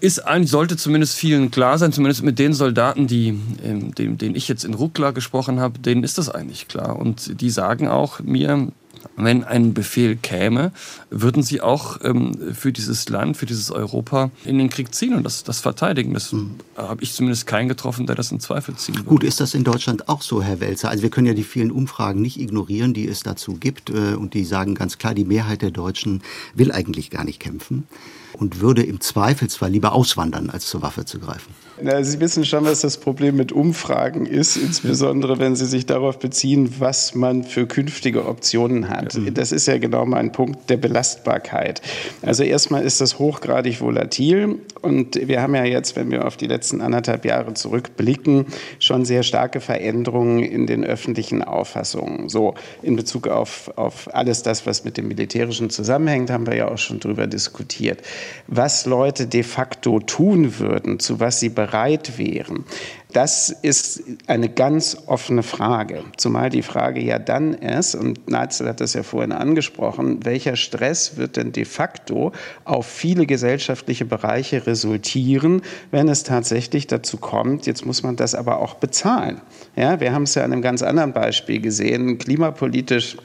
ist 0.00 0.20
eigentlich, 0.20 0.50
sollte 0.50 0.76
zumindest 0.76 1.16
vielen 1.16 1.50
klar 1.50 1.76
sein, 1.78 1.92
zumindest 1.92 2.22
mit 2.22 2.38
den 2.38 2.52
Soldaten, 2.52 3.06
die, 3.06 3.38
ähm, 3.64 3.94
dem, 3.94 4.16
denen 4.16 4.36
ich 4.36 4.46
jetzt 4.46 4.64
in 4.64 4.74
Ruckla 4.74 5.10
gesprochen 5.10 5.60
habe, 5.60 5.80
denen 5.80 6.04
ist 6.04 6.18
das 6.18 6.28
eigentlich 6.28 6.68
klar. 6.68 6.96
Und 6.96 7.40
die 7.40 7.50
sagen 7.50 7.88
auch 7.88 8.20
mir, 8.20 8.68
wenn 9.16 9.44
ein 9.44 9.74
Befehl 9.74 10.16
käme, 10.16 10.72
würden 11.10 11.42
sie 11.42 11.60
auch 11.60 11.98
ähm, 12.02 12.54
für 12.54 12.72
dieses 12.72 13.08
Land, 13.08 13.36
für 13.36 13.46
dieses 13.46 13.70
Europa 13.70 14.30
in 14.44 14.58
den 14.58 14.68
Krieg 14.70 14.94
ziehen 14.94 15.14
und 15.14 15.24
das, 15.24 15.44
das 15.44 15.60
verteidigen. 15.60 16.14
Das 16.14 16.32
mhm. 16.32 16.56
habe 16.76 17.02
ich 17.02 17.12
zumindest 17.12 17.46
keinen 17.46 17.68
getroffen, 17.68 18.06
der 18.06 18.14
das 18.14 18.30
in 18.30 18.40
Zweifel 18.40 18.76
ziehen 18.76 18.96
würde. 18.96 19.08
Gut, 19.08 19.24
ist 19.24 19.40
das 19.40 19.54
in 19.54 19.64
Deutschland 19.64 20.08
auch 20.08 20.22
so, 20.22 20.42
Herr 20.42 20.60
Welzer? 20.60 20.90
Also 20.90 21.02
wir 21.02 21.10
können 21.10 21.26
ja 21.26 21.34
die 21.34 21.44
vielen 21.44 21.70
Umfragen 21.70 22.22
nicht 22.22 22.38
ignorieren, 22.40 22.94
die 22.94 23.08
es 23.08 23.20
dazu 23.20 23.54
gibt 23.54 23.90
äh, 23.90 24.14
und 24.14 24.34
die 24.34 24.44
sagen 24.44 24.74
ganz 24.74 24.98
klar, 24.98 25.14
die 25.14 25.24
Mehrheit 25.24 25.62
der 25.62 25.70
Deutschen 25.70 26.22
will 26.54 26.72
eigentlich 26.72 27.10
gar 27.10 27.24
nicht 27.24 27.40
kämpfen 27.40 27.86
und 28.34 28.60
würde 28.60 28.82
im 28.82 29.00
Zweifelsfall 29.00 29.70
lieber 29.70 29.92
auswandern, 29.92 30.50
als 30.50 30.66
zur 30.66 30.82
Waffe 30.82 31.04
zu 31.04 31.18
greifen. 31.18 31.52
Na, 31.80 32.02
Sie 32.02 32.18
wissen 32.20 32.44
schon, 32.44 32.64
was 32.64 32.80
das 32.80 32.96
Problem 32.96 33.36
mit 33.36 33.52
Umfragen 33.52 34.26
ist, 34.26 34.56
insbesondere 34.56 35.38
wenn 35.38 35.54
Sie 35.54 35.66
sich 35.66 35.86
darauf 35.86 36.18
beziehen, 36.18 36.74
was 36.78 37.14
man 37.14 37.44
für 37.44 37.66
künftige 37.66 38.26
Optionen 38.26 38.88
hat. 38.88 39.18
Das 39.34 39.52
ist 39.52 39.66
ja 39.66 39.78
genau 39.78 40.04
mein 40.04 40.32
Punkt 40.32 40.70
der 40.70 40.76
Belastbarkeit. 40.76 41.80
Also 42.22 42.42
erstmal 42.42 42.82
ist 42.82 43.00
das 43.00 43.18
hochgradig 43.18 43.80
volatil 43.80 44.58
und 44.80 45.28
wir 45.28 45.40
haben 45.40 45.54
ja 45.54 45.64
jetzt, 45.64 45.94
wenn 45.94 46.10
wir 46.10 46.26
auf 46.26 46.36
die 46.36 46.46
letzten 46.46 46.80
anderthalb 46.80 47.24
Jahre 47.24 47.54
zurückblicken, 47.54 48.46
schon 48.80 49.04
sehr 49.04 49.22
starke 49.22 49.60
Veränderungen 49.60 50.42
in 50.42 50.66
den 50.66 50.84
öffentlichen 50.84 51.42
Auffassungen. 51.42 52.28
So 52.28 52.54
in 52.82 52.96
Bezug 52.96 53.28
auf, 53.28 53.70
auf 53.76 54.12
alles 54.14 54.42
das, 54.42 54.66
was 54.66 54.84
mit 54.84 54.96
dem 54.96 55.08
Militärischen 55.08 55.70
zusammenhängt, 55.70 56.30
haben 56.30 56.46
wir 56.46 56.56
ja 56.56 56.68
auch 56.68 56.78
schon 56.78 56.98
drüber 56.98 57.26
diskutiert. 57.26 58.02
Was 58.48 58.84
Leute 58.86 59.26
de 59.26 59.42
facto 59.42 60.00
tun 60.00 60.58
würden, 60.58 60.98
zu 60.98 61.20
was 61.20 61.38
sie 61.38 61.48
bereit 61.48 61.67
bereit 61.68 62.16
wären. 62.18 62.64
Das 63.12 63.50
ist 63.50 64.02
eine 64.26 64.48
ganz 64.48 64.96
offene 65.06 65.42
Frage. 65.42 66.04
Zumal 66.16 66.50
die 66.50 66.62
Frage 66.62 67.00
ja 67.00 67.18
dann 67.18 67.54
ist, 67.54 67.94
und 67.94 68.28
Neitzel 68.28 68.68
hat 68.68 68.80
das 68.80 68.94
ja 68.94 69.02
vorhin 69.02 69.32
angesprochen, 69.32 70.24
welcher 70.24 70.56
Stress 70.56 71.16
wird 71.16 71.36
denn 71.36 71.52
de 71.52 71.64
facto 71.64 72.32
auf 72.64 72.86
viele 72.86 73.26
gesellschaftliche 73.26 74.04
Bereiche 74.04 74.66
resultieren, 74.66 75.62
wenn 75.90 76.08
es 76.08 76.22
tatsächlich 76.22 76.86
dazu 76.86 77.16
kommt, 77.16 77.66
jetzt 77.66 77.84
muss 77.86 78.02
man 78.02 78.16
das 78.16 78.34
aber 78.34 78.60
auch 78.60 78.74
bezahlen. 78.74 79.40
Ja, 79.74 80.00
wir 80.00 80.12
haben 80.12 80.24
es 80.24 80.34
ja 80.34 80.44
an 80.44 80.52
einem 80.52 80.62
ganz 80.62 80.82
anderen 80.82 81.12
Beispiel 81.12 81.60
gesehen, 81.60 82.18
klimapolitisch 82.18 83.16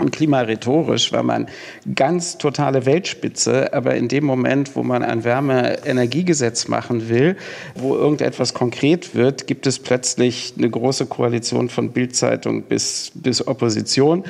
und 0.00 0.10
klimarhetorisch 0.12 1.12
war 1.12 1.22
man 1.22 1.48
ganz 1.94 2.38
totale 2.38 2.86
Weltspitze, 2.86 3.72
aber 3.72 3.94
in 3.94 4.08
dem 4.08 4.24
Moment, 4.24 4.74
wo 4.76 4.82
man 4.82 5.02
ein 5.02 5.24
Wärmeenergiegesetz 5.24 6.68
machen 6.68 7.08
will, 7.08 7.36
wo 7.74 7.94
irgendetwas 7.94 8.54
konkret 8.54 9.14
wird, 9.14 9.46
gibt 9.46 9.66
es 9.66 9.78
plötzlich 9.78 10.54
eine 10.56 10.70
große 10.70 11.06
Koalition 11.06 11.68
von 11.68 11.90
Bildzeitung 11.90 12.62
bis, 12.62 13.12
bis 13.14 13.46
Opposition 13.46 14.24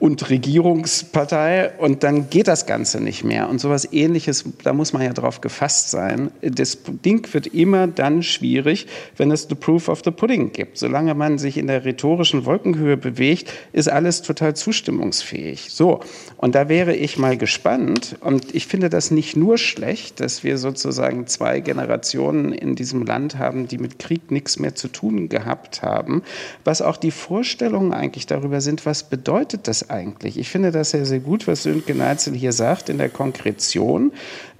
und 0.00 0.28
Regierungspartei 0.28 1.72
und 1.78 2.02
dann 2.02 2.28
geht 2.30 2.48
das 2.48 2.66
Ganze 2.66 3.00
nicht 3.00 3.24
mehr. 3.24 3.48
Und 3.48 3.60
sowas 3.60 3.88
ähnliches, 3.92 4.44
da 4.62 4.72
muss 4.72 4.92
man 4.92 5.02
ja 5.02 5.12
drauf 5.12 5.40
gefasst 5.40 5.90
sein. 5.90 6.30
Das 6.42 6.78
Ding 7.04 7.32
wird 7.32 7.46
immer 7.46 7.86
dann 7.86 8.22
schwierig, 8.22 8.86
wenn 9.16 9.30
es 9.30 9.46
the 9.48 9.54
proof 9.54 9.88
of 9.88 10.02
the 10.04 10.10
pudding 10.10 10.52
gibt. 10.52 10.78
Solange 10.78 11.14
man 11.14 11.38
sich 11.38 11.56
in 11.56 11.66
der 11.66 11.84
rhetorischen 11.84 12.44
Wolkenhöhe 12.44 12.96
bewegt, 12.96 13.52
ist 13.72 13.88
alles 13.88 14.22
total 14.22 14.54
zustimmungsfähig. 14.54 15.68
So. 15.70 16.00
Und 16.36 16.54
da 16.54 16.68
wäre 16.68 16.94
ich 16.94 17.18
mal 17.18 17.36
gespannt. 17.36 18.16
Und 18.20 18.54
ich 18.54 18.66
finde 18.66 18.90
das 18.90 19.10
nicht 19.10 19.36
nur 19.36 19.58
schlecht, 19.58 20.20
dass 20.20 20.44
wir 20.44 20.58
sozusagen 20.58 21.26
zwei 21.26 21.60
Generationen 21.60 22.52
in 22.52 22.74
diesem 22.74 23.04
Land 23.04 23.38
haben, 23.38 23.68
die 23.68 23.78
mit 23.78 23.98
Krieg 23.98 24.30
nichts 24.30 24.58
mehr 24.58 24.74
zu 24.74 24.88
tun 24.88 25.28
gehabt 25.28 25.82
haben, 25.82 26.22
was 26.64 26.82
auch 26.82 26.96
die 26.96 27.10
Vorstellungen 27.10 27.92
eigentlich 27.92 28.26
darüber 28.26 28.60
sind, 28.60 28.86
was 28.86 29.04
bedeutet 29.04 29.68
das 29.68 29.83
eigentlich? 29.90 30.38
Ich 30.38 30.48
finde 30.48 30.70
das 30.70 30.90
sehr, 30.90 31.06
sehr 31.06 31.20
gut, 31.20 31.46
was 31.46 31.62
Sönke 31.62 31.94
Neitzel 31.94 32.34
hier 32.34 32.52
sagt 32.52 32.88
in 32.88 32.98
der 32.98 33.08
Konkretion, 33.08 34.12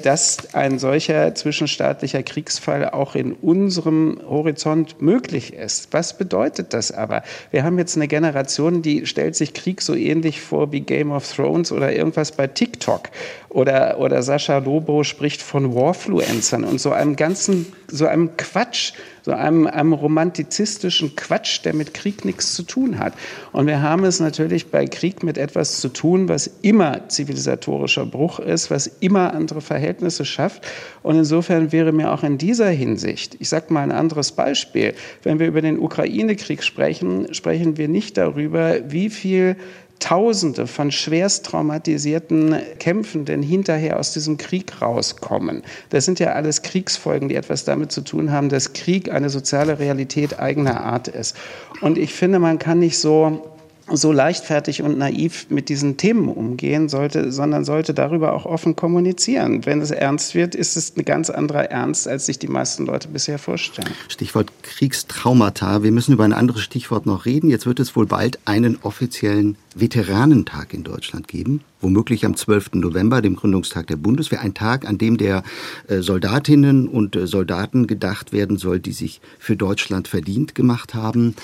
dass 0.03 0.55
ein 0.55 0.79
solcher 0.79 1.35
zwischenstaatlicher 1.35 2.23
Kriegsfall 2.23 2.91
auch 2.91 3.15
in 3.15 3.33
unserem 3.33 4.21
Horizont 4.29 5.01
möglich 5.01 5.55
ist. 5.55 5.89
Was 5.93 6.19
bedeutet 6.19 6.75
das 6.75 6.93
aber? 6.93 7.23
Wir 7.51 7.65
haben 7.65 7.79
jetzt 7.79 7.97
eine 7.97 8.09
Generation, 8.09 8.83
die 8.83 9.07
stellt 9.07 9.37
sich 9.37 9.55
Krieg 9.55 9.83
so 9.83 9.95
ähnlich 9.95 10.41
vor 10.41 10.73
wie 10.73 10.81
Game 10.81 11.13
of 11.13 11.31
Thrones 11.31 11.73
oder 11.73 11.93
irgendwas 11.93 12.33
bei 12.33 12.47
TikTok. 12.47 13.11
Oder, 13.49 13.99
oder 14.01 14.23
Sascha 14.23 14.59
Lobo 14.59 15.05
spricht 15.05 15.41
von 15.41 15.75
Warfluencern 15.75 16.65
und 16.65 16.81
so 16.81 16.91
einem 16.91 17.15
ganzen, 17.15 17.73
so 17.87 18.07
einem 18.07 18.37
Quatsch, 18.37 18.95
so 19.25 19.33
einem, 19.33 19.67
einem 19.67 19.95
romantizistischen 19.95 21.17
Quatsch, 21.17 21.65
der 21.65 21.75
mit 21.75 21.95
Krieg 21.95 22.27
nichts 22.27 22.55
zu 22.55 22.63
tun 22.63 22.99
hat. 22.99 23.15
Und 23.53 23.67
wir 23.67 23.81
haben 23.81 24.05
es 24.05 24.21
natürlich 24.21 24.71
bei 24.71 24.85
Krieg 24.85 25.23
mit 25.23 25.39
etwas 25.39 25.81
zu 25.81 25.89
tun, 25.89 26.29
was 26.29 26.47
immer 26.61 27.09
zivilisatorischer 27.09 28.05
Bruch 28.05 28.39
ist, 28.39 28.71
was 28.71 28.87
immer 28.87 29.33
andere 29.33 29.63
Verhältnisse 29.63 30.27
schafft. 30.27 30.67
Und 31.03 31.17
insofern 31.17 31.73
wäre 31.73 31.93
mir 31.93 32.13
auch 32.13 32.23
in 32.23 32.37
dieser 32.37 32.69
Hinsicht, 32.69 33.37
ich 33.39 33.49
sage 33.49 33.73
mal 33.73 33.83
ein 33.83 33.93
anderes 33.93 34.33
Beispiel, 34.33 34.93
wenn 35.23 35.39
wir 35.39 35.47
über 35.47 35.63
den 35.63 35.79
Ukraine-Krieg 35.79 36.63
sprechen, 36.63 37.33
sprechen 37.33 37.79
wir 37.79 37.89
nicht 37.89 38.19
darüber, 38.19 38.79
wie 38.91 39.09
viel 39.09 39.57
Tausende 40.05 40.67
von 40.67 40.93
schwerst 40.93 41.47
traumatisierten 41.47 42.57
Kämpfenden 42.79 43.43
hinterher 43.43 43.99
aus 43.99 44.13
diesem 44.13 44.37
Krieg 44.37 44.83
rauskommen. 44.83 45.63
Das 45.89 46.05
sind 46.05 46.19
ja 46.19 46.33
alles 46.33 46.61
Kriegsfolgen, 46.61 47.31
die 47.31 47.37
etwas 47.37 47.65
damit 47.65 47.91
zu 47.91 48.03
tun 48.03 48.31
haben, 48.31 48.51
dass 48.51 48.75
Krieg 48.75 49.11
eine 49.11 49.31
soziale 49.31 49.79
Realität 49.79 50.39
eigener 50.39 50.83
Art 50.83 51.09
ist. 51.09 51.35
Und 51.81 51.97
ich 51.97 52.13
finde, 52.13 52.39
man 52.39 52.59
kann 52.59 52.81
nicht 52.81 52.99
so 52.99 53.54
so 53.93 54.13
leichtfertig 54.13 54.83
und 54.83 54.97
naiv 54.99 55.47
mit 55.51 55.69
diesen 55.69 55.97
Themen 55.97 56.29
umgehen 56.29 56.89
sollte, 56.89 57.31
sondern 57.31 57.65
sollte 57.65 57.93
darüber 57.93 58.33
auch 58.33 58.47
offen 58.47 58.77
kommunizieren. 58.77 59.67
Wenn 59.67 59.81
es 59.81 59.91
ernst 59.91 60.35
wird, 60.35 60.55
ist 60.55 60.77
es 60.77 60.97
ein 60.97 61.05
ganz 61.05 61.29
anderer 61.31 61.65
Ernst, 61.71 62.09
als 62.09 62.27
sich 62.27 62.39
die 62.39 62.49
meisten 62.49 62.87
Leute 62.87 63.09
bisher 63.09 63.39
vorstellen. 63.39 63.91
Stichwort 64.09 64.51
Kriegstraumata. 64.63 65.83
Wir 65.83 65.93
müssen 65.93 66.13
über 66.13 66.25
ein 66.25 66.33
anderes 66.33 66.63
Stichwort 66.63 67.05
noch 67.05 67.27
reden. 67.27 67.51
Jetzt 67.51 67.67
wird 67.67 67.79
es 67.79 67.95
wohl 67.95 68.07
bald 68.07 68.39
einen 68.47 68.79
offiziellen 68.83 69.57
Veteranentag 69.75 70.73
in 70.73 70.85
Deutschland 70.85 71.29
geben, 71.29 71.61
womöglich 71.81 72.25
am 72.25 72.37
12. 72.37 72.75
November, 72.75 73.21
dem 73.21 73.37
Gründungstag 73.37 73.87
der 73.89 73.97
Bundeswehr, 73.97 74.41
ein 74.41 74.55
Tag, 74.55 74.87
an 74.89 74.99
dem 74.99 75.19
der 75.19 75.43
äh, 75.89 76.01
Soldatinnen 76.01 76.89
und 76.89 77.17
äh, 77.17 77.27
Soldaten 77.27 77.87
gedacht 77.87 78.33
werden 78.33 78.57
soll, 78.57 78.79
die 78.79 78.93
sich 78.93 79.21
für 79.39 79.57
Deutschland 79.57 80.09
verdient 80.09 80.55
gemacht 80.55 80.95
haben. 80.95 81.35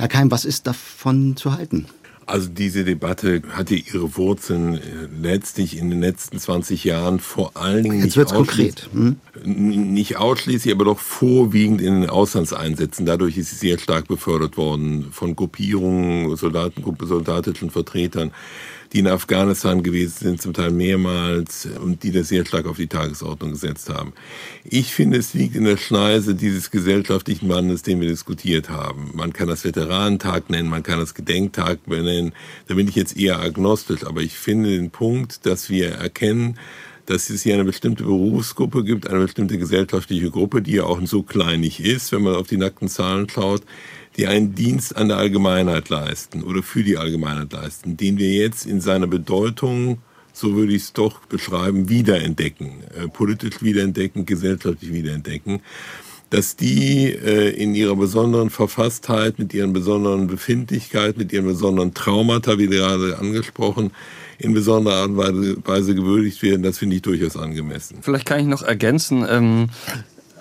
Herr 0.00 0.08
Keim, 0.08 0.30
was 0.30 0.46
ist 0.46 0.66
davon 0.66 1.36
zu 1.36 1.52
halten? 1.52 1.84
Also 2.24 2.48
diese 2.48 2.84
Debatte 2.84 3.42
hatte 3.50 3.74
ihre 3.74 4.16
Wurzeln 4.16 4.76
äh, 4.76 4.80
letztlich 5.20 5.76
in 5.76 5.90
den 5.90 6.00
letzten 6.00 6.38
20 6.38 6.84
Jahren 6.84 7.20
vor 7.20 7.54
allen 7.54 7.84
Dingen 7.84 8.02
Jetzt 8.02 8.16
nicht, 8.16 8.32
konkret. 8.32 8.88
Hm? 8.94 9.16
nicht 9.44 10.16
ausschließlich, 10.16 10.72
aber 10.72 10.86
doch 10.86 10.98
vorwiegend 10.98 11.82
in 11.82 12.00
den 12.00 12.08
Auslandseinsätzen. 12.08 13.04
Dadurch 13.04 13.36
ist 13.36 13.50
sie 13.50 13.56
sehr 13.56 13.78
stark 13.78 14.08
befördert 14.08 14.56
worden 14.56 15.08
von 15.12 15.36
Gruppierungen, 15.36 16.34
Soldatengruppe, 16.34 17.06
soldatischen 17.06 17.70
Vertretern 17.70 18.30
die 18.92 18.98
in 18.98 19.06
Afghanistan 19.06 19.82
gewesen 19.82 20.16
sind, 20.18 20.42
zum 20.42 20.52
Teil 20.52 20.70
mehrmals, 20.70 21.68
und 21.80 22.02
die 22.02 22.10
das 22.10 22.28
sehr 22.28 22.44
stark 22.44 22.66
auf 22.66 22.76
die 22.76 22.88
Tagesordnung 22.88 23.52
gesetzt 23.52 23.88
haben. 23.88 24.12
Ich 24.64 24.92
finde, 24.94 25.18
es 25.18 25.32
liegt 25.34 25.54
in 25.54 25.64
der 25.64 25.76
Schneise 25.76 26.34
dieses 26.34 26.70
gesellschaftlichen 26.70 27.48
Wandels, 27.48 27.82
den 27.82 28.00
wir 28.00 28.08
diskutiert 28.08 28.68
haben. 28.68 29.10
Man 29.14 29.32
kann 29.32 29.48
das 29.48 29.64
Veteranentag 29.64 30.50
nennen, 30.50 30.68
man 30.68 30.82
kann 30.82 30.98
das 30.98 31.14
Gedenktag 31.14 31.84
benennen. 31.86 32.32
Da 32.66 32.74
bin 32.74 32.88
ich 32.88 32.96
jetzt 32.96 33.16
eher 33.16 33.38
agnostisch, 33.38 34.04
aber 34.04 34.22
ich 34.22 34.36
finde 34.36 34.70
den 34.70 34.90
Punkt, 34.90 35.46
dass 35.46 35.70
wir 35.70 35.90
erkennen, 35.90 36.58
dass 37.06 37.28
es 37.28 37.42
hier 37.42 37.54
eine 37.54 37.64
bestimmte 37.64 38.04
Berufsgruppe 38.04 38.84
gibt, 38.84 39.08
eine 39.08 39.20
bestimmte 39.20 39.58
gesellschaftliche 39.58 40.30
Gruppe, 40.30 40.62
die 40.62 40.74
ja 40.74 40.84
auch 40.84 41.00
so 41.04 41.22
klein 41.22 41.60
nicht 41.60 41.80
ist, 41.80 42.12
wenn 42.12 42.22
man 42.22 42.36
auf 42.36 42.46
die 42.46 42.56
nackten 42.56 42.88
Zahlen 42.88 43.28
schaut, 43.28 43.62
die 44.20 44.26
einen 44.26 44.54
Dienst 44.54 44.98
an 44.98 45.08
der 45.08 45.16
Allgemeinheit 45.16 45.88
leisten 45.88 46.42
oder 46.42 46.62
für 46.62 46.84
die 46.84 46.98
Allgemeinheit 46.98 47.54
leisten, 47.54 47.96
den 47.96 48.18
wir 48.18 48.30
jetzt 48.30 48.66
in 48.66 48.82
seiner 48.82 49.06
Bedeutung, 49.06 49.96
so 50.34 50.54
würde 50.54 50.74
ich 50.74 50.82
es 50.82 50.92
doch 50.92 51.20
beschreiben, 51.20 51.88
wiederentdecken, 51.88 52.84
äh, 52.94 53.08
politisch 53.08 53.62
wiederentdecken, 53.62 54.26
gesellschaftlich 54.26 54.92
wiederentdecken, 54.92 55.60
dass 56.28 56.54
die 56.54 57.06
äh, 57.06 57.48
in 57.48 57.74
ihrer 57.74 57.96
besonderen 57.96 58.50
Verfasstheit, 58.50 59.38
mit 59.38 59.54
ihren 59.54 59.72
besonderen 59.72 60.26
Befindlichkeit, 60.26 61.16
mit 61.16 61.32
ihren 61.32 61.46
besonderen 61.46 61.94
Traumata, 61.94 62.58
wie 62.58 62.66
gerade 62.66 63.18
angesprochen, 63.18 63.90
in 64.38 64.52
besonderer 64.52 64.96
Art 64.96 65.08
und 65.08 65.66
Weise 65.66 65.94
gewürdigt 65.94 66.42
werden, 66.42 66.62
das 66.62 66.76
finde 66.76 66.96
ich 66.96 67.02
durchaus 67.02 67.38
angemessen. 67.38 68.00
Vielleicht 68.02 68.26
kann 68.26 68.40
ich 68.40 68.46
noch 68.46 68.62
ergänzen, 68.62 69.24
ähm, 69.26 69.70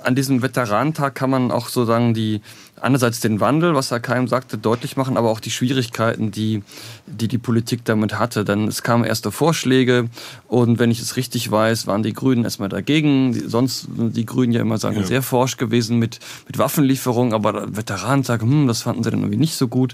an 0.04 0.16
diesem 0.16 0.42
Veteranentag 0.42 1.16
kann 1.16 1.30
man 1.30 1.52
auch 1.52 1.70
so 1.70 1.86
sagen, 1.86 2.14
die 2.14 2.42
einerseits 2.82 3.20
den 3.20 3.40
Wandel, 3.40 3.76
was 3.76 3.92
Herr 3.92 4.00
Keim 4.00 4.28
sagte, 4.28 4.58
deutlich 4.58 4.98
machen, 4.98 5.18
aber 5.18 5.30
auch 5.30 5.40
die 5.40 5.52
Schwierigkeiten, 5.52 6.32
die 6.32 6.64
die, 7.06 7.28
die 7.28 7.38
Politik 7.38 7.86
damit 7.86 8.18
hatte. 8.18 8.46
Denn 8.46 8.68
es 8.68 8.84
kamen 8.84 9.04
erste 9.04 9.32
Vorschläge 9.32 10.10
und 10.48 10.80
wenn 10.80 10.92
ich 10.92 11.02
es 11.02 11.16
richtig 11.16 11.50
weiß, 11.52 11.88
waren 11.88 12.04
die 12.04 12.14
Grünen 12.14 12.44
erstmal 12.44 12.70
dagegen. 12.70 13.34
Sonst 13.48 13.88
sind 13.96 14.16
die 14.16 14.26
Grünen 14.26 14.54
ja 14.54 14.62
immer 14.62 14.78
sagen, 14.78 14.98
ja. 14.98 15.06
sehr 15.06 15.22
forsch 15.22 15.58
gewesen 15.58 16.00
mit, 16.00 16.20
mit 16.48 16.58
Waffenlieferungen, 16.58 17.34
aber 17.34 17.76
Veteranen 17.76 18.24
sagen, 18.24 18.50
hm, 18.50 18.68
das 18.68 18.84
fanden 18.84 19.04
sie 19.04 19.12
dann 19.12 19.20
irgendwie 19.20 19.38
nicht 19.38 19.56
so 19.56 19.68
gut. 19.68 19.94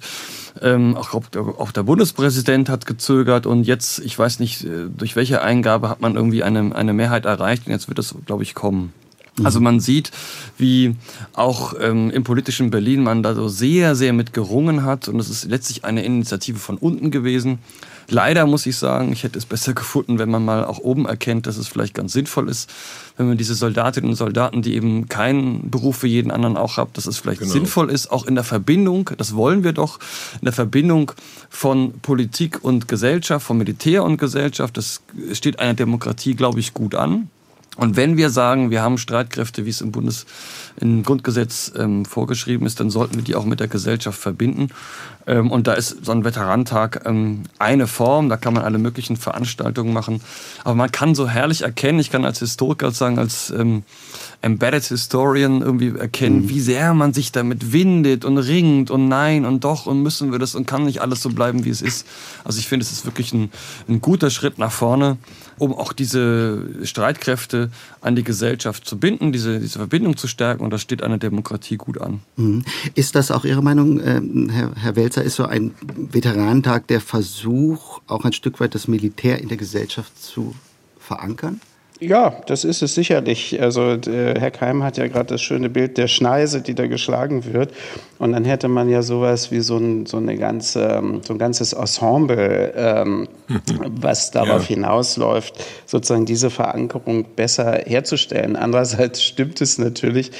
Ähm, 0.61 0.95
auch, 0.95 1.13
auch 1.13 1.71
der 1.71 1.83
Bundespräsident 1.83 2.69
hat 2.69 2.85
gezögert 2.85 3.45
und 3.45 3.65
jetzt, 3.65 3.99
ich 3.99 4.17
weiß 4.17 4.39
nicht, 4.39 4.63
äh, 4.63 4.85
durch 4.95 5.15
welche 5.15 5.41
Eingabe 5.41 5.89
hat 5.89 6.01
man 6.01 6.15
irgendwie 6.15 6.43
eine, 6.43 6.75
eine 6.75 6.93
Mehrheit 6.93 7.25
erreicht 7.25 7.65
und 7.65 7.71
jetzt 7.71 7.87
wird 7.87 7.99
es, 7.99 8.15
glaube 8.25 8.43
ich, 8.43 8.53
kommen. 8.53 8.93
Also 9.43 9.59
man 9.59 9.79
sieht, 9.81 10.11
wie 10.57 10.95
auch 11.33 11.73
ähm, 11.79 12.09
im 12.09 12.23
politischen 12.23 12.69
Berlin 12.69 13.03
man 13.03 13.21
da 13.21 13.35
so 13.35 13.49
sehr, 13.49 13.95
sehr 13.95 14.13
mit 14.13 14.31
gerungen 14.31 14.83
hat. 14.83 15.09
Und 15.09 15.19
es 15.19 15.29
ist 15.29 15.45
letztlich 15.45 15.83
eine 15.83 16.05
Initiative 16.05 16.57
von 16.57 16.77
unten 16.77 17.11
gewesen. 17.11 17.59
Leider 18.07 18.45
muss 18.45 18.65
ich 18.65 18.77
sagen, 18.77 19.11
ich 19.11 19.23
hätte 19.23 19.37
es 19.37 19.45
besser 19.45 19.73
gefunden, 19.75 20.19
wenn 20.19 20.29
man 20.29 20.45
mal 20.45 20.63
auch 20.63 20.79
oben 20.79 21.05
erkennt, 21.05 21.47
dass 21.47 21.57
es 21.57 21.67
vielleicht 21.67 21.93
ganz 21.93 22.13
sinnvoll 22.13 22.49
ist, 22.49 22.69
wenn 23.17 23.27
man 23.27 23.37
diese 23.37 23.55
Soldatinnen 23.55 24.11
und 24.11 24.15
Soldaten, 24.15 24.61
die 24.61 24.75
eben 24.75 25.09
keinen 25.09 25.69
Beruf 25.69 25.97
für 25.97 26.07
jeden 26.07 26.31
anderen 26.31 26.55
auch 26.55 26.77
haben, 26.77 26.91
dass 26.93 27.05
es 27.05 27.17
vielleicht 27.17 27.41
genau. 27.41 27.51
sinnvoll 27.51 27.89
ist, 27.89 28.11
auch 28.11 28.25
in 28.25 28.35
der 28.35 28.43
Verbindung, 28.43 29.09
das 29.17 29.35
wollen 29.35 29.63
wir 29.63 29.73
doch, 29.73 29.99
in 30.39 30.45
der 30.45 30.53
Verbindung 30.53 31.11
von 31.49 31.99
Politik 32.01 32.63
und 32.63 32.87
Gesellschaft, 32.87 33.45
von 33.45 33.57
Militär 33.57 34.03
und 34.03 34.17
Gesellschaft, 34.17 34.77
das 34.77 35.01
steht 35.33 35.59
einer 35.59 35.73
Demokratie, 35.73 36.35
glaube 36.35 36.59
ich, 36.59 36.73
gut 36.73 36.95
an. 36.95 37.29
Und 37.77 37.97
wenn 37.97 38.17
wir 38.17 38.29
sagen, 38.29 38.71
wir 38.71 38.81
haben 38.81 38.97
Streitkräfte, 38.97 39.65
wie 39.65 39.69
es 39.69 39.81
im 39.81 39.91
Bundes, 39.91 40.25
im 40.79 41.03
Grundgesetz 41.03 41.71
ähm, 41.77 42.05
vorgeschrieben 42.05 42.65
ist, 42.65 42.79
dann 42.79 42.89
sollten 42.89 43.15
wir 43.15 43.23
die 43.23 43.35
auch 43.35 43.45
mit 43.45 43.59
der 43.59 43.67
Gesellschaft 43.67 44.19
verbinden. 44.19 44.69
Ähm, 45.27 45.51
und 45.51 45.67
da 45.67 45.73
ist 45.73 46.05
so 46.05 46.11
ein 46.11 46.23
Veterantag 46.23 47.01
ähm, 47.05 47.43
eine 47.59 47.88
Form, 47.88 48.29
da 48.29 48.38
kann 48.38 48.53
man 48.53 48.63
alle 48.63 48.77
möglichen 48.77 49.17
Veranstaltungen 49.17 49.91
machen. 49.91 50.21
Aber 50.63 50.75
man 50.75 50.91
kann 50.91 51.15
so 51.15 51.27
herrlich 51.27 51.63
erkennen, 51.63 51.99
ich 51.99 52.11
kann 52.11 52.25
als 52.25 52.39
Historiker 52.39 52.91
sagen, 52.91 53.19
als 53.19 53.49
ähm, 53.49 53.83
Embedded 54.41 54.83
Historian 54.83 55.61
irgendwie 55.61 55.97
erkennen, 55.97 56.43
mhm. 56.43 56.49
wie 56.49 56.59
sehr 56.61 56.93
man 56.93 57.13
sich 57.13 57.31
damit 57.31 57.73
windet 57.73 58.23
und 58.23 58.38
ringt 58.38 58.91
und 58.91 59.07
nein 59.07 59.45
und 59.45 59.63
doch 59.63 59.85
und 59.85 60.03
müssen 60.03 60.31
wir 60.31 60.39
das 60.39 60.55
und 60.55 60.67
kann 60.67 60.85
nicht 60.85 61.01
alles 61.01 61.21
so 61.21 61.29
bleiben, 61.29 61.65
wie 61.65 61.71
es 61.71 61.81
ist. 61.81 62.05
Also 62.43 62.59
ich 62.59 62.67
finde, 62.67 62.85
es 62.85 62.91
ist 62.91 63.05
wirklich 63.05 63.33
ein, 63.33 63.51
ein 63.89 64.01
guter 64.01 64.29
Schritt 64.29 64.59
nach 64.59 64.71
vorne 64.71 65.17
um 65.57 65.73
auch 65.73 65.93
diese 65.93 66.85
Streitkräfte 66.85 67.64
an 68.01 68.15
die 68.15 68.23
Gesellschaft 68.23 68.86
zu 68.88 68.97
binden, 68.97 69.32
diese, 69.32 69.60
diese 69.60 69.80
Verbindung 69.80 70.17
zu 70.17 70.28
stärken. 70.28 70.63
Und 70.63 70.71
das 70.71 70.82
steht 70.82 71.04
einer 71.04 71.17
Demokratie 71.17 71.78
gut 71.78 71.99
an. 71.99 72.21
Mhm. 72.36 72.63
Ist 72.95 73.15
das 73.15 73.32
auch 73.32 73.45
Ihre 73.45 73.62
Meinung, 73.62 73.99
äh, 73.99 74.21
Herr, 74.51 74.71
Herr 74.75 74.95
Welzer, 74.95 75.23
ist 75.23 75.36
so 75.36 75.45
ein 75.45 75.73
Veteranentag 75.95 76.88
der 76.88 77.01
Versuch, 77.01 78.01
auch 78.08 78.25
ein 78.25 78.34
Stück 78.34 78.60
weit 78.60 78.75
das 78.75 78.88
Militär 78.88 79.39
in 79.39 79.47
der 79.47 79.58
Gesellschaft 79.58 80.21
zu 80.21 80.56
verankern? 80.99 81.62
Ja, 82.01 82.36
das 82.47 82.65
ist 82.65 82.81
es 82.81 82.93
sicherlich. 82.93 83.62
Also 83.62 83.93
äh, 83.93 84.38
Herr 84.38 84.51
Keim 84.51 84.84
hat 84.84 84.97
ja 84.97 85.08
gerade 85.08 85.27
das 85.27 85.41
schöne 85.41 85.69
Bild 85.69 85.97
der 85.97 86.10
Schneise, 86.10 86.62
die 86.62 86.75
da 86.75 86.88
geschlagen 86.88 87.53
wird. 87.53 87.71
Und 88.19 88.34
dann 88.34 88.43
hätte 88.43 88.67
man 88.67 88.89
ja 88.89 89.01
sowas 89.01 89.51
wie 89.51 89.62
so 89.62 89.77
ein, 89.77 90.05
so 90.05 90.17
eine 90.17 90.38
ganze, 90.38 90.84
ähm, 90.84 91.21
so 91.23 91.34
ein 91.34 91.39
ganzes 91.39 91.71
Ensemble, 91.71 92.73
ähm, 92.75 93.27
was 93.89 94.31
darauf 94.31 94.69
ja. 94.69 94.75
hinausläuft, 94.75 95.63
sozusagen 95.86 96.25
diese 96.25 96.49
Verankerung 96.49 97.25
besser 97.36 97.81
herzustellen. 97.86 98.58
Andererseits 98.58 99.23
stimmt 99.23 99.62
es 99.62 99.77
natürlich, 99.77 100.31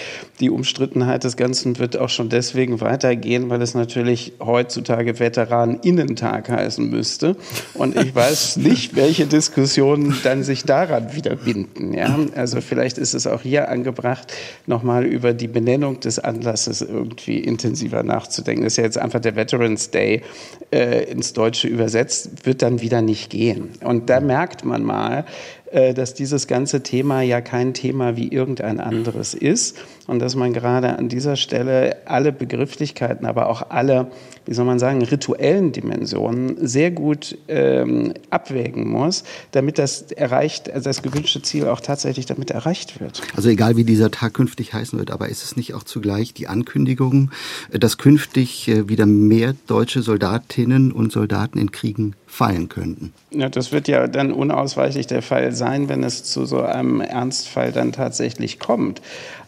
die 0.41 0.50
Umstrittenheit 0.50 1.24
des 1.24 1.38
Ganzen 1.38 1.80
wird 1.80 1.98
auch 1.98 2.10
schon 2.10 2.28
deswegen 2.28 2.82
weitergehen, 2.82 3.50
weil 3.50 3.62
es 3.62 3.76
natürlich 3.76 4.34
heutzutage 4.42 5.19
Veteraneninnentag 5.19 6.50
heißen 6.50 6.90
müsste. 6.90 7.38
Und 7.73 7.96
ich 7.98 8.13
weiß 8.13 8.58
nicht, 8.58 8.96
welche 8.98 9.25
Diskussionen 9.25 10.17
dann 10.23 10.44
sich 10.44 10.63
daran 10.63 11.13
wieder 11.13 11.44
binden. 11.46 11.93
Ja? 11.93 12.17
Also 12.35 12.60
vielleicht 12.60 12.98
ist 12.98 13.13
es 13.13 13.27
auch 13.27 13.41
hier 13.41 13.69
angebracht, 13.69 14.33
nochmal 14.65 15.06
über 15.06 15.33
die 15.33 15.48
Benennung 15.48 16.00
des 16.00 16.19
Anlasses 16.19 16.81
irgendwie 16.81 17.39
intensiver 17.39 18.04
nachzudenken. 18.04 18.63
Das 18.63 18.73
ist 18.73 18.77
ja 18.77 18.83
jetzt 18.83 18.98
einfach 18.98 19.19
der 19.19 19.35
Veterans 19.35 19.91
Day 19.91 20.23
äh, 20.71 21.04
ins 21.10 21.33
Deutsche 21.33 21.67
übersetzt, 21.67 22.46
wird 22.46 22.62
dann 22.62 22.81
wieder 22.81 23.02
nicht 23.02 23.29
gehen. 23.29 23.69
Und 23.81 24.10
da 24.10 24.19
merkt 24.19 24.65
man 24.65 24.83
mal, 24.83 25.25
dass 25.72 26.13
dieses 26.13 26.48
ganze 26.48 26.84
Thema 26.84 27.22
ja 27.22 27.42
kein 27.42 27.74
Thema 27.74 28.16
wie 28.16 28.28
irgendein 28.28 28.80
anderes 28.80 29.34
ist 29.34 29.78
und 30.08 30.20
dass 30.20 30.36
man 30.36 30.54
gerade 30.54 30.98
an 30.98 31.10
dieser 31.10 31.36
Stelle 31.36 31.98
alle 32.06 32.32
Begrifflichkeiten, 32.32 33.26
aber 33.26 33.50
auch 33.50 33.70
alle, 33.70 34.12
wie 34.46 34.54
soll 34.54 34.66
man 34.66 34.80
sagen, 34.80 35.02
rituellen 35.04 35.72
Dimensionen 35.72 36.56
sehr 36.66 36.92
gut 36.92 37.38
ähm, 37.48 38.13
abwägen 38.30 38.88
muss, 38.88 39.24
damit 39.52 39.80
das 39.80 40.04
erreicht, 40.12 40.70
also 40.70 40.90
das 40.90 41.02
gewünschte 41.02 41.42
Ziel 41.42 41.68
auch 41.68 41.82
tatsächlich 41.82 42.26
damit 42.26 42.52
erreicht 42.52 43.00
wird. 43.00 43.22
Also 43.36 43.50
egal 43.50 43.76
wie 43.78 43.84
dieser 43.84 44.12
Tag 44.12 44.34
künftig 44.34 44.74
heißen 44.74 44.98
wird, 45.00 45.12
aber 45.12 45.30
ist 45.30 45.44
es 45.44 45.56
nicht 45.56 45.74
auch 45.74 45.84
zugleich 45.84 46.34
die 46.34 46.48
Ankündigung, 46.48 47.32
dass 47.72 47.98
künftig 47.98 48.68
äh, 48.68 48.88
wieder 48.88 49.06
mehr 49.06 49.56
deutsche 49.68 50.02
Soldatinnen 50.02 50.92
und 50.92 51.12
Soldaten 51.12 51.58
in 51.58 51.72
Kriegen 51.72 52.16
fallen 52.36 52.67
könnten? 52.67 53.13
Ja, 53.31 53.48
das 53.48 53.71
wird 53.71 53.88
ja 53.88 54.08
dann 54.08 54.33
unausweichlich 54.33 55.08
der 55.08 55.21
Fall 55.21 55.54
sein, 55.54 55.88
wenn 55.88 56.04
es 56.04 56.25
zu 56.25 56.46
so 56.46 56.62
einem 56.62 57.00
Ernstfall 57.00 57.71
dann 57.71 57.94
tatsächlich 57.94 58.60
kommt. 58.60 59.02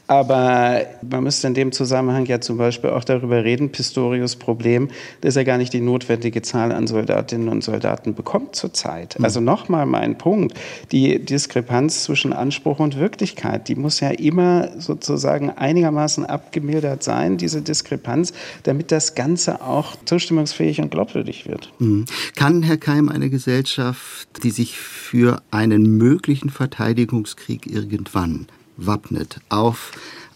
Aber 0.07 0.85
man 1.07 1.23
müsste 1.23 1.47
in 1.47 1.53
dem 1.53 1.73
Zusammenhang 1.73 2.25
ja 2.25 2.39
zum 2.39 2.57
Beispiel 2.57 2.91
auch 2.91 3.03
darüber 3.03 3.43
reden, 3.43 3.71
Pistorius 3.71 4.37
Problem, 4.37 4.89
dass 5.21 5.35
er 5.35 5.43
gar 5.43 5.57
nicht 5.57 5.73
die 5.73 5.81
notwendige 5.81 6.41
Zahl 6.41 6.71
an 6.71 6.87
Soldatinnen 6.87 7.49
und 7.49 7.61
Soldaten 7.63 8.15
bekommt 8.15 8.55
zurzeit. 8.55 9.19
Mhm. 9.19 9.25
Also 9.25 9.41
nochmal 9.41 9.85
mein 9.85 10.17
Punkt, 10.17 10.57
die 10.93 11.19
Diskrepanz 11.19 12.05
zwischen 12.05 12.31
Anspruch 12.31 12.79
und 12.79 12.97
Wirklichkeit, 12.97 13.67
die 13.67 13.75
muss 13.75 13.99
ja 13.99 14.09
immer 14.09 14.69
sozusagen 14.79 15.49
einigermaßen 15.49 16.25
abgemildert 16.25 17.03
sein, 17.03 17.37
diese 17.37 17.61
Diskrepanz, 17.61 18.31
damit 18.63 18.93
das 18.93 19.13
Ganze 19.13 19.61
auch 19.61 19.97
zustimmungsfähig 20.05 20.79
und 20.79 20.89
glaubwürdig 20.89 21.47
wird. 21.47 21.73
Mhm. 21.79 22.05
Kann 22.37 22.63
Herr 22.63 22.77
Keim 22.77 23.09
eine 23.09 23.29
Gesellschaft, 23.29 24.29
die 24.43 24.51
sich 24.51 24.77
für 24.77 25.41
einen 25.51 25.97
möglichen 25.97 26.49
Verteidigungskrieg 26.49 27.67
irgendwann 27.67 28.47
wappnet 28.77 29.39
auf 29.49 29.91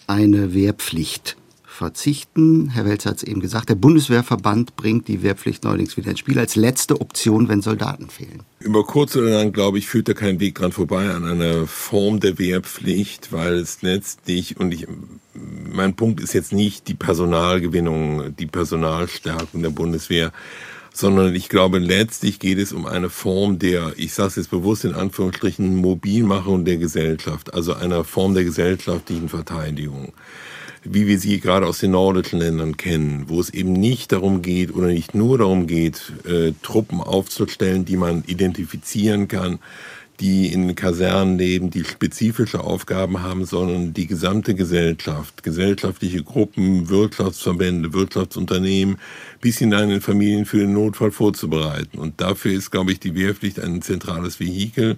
eine 0.08 0.54
Wehrpflicht 0.54 1.38
verzichten. 1.82 2.70
Herr 2.70 2.86
Welz 2.86 3.08
hat 3.08 3.18
es 3.18 3.24
eben 3.24 3.42
gesagt, 3.42 3.70
der 3.70 3.76
Bundeswehrverband 3.76 4.76
bringt 4.76 5.08
die 5.08 5.24
Wehrpflicht 5.24 5.64
neuerdings 5.64 5.98
wieder 5.98 6.12
ins 6.12 6.20
Spiel 6.20 6.38
als 6.38 6.56
letzte 6.56 7.02
Option, 7.02 7.50
wenn 7.50 7.64
Soldaten 7.64 8.08
fehlen. 8.08 8.44
Über 8.60 8.86
kurz 8.86 9.16
oder 9.16 9.32
lang, 9.32 9.52
glaube 9.52 9.80
ich, 9.80 9.88
führt 9.88 10.08
da 10.08 10.14
kein 10.14 10.40
Weg 10.40 10.54
dran 10.56 10.72
vorbei 10.72 11.10
an 11.10 11.26
einer 11.26 11.66
Form 11.66 12.20
der 12.20 12.38
Wehrpflicht, 12.38 13.34
weil 13.34 13.56
es 13.56 13.82
letztlich, 13.82 14.58
und 14.58 14.76
ich, 14.76 14.86
mein 15.34 15.96
Punkt 15.96 16.22
ist 16.22 16.34
jetzt 16.34 16.54
nicht 16.54 16.88
die 16.88 16.94
Personalgewinnung, 16.94 18.36
die 18.36 18.46
Personalstärkung 18.46 19.64
der 19.64 19.72
Bundeswehr, 19.72 20.32
sondern 20.94 21.34
ich 21.34 21.50
glaube, 21.50 21.80
letztlich 21.80 22.38
geht 22.38 22.60
es 22.60 22.74
um 22.74 22.86
eine 22.86 23.10
Form 23.10 23.58
der, 23.58 23.94
ich 23.98 24.14
sage 24.14 24.28
es 24.28 24.36
jetzt 24.36 24.52
bewusst 24.52 24.86
in 24.86 24.94
Anführungsstrichen, 24.94 25.76
Mobilmachung 25.78 26.64
der 26.64 26.78
Gesellschaft, 26.78 27.56
also 27.56 27.74
einer 27.74 28.04
Form 28.04 28.36
der 28.36 28.44
gesellschaftlichen 28.44 29.30
Verteidigung 29.30 30.14
wie 30.84 31.08
wir 31.08 31.20
sie 31.20 31.40
gerade 31.40 31.68
aus 31.68 31.80
den 31.80 31.92
nordischen 31.92 32.40
Ländern 32.40 32.78
kennen, 32.78 33.26
wo 33.28 33.40
es 33.40 33.50
eben 33.52 33.74
nicht 33.74 34.12
darum 34.12 34.42
geht 34.42 34.74
oder 34.74 34.88
nicht 34.88 35.14
nur 35.14 35.38
darum 35.38 35.68
geht, 35.68 36.12
äh, 36.26 36.54
Truppen 36.64 37.02
aufzustellen, 37.02 37.86
die 37.86 37.98
man 37.98 38.24
identifizieren 38.26 39.28
kann, 39.28 39.60
die 40.22 40.54
in 40.54 40.76
Kasernen 40.76 41.38
leben, 41.38 41.72
die 41.72 41.84
spezifische 41.84 42.62
Aufgaben 42.64 43.24
haben, 43.24 43.46
sondern 43.46 43.94
die 43.94 44.06
gesamte 44.06 44.54
Gesellschaft, 44.54 45.42
gesellschaftliche 45.42 46.24
Gruppen, 46.24 46.90
Wirtschaftsverbände, 46.90 47.94
Wirtschaftsunternehmen, 47.94 48.98
bis 49.42 49.58
hinein 49.58 49.90
in 49.90 50.02
Familien 50.02 50.46
für 50.46 50.60
den 50.60 50.74
Notfall 50.74 51.12
vorzubereiten. 51.12 51.98
Und 51.98 52.22
dafür 52.22 52.54
ist, 52.54 52.70
glaube 52.70 52.92
ich, 52.92 53.00
die 53.00 53.16
Wehrpflicht 53.16 53.60
ein 53.60 53.82
zentrales 53.82 54.40
Vehikel. 54.40 54.98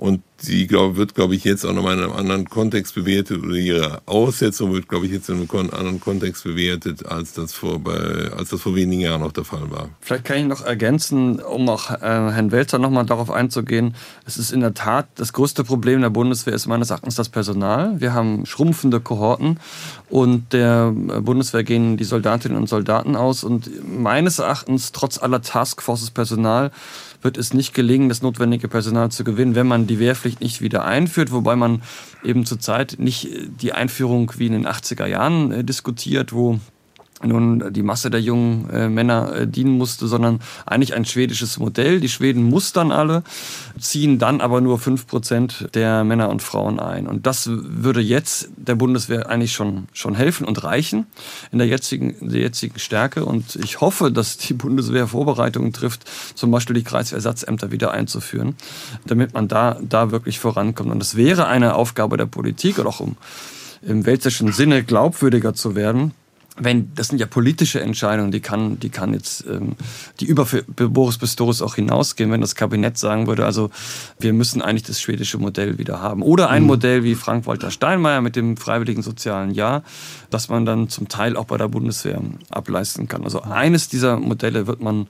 Und 0.00 0.22
sie 0.38 0.66
glaub, 0.66 0.96
wird, 0.96 1.14
glaube 1.14 1.34
ich, 1.34 1.44
jetzt 1.44 1.66
auch 1.66 1.74
nochmal 1.74 1.98
in 1.98 2.02
einem 2.02 2.14
anderen 2.14 2.48
Kontext 2.48 2.94
bewertet 2.94 3.44
oder 3.44 3.54
ihre 3.54 4.00
Aussetzung 4.06 4.72
wird, 4.72 4.88
glaube 4.88 5.04
ich, 5.04 5.12
jetzt 5.12 5.28
in 5.28 5.46
einem 5.46 5.70
anderen 5.74 6.00
Kontext 6.00 6.42
bewertet, 6.42 7.04
als 7.04 7.34
das 7.34 7.52
vor, 7.52 7.80
bei, 7.80 8.30
als 8.34 8.48
das 8.48 8.62
vor 8.62 8.74
wenigen 8.74 9.02
Jahren 9.02 9.20
noch 9.20 9.32
der 9.32 9.44
Fall 9.44 9.70
war. 9.70 9.90
Vielleicht 10.00 10.24
kann 10.24 10.38
ich 10.38 10.46
noch 10.46 10.64
ergänzen, 10.64 11.38
um 11.38 11.68
auch 11.68 11.90
äh, 11.90 11.98
Herrn 12.00 12.50
Welzer 12.50 12.78
nochmal 12.78 13.04
darauf 13.04 13.30
einzugehen. 13.30 13.94
Es 14.24 14.38
ist 14.38 14.52
in 14.52 14.60
der 14.60 14.72
Tat 14.72 15.06
das 15.16 15.34
größte 15.34 15.64
Problem 15.64 16.00
der 16.00 16.08
Bundeswehr 16.08 16.54
ist 16.54 16.66
meines 16.66 16.88
Erachtens 16.88 17.16
das 17.16 17.28
Personal. 17.28 18.00
Wir 18.00 18.14
haben 18.14 18.46
schrumpfende 18.46 19.00
Kohorten 19.00 19.60
und 20.08 20.54
der 20.54 20.92
Bundeswehr 20.92 21.62
gehen 21.62 21.98
die 21.98 22.04
Soldatinnen 22.04 22.56
und 22.56 22.70
Soldaten 22.70 23.16
aus 23.16 23.44
und 23.44 23.70
meines 23.86 24.38
Erachtens 24.38 24.92
trotz 24.92 25.18
aller 25.18 25.42
Taskforces 25.42 26.10
Personal 26.10 26.70
wird 27.22 27.36
es 27.36 27.54
nicht 27.54 27.74
gelingen, 27.74 28.08
das 28.08 28.22
notwendige 28.22 28.68
Personal 28.68 29.10
zu 29.10 29.24
gewinnen, 29.24 29.54
wenn 29.54 29.66
man 29.66 29.86
die 29.86 29.98
Wehrpflicht 29.98 30.40
nicht 30.40 30.60
wieder 30.60 30.84
einführt, 30.84 31.32
wobei 31.32 31.56
man 31.56 31.82
eben 32.24 32.46
zurzeit 32.46 32.96
nicht 32.98 33.28
die 33.60 33.72
Einführung 33.72 34.32
wie 34.36 34.46
in 34.46 34.52
den 34.52 34.66
80er 34.66 35.06
Jahren 35.06 35.52
äh, 35.52 35.64
diskutiert, 35.64 36.32
wo 36.32 36.58
nun 37.22 37.72
die 37.72 37.82
Masse 37.82 38.10
der 38.10 38.20
jungen 38.20 38.68
äh, 38.70 38.88
Männer 38.88 39.32
äh, 39.34 39.46
dienen 39.46 39.76
musste, 39.76 40.06
sondern 40.06 40.40
eigentlich 40.66 40.94
ein 40.94 41.04
schwedisches 41.04 41.58
Modell. 41.58 42.00
Die 42.00 42.08
Schweden 42.08 42.44
mustern 42.44 42.92
alle, 42.92 43.22
ziehen 43.78 44.18
dann 44.18 44.40
aber 44.40 44.60
nur 44.60 44.78
fünf 44.78 45.06
Prozent 45.06 45.68
der 45.74 46.04
Männer 46.04 46.30
und 46.30 46.42
Frauen 46.42 46.80
ein. 46.80 47.06
Und 47.06 47.26
das 47.26 47.48
würde 47.50 48.00
jetzt 48.00 48.48
der 48.56 48.74
Bundeswehr 48.74 49.28
eigentlich 49.28 49.52
schon, 49.52 49.86
schon 49.92 50.14
helfen 50.14 50.46
und 50.46 50.64
reichen 50.64 51.06
in 51.52 51.58
der 51.58 51.66
jetzigen, 51.66 52.16
der 52.20 52.40
jetzigen 52.40 52.78
Stärke. 52.78 53.24
Und 53.24 53.56
ich 53.56 53.80
hoffe, 53.80 54.10
dass 54.10 54.38
die 54.38 54.54
Bundeswehr 54.54 55.06
Vorbereitungen 55.06 55.72
trifft, 55.72 56.08
zum 56.34 56.50
Beispiel 56.50 56.74
die 56.74 56.84
Kreisersatzämter 56.84 57.70
wieder 57.70 57.90
einzuführen, 57.90 58.54
damit 59.06 59.34
man 59.34 59.48
da, 59.48 59.78
da 59.82 60.10
wirklich 60.10 60.38
vorankommt. 60.38 60.90
Und 60.90 60.98
das 60.98 61.16
wäre 61.16 61.46
eine 61.46 61.74
Aufgabe 61.74 62.16
der 62.16 62.26
Politik 62.26 62.78
oder 62.78 62.88
auch 62.88 63.00
um 63.00 63.16
im 63.82 64.04
weltlichen 64.04 64.52
Sinne 64.52 64.84
glaubwürdiger 64.84 65.54
zu 65.54 65.74
werden, 65.74 66.12
wenn, 66.60 66.94
das 66.94 67.08
sind 67.08 67.18
ja 67.18 67.26
politische 67.26 67.80
Entscheidungen, 67.80 68.30
die 68.30 68.40
kann, 68.40 68.78
die 68.78 68.90
kann 68.90 69.12
jetzt, 69.12 69.44
ähm, 69.46 69.76
die 70.20 70.26
über 70.26 70.46
Boris 70.76 71.18
Pistorius 71.18 71.62
auch 71.62 71.74
hinausgehen, 71.74 72.30
wenn 72.30 72.40
das 72.40 72.54
Kabinett 72.54 72.98
sagen 72.98 73.26
würde, 73.26 73.44
also 73.44 73.70
wir 74.18 74.32
müssen 74.32 74.62
eigentlich 74.62 74.84
das 74.84 75.00
schwedische 75.00 75.38
Modell 75.38 75.78
wieder 75.78 76.00
haben. 76.00 76.22
Oder 76.22 76.50
ein 76.50 76.62
mhm. 76.62 76.68
Modell 76.68 77.04
wie 77.04 77.14
Frank-Walter 77.14 77.70
Steinmeier 77.70 78.20
mit 78.20 78.36
dem 78.36 78.56
freiwilligen 78.56 79.02
sozialen 79.02 79.52
Jahr, 79.52 79.82
das 80.30 80.48
man 80.48 80.64
dann 80.64 80.88
zum 80.88 81.08
Teil 81.08 81.36
auch 81.36 81.46
bei 81.46 81.56
der 81.56 81.68
Bundeswehr 81.68 82.20
ableisten 82.50 83.08
kann. 83.08 83.24
Also 83.24 83.42
eines 83.42 83.88
dieser 83.88 84.18
Modelle 84.18 84.66
wird 84.66 84.80
man 84.80 85.08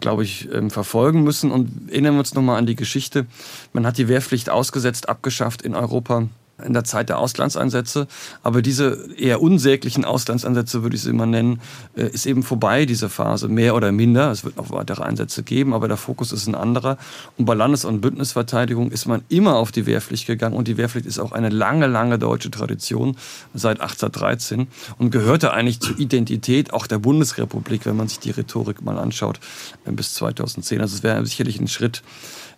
glaube 0.00 0.24
ich, 0.24 0.52
ähm, 0.52 0.70
verfolgen 0.70 1.22
müssen. 1.22 1.52
Und 1.52 1.88
erinnern 1.88 2.14
wir 2.14 2.18
uns 2.18 2.34
nochmal 2.34 2.58
an 2.58 2.66
die 2.66 2.74
Geschichte. 2.74 3.26
Man 3.72 3.86
hat 3.86 3.96
die 3.96 4.08
Wehrpflicht 4.08 4.50
ausgesetzt, 4.50 5.08
abgeschafft 5.08 5.62
in 5.62 5.76
Europa 5.76 6.28
in 6.62 6.72
der 6.72 6.84
Zeit 6.84 7.08
der 7.08 7.18
Auslandseinsätze. 7.18 8.06
Aber 8.42 8.62
diese 8.62 9.08
eher 9.16 9.42
unsäglichen 9.42 10.04
Auslandseinsätze, 10.04 10.82
würde 10.82 10.96
ich 10.96 11.02
sie 11.02 11.10
immer 11.10 11.26
nennen, 11.26 11.60
äh, 11.96 12.06
ist 12.06 12.26
eben 12.26 12.42
vorbei, 12.42 12.86
diese 12.86 13.08
Phase, 13.08 13.48
mehr 13.48 13.74
oder 13.74 13.90
minder. 13.92 14.30
Es 14.30 14.44
wird 14.44 14.56
noch 14.56 14.70
weitere 14.70 15.02
Einsätze 15.02 15.42
geben, 15.42 15.74
aber 15.74 15.88
der 15.88 15.96
Fokus 15.96 16.32
ist 16.32 16.46
ein 16.46 16.54
anderer. 16.54 16.96
Und 17.36 17.46
bei 17.46 17.54
Landes- 17.54 17.84
und 17.84 18.00
Bündnisverteidigung 18.00 18.90
ist 18.90 19.06
man 19.06 19.22
immer 19.28 19.56
auf 19.56 19.72
die 19.72 19.86
Wehrpflicht 19.86 20.26
gegangen. 20.26 20.54
Und 20.54 20.68
die 20.68 20.76
Wehrpflicht 20.76 21.06
ist 21.06 21.18
auch 21.18 21.32
eine 21.32 21.48
lange, 21.48 21.86
lange 21.86 22.18
deutsche 22.18 22.50
Tradition 22.50 23.16
seit 23.52 23.80
1813 23.80 24.68
und 24.98 25.10
gehörte 25.10 25.52
eigentlich 25.52 25.80
zur 25.80 25.98
Identität 25.98 26.72
auch 26.72 26.86
der 26.86 26.98
Bundesrepublik, 26.98 27.86
wenn 27.86 27.96
man 27.96 28.08
sich 28.08 28.20
die 28.20 28.30
Rhetorik 28.30 28.82
mal 28.82 28.98
anschaut, 28.98 29.40
äh, 29.84 29.92
bis 29.92 30.14
2010. 30.14 30.80
Also 30.80 30.96
es 30.96 31.02
wäre 31.02 31.24
sicherlich 31.26 31.60
ein 31.60 31.68
Schritt, 31.68 32.02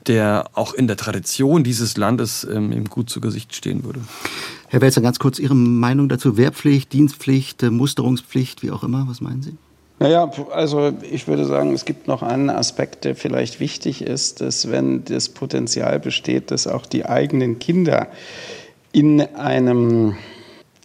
der 0.07 0.51
auch 0.55 0.75
in 0.75 0.87
der 0.87 0.97
Tradition 0.97 1.65
dieses 1.65 1.97
Landes 1.97 2.47
ähm, 2.51 2.73
ihm 2.73 2.85
gut 2.85 3.11
zu 3.11 3.21
Gesicht 3.21 3.55
stehen 3.55 3.85
würde. 3.85 4.01
Herr 4.69 4.81
Welzer, 4.81 5.01
ganz 5.01 5.19
kurz 5.19 5.39
Ihre 5.39 5.55
Meinung 5.55 6.09
dazu. 6.09 6.37
Wehrpflicht, 6.37 6.93
Dienstpflicht, 6.93 7.63
äh, 7.63 7.71
Musterungspflicht, 7.71 8.63
wie 8.63 8.71
auch 8.71 8.83
immer, 8.83 9.07
was 9.09 9.21
meinen 9.21 9.43
Sie? 9.43 9.57
Naja, 9.99 10.31
also 10.53 10.93
ich 11.11 11.27
würde 11.27 11.47
sagen, 11.47 11.73
es 11.73 11.87
gibt 11.87 12.07
noch 12.07 12.23
einen 12.23 12.51
Aspekt, 12.51 13.05
der 13.05 13.17
vielleicht 13.17 13.61
wichtig 13.61 14.03
ist, 14.03 14.43
dass 14.43 14.71
wenn 14.71 15.05
das 15.05 15.31
Potenzial 15.31 15.99
besteht, 15.99 16.51
dass 16.51 16.67
auch 16.67 16.85
die 16.85 17.07
eigenen 17.07 17.59
Kinder 17.59 18.09
in 18.93 19.23
einem 19.23 20.17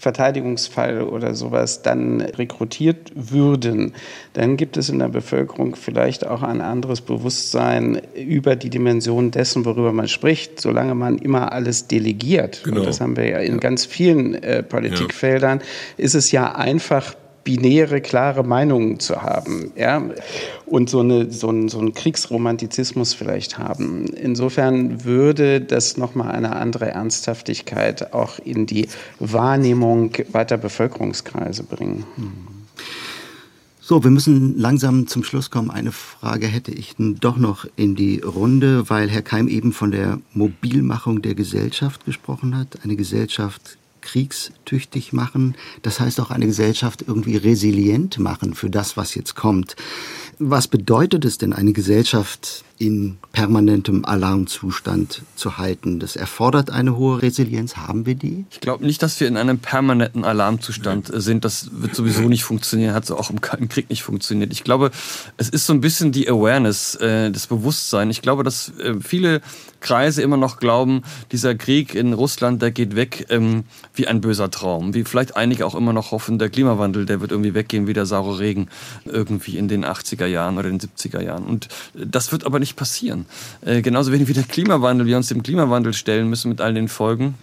Verteidigungsfall 0.02 1.04
oder 1.04 1.36
sowas 1.36 1.84
dann 1.84 2.22
rekrutiert 2.22 3.12
würden, 3.14 3.94
dann 4.34 4.58
gibt 4.58 4.76
es 4.76 4.90
in 4.90 4.98
der 4.98 5.10
Bevölkerung 5.10 5.76
vielleicht 5.76 6.26
auch 6.26 6.42
ein 6.42 6.60
anderes 6.60 7.02
Bewusstsein 7.02 8.02
über 8.16 8.56
die 8.56 8.72
Dimension 8.72 9.30
dessen, 9.30 9.64
worüber 9.64 9.94
man 9.94 10.08
spricht, 10.08 10.60
solange 10.60 10.96
man 10.96 11.20
immer 11.20 11.52
alles 11.52 11.86
delegiert. 11.86 12.64
Genau. 12.64 12.80
Und 12.80 12.88
das 12.88 13.00
haben 13.00 13.16
wir 13.16 13.30
ja 13.30 13.38
in 13.42 13.60
ganz 13.60 13.86
vielen 13.86 14.34
äh, 14.34 14.64
Politikfeldern, 14.64 15.60
ja. 15.60 15.66
ist 16.04 16.16
es 16.16 16.32
ja 16.32 16.56
einfach 16.56 17.14
binäre, 17.44 18.02
klare 18.02 18.44
Meinungen 18.44 19.00
zu 19.00 19.22
haben, 19.22 19.72
ja, 19.76 20.02
und 20.66 20.90
so, 20.90 21.00
eine, 21.00 21.32
so, 21.32 21.50
ein, 21.50 21.70
so 21.70 21.80
einen 21.80 21.94
Kriegsromantizismus 21.94 23.14
vielleicht 23.14 23.58
haben. 23.58 24.06
Insofern 24.08 25.04
würde 25.04 25.62
das 25.62 25.98
nochmal 25.98 26.32
eine 26.32 26.56
andere 26.56 26.90
Ernsthaftigkeit 26.90 28.14
auch 28.14 28.40
in 28.40 28.66
die 28.66 28.88
Wahrnehmung 29.20 30.14
weiter 30.32 30.58
Bevölkerungskreise 30.58 31.64
bringen. 31.64 32.06
So, 33.92 34.04
wir 34.06 34.12
müssen 34.12 34.58
langsam 34.58 35.08
zum 35.08 35.24
Schluss 35.24 35.50
kommen. 35.50 35.70
Eine 35.70 35.92
Frage 35.92 36.48
hätte 36.48 36.72
ich 36.72 36.96
doch 36.98 37.36
noch 37.36 37.66
in 37.76 37.96
die 37.96 38.20
Runde, 38.20 38.90
weil 38.90 39.10
Herr 39.10 39.24
Keim 39.24 39.50
eben 39.50 39.74
von 39.74 39.92
der 39.92 40.20
Mobilmachung 40.34 41.22
der 41.22 41.36
Gesellschaft 41.36 42.06
gesprochen 42.06 42.56
hat. 42.56 42.80
Eine 42.84 42.96
Gesellschaft 42.96 43.78
kriegstüchtig 44.02 45.14
machen. 45.14 45.56
Das 45.82 46.00
heißt 46.00 46.20
auch 46.20 46.32
eine 46.32 46.48
Gesellschaft 46.48 47.04
irgendwie 47.08 47.38
resilient 47.38 48.20
machen 48.20 48.54
für 48.54 48.70
das, 48.70 48.98
was 48.98 49.16
jetzt 49.16 49.36
kommt. 49.36 49.76
Was 50.44 50.68
bedeutet 50.68 51.24
es 51.24 51.38
denn, 51.38 51.54
eine 51.54 51.72
Gesellschaft 51.72 52.64
in 52.80 53.20
permanentem 53.32 54.06
Alarmzustand 54.06 55.22
zu 55.36 55.60
halten? 55.60 56.00
Das 56.00 56.16
erfordert 56.16 56.72
eine 56.72 56.98
hohe 56.98 57.22
Resilienz. 57.22 57.78
Haben 57.78 58.08
wir 58.08 58.16
die? 58.16 58.46
Ich 58.50 58.60
glaube 58.60 58.84
nicht, 58.84 59.04
dass 59.04 59.20
wir 59.20 59.28
in 59.28 59.38
einem 59.38 59.60
permanenten 59.60 60.24
Alarmzustand 60.24 61.12
sind. 61.14 61.46
Das 61.46 61.70
wird 61.74 61.94
sowieso 61.94 62.22
nicht 62.22 62.44
funktionieren. 62.44 62.96
Hat 62.96 63.06
so 63.06 63.18
auch 63.18 63.30
im 63.30 63.40
Kalten 63.40 63.70
Krieg 63.70 63.92
nicht 63.92 64.02
funktioniert. 64.02 64.52
Ich 64.52 64.64
glaube, 64.64 64.90
es 65.38 65.48
ist 65.48 65.68
so 65.68 65.74
ein 65.74 65.82
bisschen 65.82 66.12
die 66.12 66.28
Awareness, 66.28 66.96
äh, 66.96 67.30
das 67.30 67.46
Bewusstsein. 67.46 68.10
Ich 68.10 68.24
glaube, 68.24 68.44
dass 68.44 68.72
äh, 68.80 68.96
viele 69.00 69.42
Kreise 69.80 70.24
immer 70.24 70.38
noch 70.38 70.58
glauben, 70.58 71.04
dieser 71.32 71.54
Krieg 71.54 71.94
in 71.94 72.14
Russland, 72.14 72.64
der 72.64 72.72
geht 72.72 72.96
weg 72.96 73.28
ähm, 73.30 73.66
wie 73.94 74.08
ein 74.08 74.22
böser 74.22 74.50
Traum. 74.50 74.96
Wie 74.96 75.04
vielleicht 75.04 75.36
einige 75.36 75.68
auch 75.68 75.76
immer 75.76 75.94
noch 75.94 76.12
hoffen, 76.12 76.40
der 76.40 76.50
Klimawandel, 76.50 77.06
der 77.06 77.22
wird 77.22 77.32
irgendwie 77.32 77.54
weggehen 77.54 77.86
wie 77.86 77.94
der 77.94 78.08
saure 78.08 78.40
Regen 78.40 78.70
irgendwie 79.06 79.58
in 79.58 79.68
den 79.68 79.86
80er 79.86 80.31
Jahren 80.32 80.58
oder 80.58 80.70
den 80.70 80.80
70er 80.80 81.22
Jahren. 81.22 81.44
Und 81.44 81.68
das 81.94 82.32
wird 82.32 82.46
aber 82.46 82.60
nicht 82.60 82.76
passieren. 82.76 83.26
Äh, 83.62 83.82
genauso 83.82 84.12
wenig 84.12 84.28
wie 84.28 84.34
der 84.34 84.44
Klimawandel, 84.44 85.06
wir 85.06 85.18
uns 85.18 85.28
dem 85.28 85.44
Klimawandel 85.44 85.94
stellen 85.94 86.30
müssen 86.30 86.50
mit 86.50 86.62
all 86.62 86.74
den 86.74 86.88
Folgen 86.88 87.36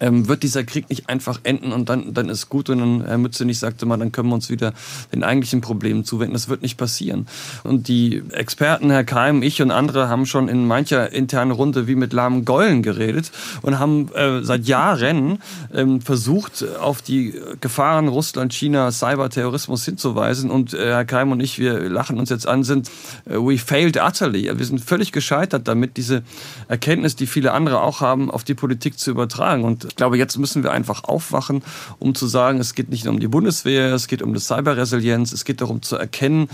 ähm, 0.00 0.28
wird 0.28 0.42
dieser 0.42 0.64
Krieg 0.64 0.88
nicht 0.90 1.08
einfach 1.08 1.40
enden 1.42 1.72
und 1.72 1.88
dann, 1.88 2.14
dann 2.14 2.28
ist 2.28 2.48
gut 2.48 2.70
und 2.70 2.78
dann 2.78 3.04
Herr 3.04 3.18
Mützenich 3.18 3.58
sagte 3.58 3.86
mal, 3.86 3.96
dann 3.96 4.12
können 4.12 4.28
wir 4.28 4.34
uns 4.34 4.50
wieder 4.50 4.72
den 5.12 5.24
eigentlichen 5.24 5.60
Problemen 5.60 6.04
zuwenden. 6.04 6.34
Das 6.34 6.48
wird 6.48 6.62
nicht 6.62 6.76
passieren. 6.76 7.26
Und 7.64 7.88
die 7.88 8.22
Experten, 8.30 8.90
Herr 8.90 9.04
Keim, 9.04 9.42
ich 9.42 9.62
und 9.62 9.70
andere 9.70 10.08
haben 10.08 10.26
schon 10.26 10.48
in 10.48 10.66
mancher 10.66 11.12
internen 11.12 11.50
Runde 11.50 11.86
wie 11.86 11.94
mit 11.94 12.12
lahmen 12.12 12.44
Geulen 12.44 12.82
geredet 12.82 13.30
und 13.62 13.78
haben 13.78 14.10
äh, 14.14 14.42
seit 14.42 14.66
Jahren 14.66 15.38
ähm, 15.74 16.00
versucht, 16.00 16.64
auf 16.80 17.02
die 17.02 17.34
Gefahren 17.60 18.08
Russland, 18.08 18.52
China, 18.52 18.90
Cyberterrorismus 18.90 19.84
hinzuweisen. 19.84 20.50
Und 20.50 20.74
äh, 20.74 20.86
Herr 20.88 21.04
Keim 21.04 21.32
und 21.32 21.40
ich, 21.40 21.58
wir 21.58 21.88
lachen 21.88 22.18
uns 22.18 22.30
jetzt 22.30 22.46
an, 22.46 22.64
sind 22.64 22.90
äh, 23.26 23.34
we 23.34 23.58
failed 23.58 23.96
utterly. 23.96 24.50
Wir 24.56 24.64
sind 24.64 24.80
völlig 24.80 25.12
gescheitert 25.12 25.68
damit, 25.68 25.96
diese 25.96 26.22
Erkenntnis, 26.68 27.16
die 27.16 27.26
viele 27.26 27.52
andere 27.52 27.80
auch 27.80 28.00
haben, 28.00 28.30
auf 28.30 28.44
die 28.44 28.54
Politik 28.54 28.98
zu 28.98 29.10
übertragen. 29.10 29.64
Und 29.64 29.85
ich 29.88 29.96
glaube, 29.96 30.18
jetzt 30.18 30.38
müssen 30.38 30.62
wir 30.62 30.72
einfach 30.72 31.04
aufwachen, 31.04 31.62
um 31.98 32.14
zu 32.14 32.26
sagen, 32.26 32.58
es 32.58 32.74
geht 32.74 32.90
nicht 32.90 33.04
nur 33.04 33.14
um 33.14 33.20
die 33.20 33.28
Bundeswehr, 33.28 33.94
es 33.94 34.08
geht 34.08 34.22
um 34.22 34.34
die 34.34 34.40
Cyberresilienz, 34.40 35.32
es 35.32 35.44
geht 35.44 35.60
darum 35.60 35.82
zu 35.82 35.96
erkennen, 35.96 36.48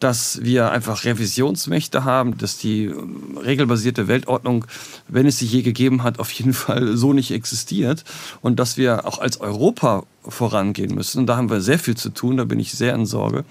dass 0.00 0.42
wir 0.42 0.70
einfach 0.70 1.04
Revisionsmächte 1.04 2.04
haben, 2.04 2.36
dass 2.38 2.58
die 2.58 2.84
ähm, 2.84 3.38
regelbasierte 3.42 4.08
Weltordnung, 4.08 4.66
wenn 5.08 5.26
es 5.26 5.38
sie 5.38 5.46
je 5.46 5.62
gegeben 5.62 6.02
hat, 6.02 6.18
auf 6.18 6.30
jeden 6.32 6.52
Fall 6.66 6.96
so 6.96 7.12
nicht 7.12 7.30
existiert 7.30 8.04
und 8.42 8.58
dass 8.58 8.76
wir 8.76 9.06
auch 9.06 9.18
als 9.18 9.40
Europa 9.40 10.04
vorangehen 10.28 10.94
müssen. 10.94 11.20
Und 11.20 11.26
da 11.26 11.36
haben 11.36 11.50
wir 11.50 11.60
sehr 11.60 11.78
viel 11.78 11.96
zu 11.96 12.10
tun, 12.10 12.36
da 12.36 12.44
bin 12.44 12.60
ich 12.60 12.72
sehr 12.72 12.94
in 12.94 13.06
Sorge 13.06 13.44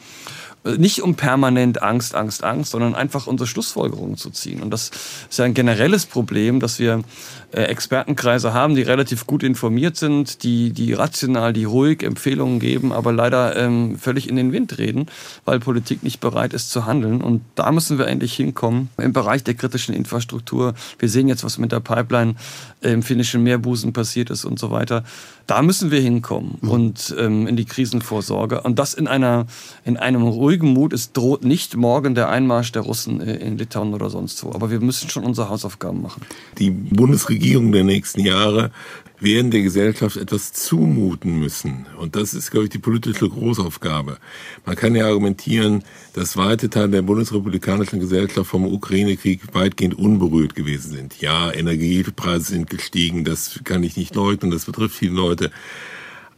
nicht 0.77 1.01
um 1.01 1.15
permanent 1.15 1.81
Angst, 1.83 2.15
Angst, 2.15 2.43
Angst, 2.43 2.71
sondern 2.71 2.95
einfach 2.95 3.27
unsere 3.27 3.47
Schlussfolgerungen 3.47 4.17
zu 4.17 4.31
ziehen. 4.31 4.63
Und 4.63 4.71
das 4.71 4.89
ist 5.29 5.37
ja 5.37 5.45
ein 5.45 5.53
generelles 5.53 6.05
Problem, 6.05 6.59
dass 6.59 6.79
wir 6.79 6.93
äh, 6.93 7.44
Expertenkreise 7.51 8.53
haben, 8.53 8.75
die 8.75 8.81
relativ 8.81 9.27
gut 9.27 9.43
informiert 9.43 9.97
sind, 9.97 10.43
die, 10.43 10.71
die 10.71 10.93
rational, 10.93 11.53
die 11.53 11.63
ruhig 11.63 12.03
Empfehlungen 12.03 12.59
geben, 12.59 12.91
aber 12.91 13.11
leider 13.11 13.55
ähm, 13.55 13.97
völlig 13.97 14.29
in 14.29 14.35
den 14.35 14.51
Wind 14.51 14.77
reden, 14.77 15.07
weil 15.45 15.59
Politik 15.59 16.03
nicht 16.03 16.19
bereit 16.19 16.53
ist 16.53 16.71
zu 16.71 16.85
handeln. 16.85 17.21
Und 17.21 17.41
da 17.55 17.71
müssen 17.71 17.97
wir 17.97 18.07
endlich 18.07 18.33
hinkommen 18.33 18.89
im 18.97 19.13
Bereich 19.13 19.43
der 19.43 19.53
kritischen 19.53 19.95
Infrastruktur. 19.95 20.73
Wir 20.99 21.09
sehen 21.09 21.27
jetzt, 21.27 21.43
was 21.43 21.57
mit 21.57 21.71
der 21.71 21.79
Pipeline 21.79 22.35
im 22.81 23.03
finnischen 23.03 23.43
Meerbusen 23.43 23.93
passiert 23.93 24.29
ist 24.29 24.45
und 24.45 24.59
so 24.59 24.71
weiter. 24.71 25.03
Da 25.47 25.61
müssen 25.61 25.91
wir 25.91 25.99
hinkommen 25.99 26.57
mhm. 26.61 26.69
und 26.69 27.15
ähm, 27.19 27.47
in 27.47 27.55
die 27.55 27.65
Krisenvorsorge. 27.65 28.61
Und 28.61 28.79
das 28.79 28.93
in 28.93 29.07
einer 29.07 29.45
in 29.83 29.97
einem 29.97 30.23
ruhigen 30.23 30.73
Mut. 30.73 30.93
Es 30.93 31.11
droht 31.13 31.43
nicht 31.43 31.75
morgen 31.75 32.15
der 32.15 32.29
Einmarsch 32.29 32.71
der 32.71 32.81
Russen 32.81 33.21
äh, 33.21 33.35
in 33.35 33.57
Litauen 33.57 33.93
oder 33.93 34.09
sonst 34.09 34.43
wo. 34.43 34.51
Aber 34.51 34.71
wir 34.71 34.79
müssen 34.79 35.09
schon 35.09 35.23
unsere 35.23 35.49
Hausaufgaben 35.49 36.01
machen. 36.01 36.21
Die 36.57 36.71
Bundesregierung 36.71 37.34
der 37.71 37.83
nächsten 37.83 38.21
Jahre 38.21 38.71
werden 39.19 39.51
der 39.51 39.61
Gesellschaft 39.61 40.17
etwas 40.17 40.53
zumuten 40.53 41.39
müssen. 41.39 41.85
Und 41.97 42.15
das 42.15 42.33
ist, 42.33 42.51
glaube 42.51 42.65
ich, 42.65 42.69
die 42.69 42.79
politische 42.79 43.29
Großaufgabe. 43.29 44.17
Man 44.65 44.75
kann 44.75 44.95
ja 44.95 45.07
argumentieren, 45.07 45.83
dass 46.13 46.37
weite 46.37 46.69
Teile 46.69 46.89
der 46.89 47.01
bundesrepublikanischen 47.01 47.99
Gesellschaft 47.99 48.49
vom 48.49 48.65
Ukraine-Krieg 48.65 49.53
weitgehend 49.53 49.97
unberührt 49.97 50.55
gewesen 50.55 50.91
sind. 50.91 51.21
Ja, 51.21 51.51
Energiepreise 51.51 52.53
sind 52.53 52.69
gestiegen, 52.69 53.23
das 53.23 53.61
kann 53.63 53.83
ich 53.83 53.97
nicht 53.97 54.15
leugnen, 54.15 54.51
das 54.51 54.65
betrifft 54.65 54.95
viele 54.95 55.15
Leute. 55.15 55.51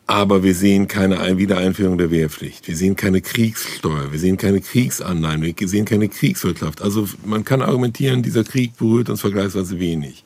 Aber 0.10 0.42
wir 0.42 0.56
sehen 0.56 0.88
keine 0.88 1.38
Wiedereinführung 1.38 1.98
der 1.98 2.12
Wehrpflicht. 2.12 2.66
Wir 2.70 2.78
sehen 2.78 2.96
keine 2.96 3.20
Kriegssteuer. 3.20 4.14
Wir 4.14 4.20
sehen 4.20 4.38
keine 4.38 4.62
Kriegsanleihen. 4.62 5.42
Wir 5.42 5.54
sehen 5.68 5.84
keine 5.84 6.08
Kriegswirtschaft. 6.08 6.82
Also 6.82 7.10
man 7.26 7.44
kann 7.44 7.62
argumentieren, 7.62 8.24
dieser 8.24 8.46
Krieg 8.46 8.78
berührt 8.78 9.10
uns 9.10 9.20
vergleichsweise 9.20 9.82
wenig. 9.82 10.24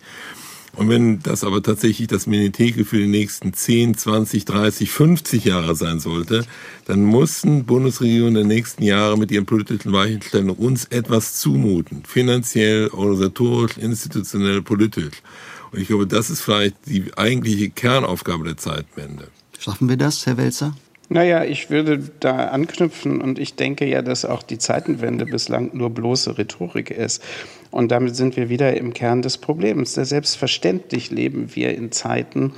Und 0.82 0.89
wenn 0.89 1.19
das 1.19 1.43
aber 1.43 1.61
tatsächlich 1.61 2.07
das 2.07 2.25
Menetheke 2.25 2.86
für 2.86 2.97
die 2.97 3.05
nächsten 3.05 3.53
10, 3.53 3.99
20, 3.99 4.45
30, 4.45 4.89
50 4.89 5.45
Jahre 5.45 5.75
sein 5.75 5.99
sollte, 5.99 6.43
dann 6.86 7.03
mussten 7.03 7.65
Bundesregierungen 7.65 8.34
der 8.34 8.45
nächsten 8.45 8.82
Jahre 8.82 9.15
mit 9.15 9.29
ihren 9.29 9.45
politischen 9.45 9.93
Weichenstellungen 9.93 10.55
uns 10.55 10.86
etwas 10.86 11.36
zumuten. 11.36 12.01
Finanziell, 12.03 12.88
organisatorisch, 12.88 13.77
institutionell, 13.77 14.63
politisch. 14.63 15.21
Und 15.71 15.82
ich 15.82 15.88
glaube, 15.88 16.07
das 16.07 16.32
ist 16.32 16.41
vielleicht 16.41 16.77
die 16.88 17.15
eigentliche 17.15 17.69
Kernaufgabe 17.69 18.43
der 18.45 18.57
Zeitwende. 18.57 19.27
Schaffen 19.59 19.88
wir 19.88 19.97
das, 19.97 20.25
Herr 20.25 20.38
Welzer? 20.38 20.75
Naja, 21.09 21.43
ich 21.43 21.69
würde 21.69 22.09
da 22.21 22.47
anknüpfen 22.47 23.21
und 23.21 23.38
ich 23.38 23.53
denke 23.53 23.86
ja, 23.86 24.01
dass 24.01 24.25
auch 24.25 24.41
die 24.41 24.57
Zeitenwende 24.57 25.25
bislang 25.25 25.69
nur 25.73 25.91
bloße 25.91 26.39
Rhetorik 26.39 26.89
ist. 26.89 27.21
Und 27.72 27.91
damit 27.91 28.15
sind 28.17 28.36
wir 28.36 28.49
wieder 28.49 28.76
im 28.76 28.93
Kern 28.93 29.22
des 29.22 29.38
Problems. 29.38 29.93
Selbstverständlich 29.93 31.09
leben 31.09 31.55
wir 31.55 31.74
in 31.74 31.91
Zeiten, 31.91 32.53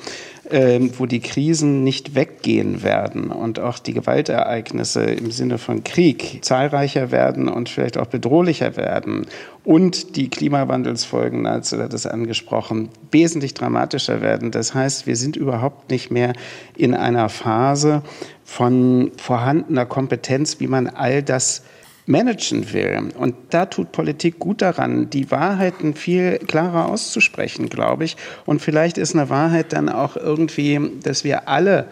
ähm, 0.49 0.91
wo 0.97 1.05
die 1.05 1.19
Krisen 1.19 1.83
nicht 1.83 2.15
weggehen 2.15 2.83
werden 2.83 3.31
und 3.31 3.59
auch 3.59 3.79
die 3.79 3.93
Gewaltereignisse 3.93 5.03
im 5.03 5.31
Sinne 5.31 5.59
von 5.59 5.83
Krieg 5.83 6.39
zahlreicher 6.41 7.11
werden 7.11 7.47
und 7.47 7.69
vielleicht 7.69 7.97
auch 7.97 8.07
bedrohlicher 8.07 8.75
werden 8.75 9.27
und 9.63 10.15
die 10.15 10.29
Klimawandelsfolgen, 10.29 11.45
als 11.45 11.69
du 11.69 11.77
das 11.77 12.05
angesprochen, 12.05 12.89
wesentlich 13.11 13.53
dramatischer 13.53 14.21
werden. 14.21 14.51
Das 14.51 14.73
heißt, 14.73 15.07
wir 15.07 15.15
sind 15.15 15.35
überhaupt 15.35 15.91
nicht 15.91 16.11
mehr 16.11 16.33
in 16.75 16.93
einer 16.93 17.29
Phase 17.29 18.01
von 18.43 19.11
vorhandener 19.17 19.85
Kompetenz, 19.85 20.59
wie 20.59 20.67
man 20.67 20.87
all 20.87 21.23
das 21.23 21.63
managen 22.05 22.73
will. 22.73 23.11
Und 23.17 23.35
da 23.51 23.65
tut 23.65 23.91
Politik 23.91 24.39
gut 24.39 24.61
daran, 24.61 25.09
die 25.09 25.31
Wahrheiten 25.31 25.93
viel 25.93 26.39
klarer 26.39 26.89
auszusprechen, 26.89 27.69
glaube 27.69 28.03
ich. 28.03 28.17
Und 28.45 28.61
vielleicht 28.61 28.97
ist 28.97 29.15
eine 29.15 29.29
Wahrheit 29.29 29.73
dann 29.73 29.89
auch 29.89 30.15
irgendwie, 30.15 30.79
dass 31.03 31.23
wir 31.23 31.47
alle 31.47 31.87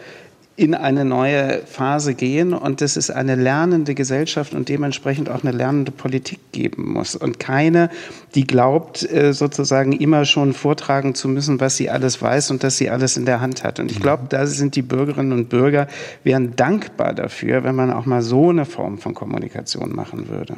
in 0.57 0.75
eine 0.75 1.05
neue 1.05 1.61
Phase 1.65 2.13
gehen 2.13 2.53
und 2.53 2.81
dass 2.81 2.97
es 2.97 3.09
eine 3.09 3.35
lernende 3.35 3.95
Gesellschaft 3.95 4.53
und 4.53 4.67
dementsprechend 4.69 5.29
auch 5.29 5.43
eine 5.43 5.51
lernende 5.51 5.91
Politik 5.91 6.39
geben 6.51 6.91
muss 6.93 7.15
und 7.15 7.39
keine, 7.39 7.89
die 8.35 8.45
glaubt, 8.45 9.09
äh, 9.09 9.33
sozusagen 9.33 9.93
immer 9.93 10.25
schon 10.25 10.53
vortragen 10.53 11.15
zu 11.15 11.29
müssen, 11.29 11.59
was 11.61 11.77
sie 11.77 11.89
alles 11.89 12.21
weiß 12.21 12.51
und 12.51 12.63
dass 12.63 12.77
sie 12.77 12.89
alles 12.89 13.15
in 13.15 13.25
der 13.25 13.39
Hand 13.39 13.63
hat. 13.63 13.79
Und 13.79 13.91
ich 13.91 13.99
mhm. 13.99 14.03
glaube, 14.03 14.23
da 14.29 14.45
sind 14.45 14.75
die 14.75 14.81
Bürgerinnen 14.81 15.31
und 15.31 15.49
Bürger, 15.49 15.87
wären 16.23 16.55
dankbar 16.55 17.13
dafür, 17.13 17.63
wenn 17.63 17.75
man 17.75 17.91
auch 17.91 18.05
mal 18.05 18.21
so 18.21 18.49
eine 18.49 18.65
Form 18.65 18.97
von 18.97 19.13
Kommunikation 19.13 19.95
machen 19.95 20.27
würde. 20.27 20.55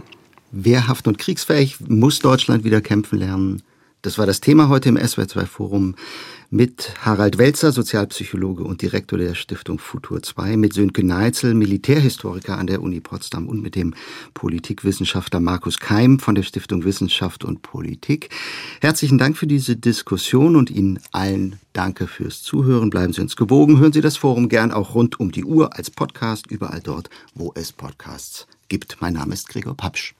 Wehrhaft 0.51 1.07
und 1.07 1.17
kriegsfähig 1.17 1.77
muss 1.87 2.19
Deutschland 2.19 2.63
wieder 2.63 2.81
kämpfen 2.81 3.19
lernen. 3.19 3.61
Das 4.01 4.17
war 4.17 4.25
das 4.25 4.41
Thema 4.41 4.67
heute 4.67 4.89
im 4.89 4.97
SWR2 4.97 5.45
Forum 5.45 5.95
mit 6.53 6.93
Harald 7.01 7.39
Welzer, 7.39 7.71
Sozialpsychologe 7.71 8.63
und 8.63 8.83
Direktor 8.83 9.17
der 9.17 9.33
Stiftung 9.33 9.79
Futur 9.79 10.21
2, 10.21 10.55
mit 10.55 10.73
Sönke 10.73 11.03
Neitzel, 11.03 11.55
Militärhistoriker 11.55 12.59
an 12.59 12.67
der 12.67 12.83
Uni 12.83 12.99
Potsdam 12.99 13.47
und 13.47 13.63
mit 13.63 13.73
dem 13.73 13.95
Politikwissenschaftler 14.35 15.39
Markus 15.39 15.79
Keim 15.79 16.19
von 16.19 16.35
der 16.35 16.43
Stiftung 16.43 16.83
Wissenschaft 16.83 17.43
und 17.43 17.63
Politik. 17.63 18.29
Herzlichen 18.81 19.17
Dank 19.17 19.35
für 19.35 19.47
diese 19.47 19.75
Diskussion 19.75 20.55
und 20.55 20.69
Ihnen 20.69 20.99
allen 21.11 21.55
danke 21.73 22.05
fürs 22.05 22.43
Zuhören. 22.43 22.91
Bleiben 22.91 23.13
Sie 23.13 23.21
uns 23.21 23.35
gewogen. 23.35 23.79
Hören 23.79 23.93
Sie 23.93 24.01
das 24.01 24.17
Forum 24.17 24.47
gern 24.47 24.71
auch 24.71 24.93
rund 24.93 25.19
um 25.19 25.31
die 25.31 25.45
Uhr 25.45 25.75
als 25.75 25.89
Podcast, 25.89 26.45
überall 26.51 26.81
dort, 26.81 27.09
wo 27.33 27.51
es 27.55 27.71
Podcasts 27.71 28.45
gibt. 28.69 28.97
Mein 29.01 29.13
Name 29.13 29.33
ist 29.33 29.49
Gregor 29.49 29.75
Papsch. 29.75 30.13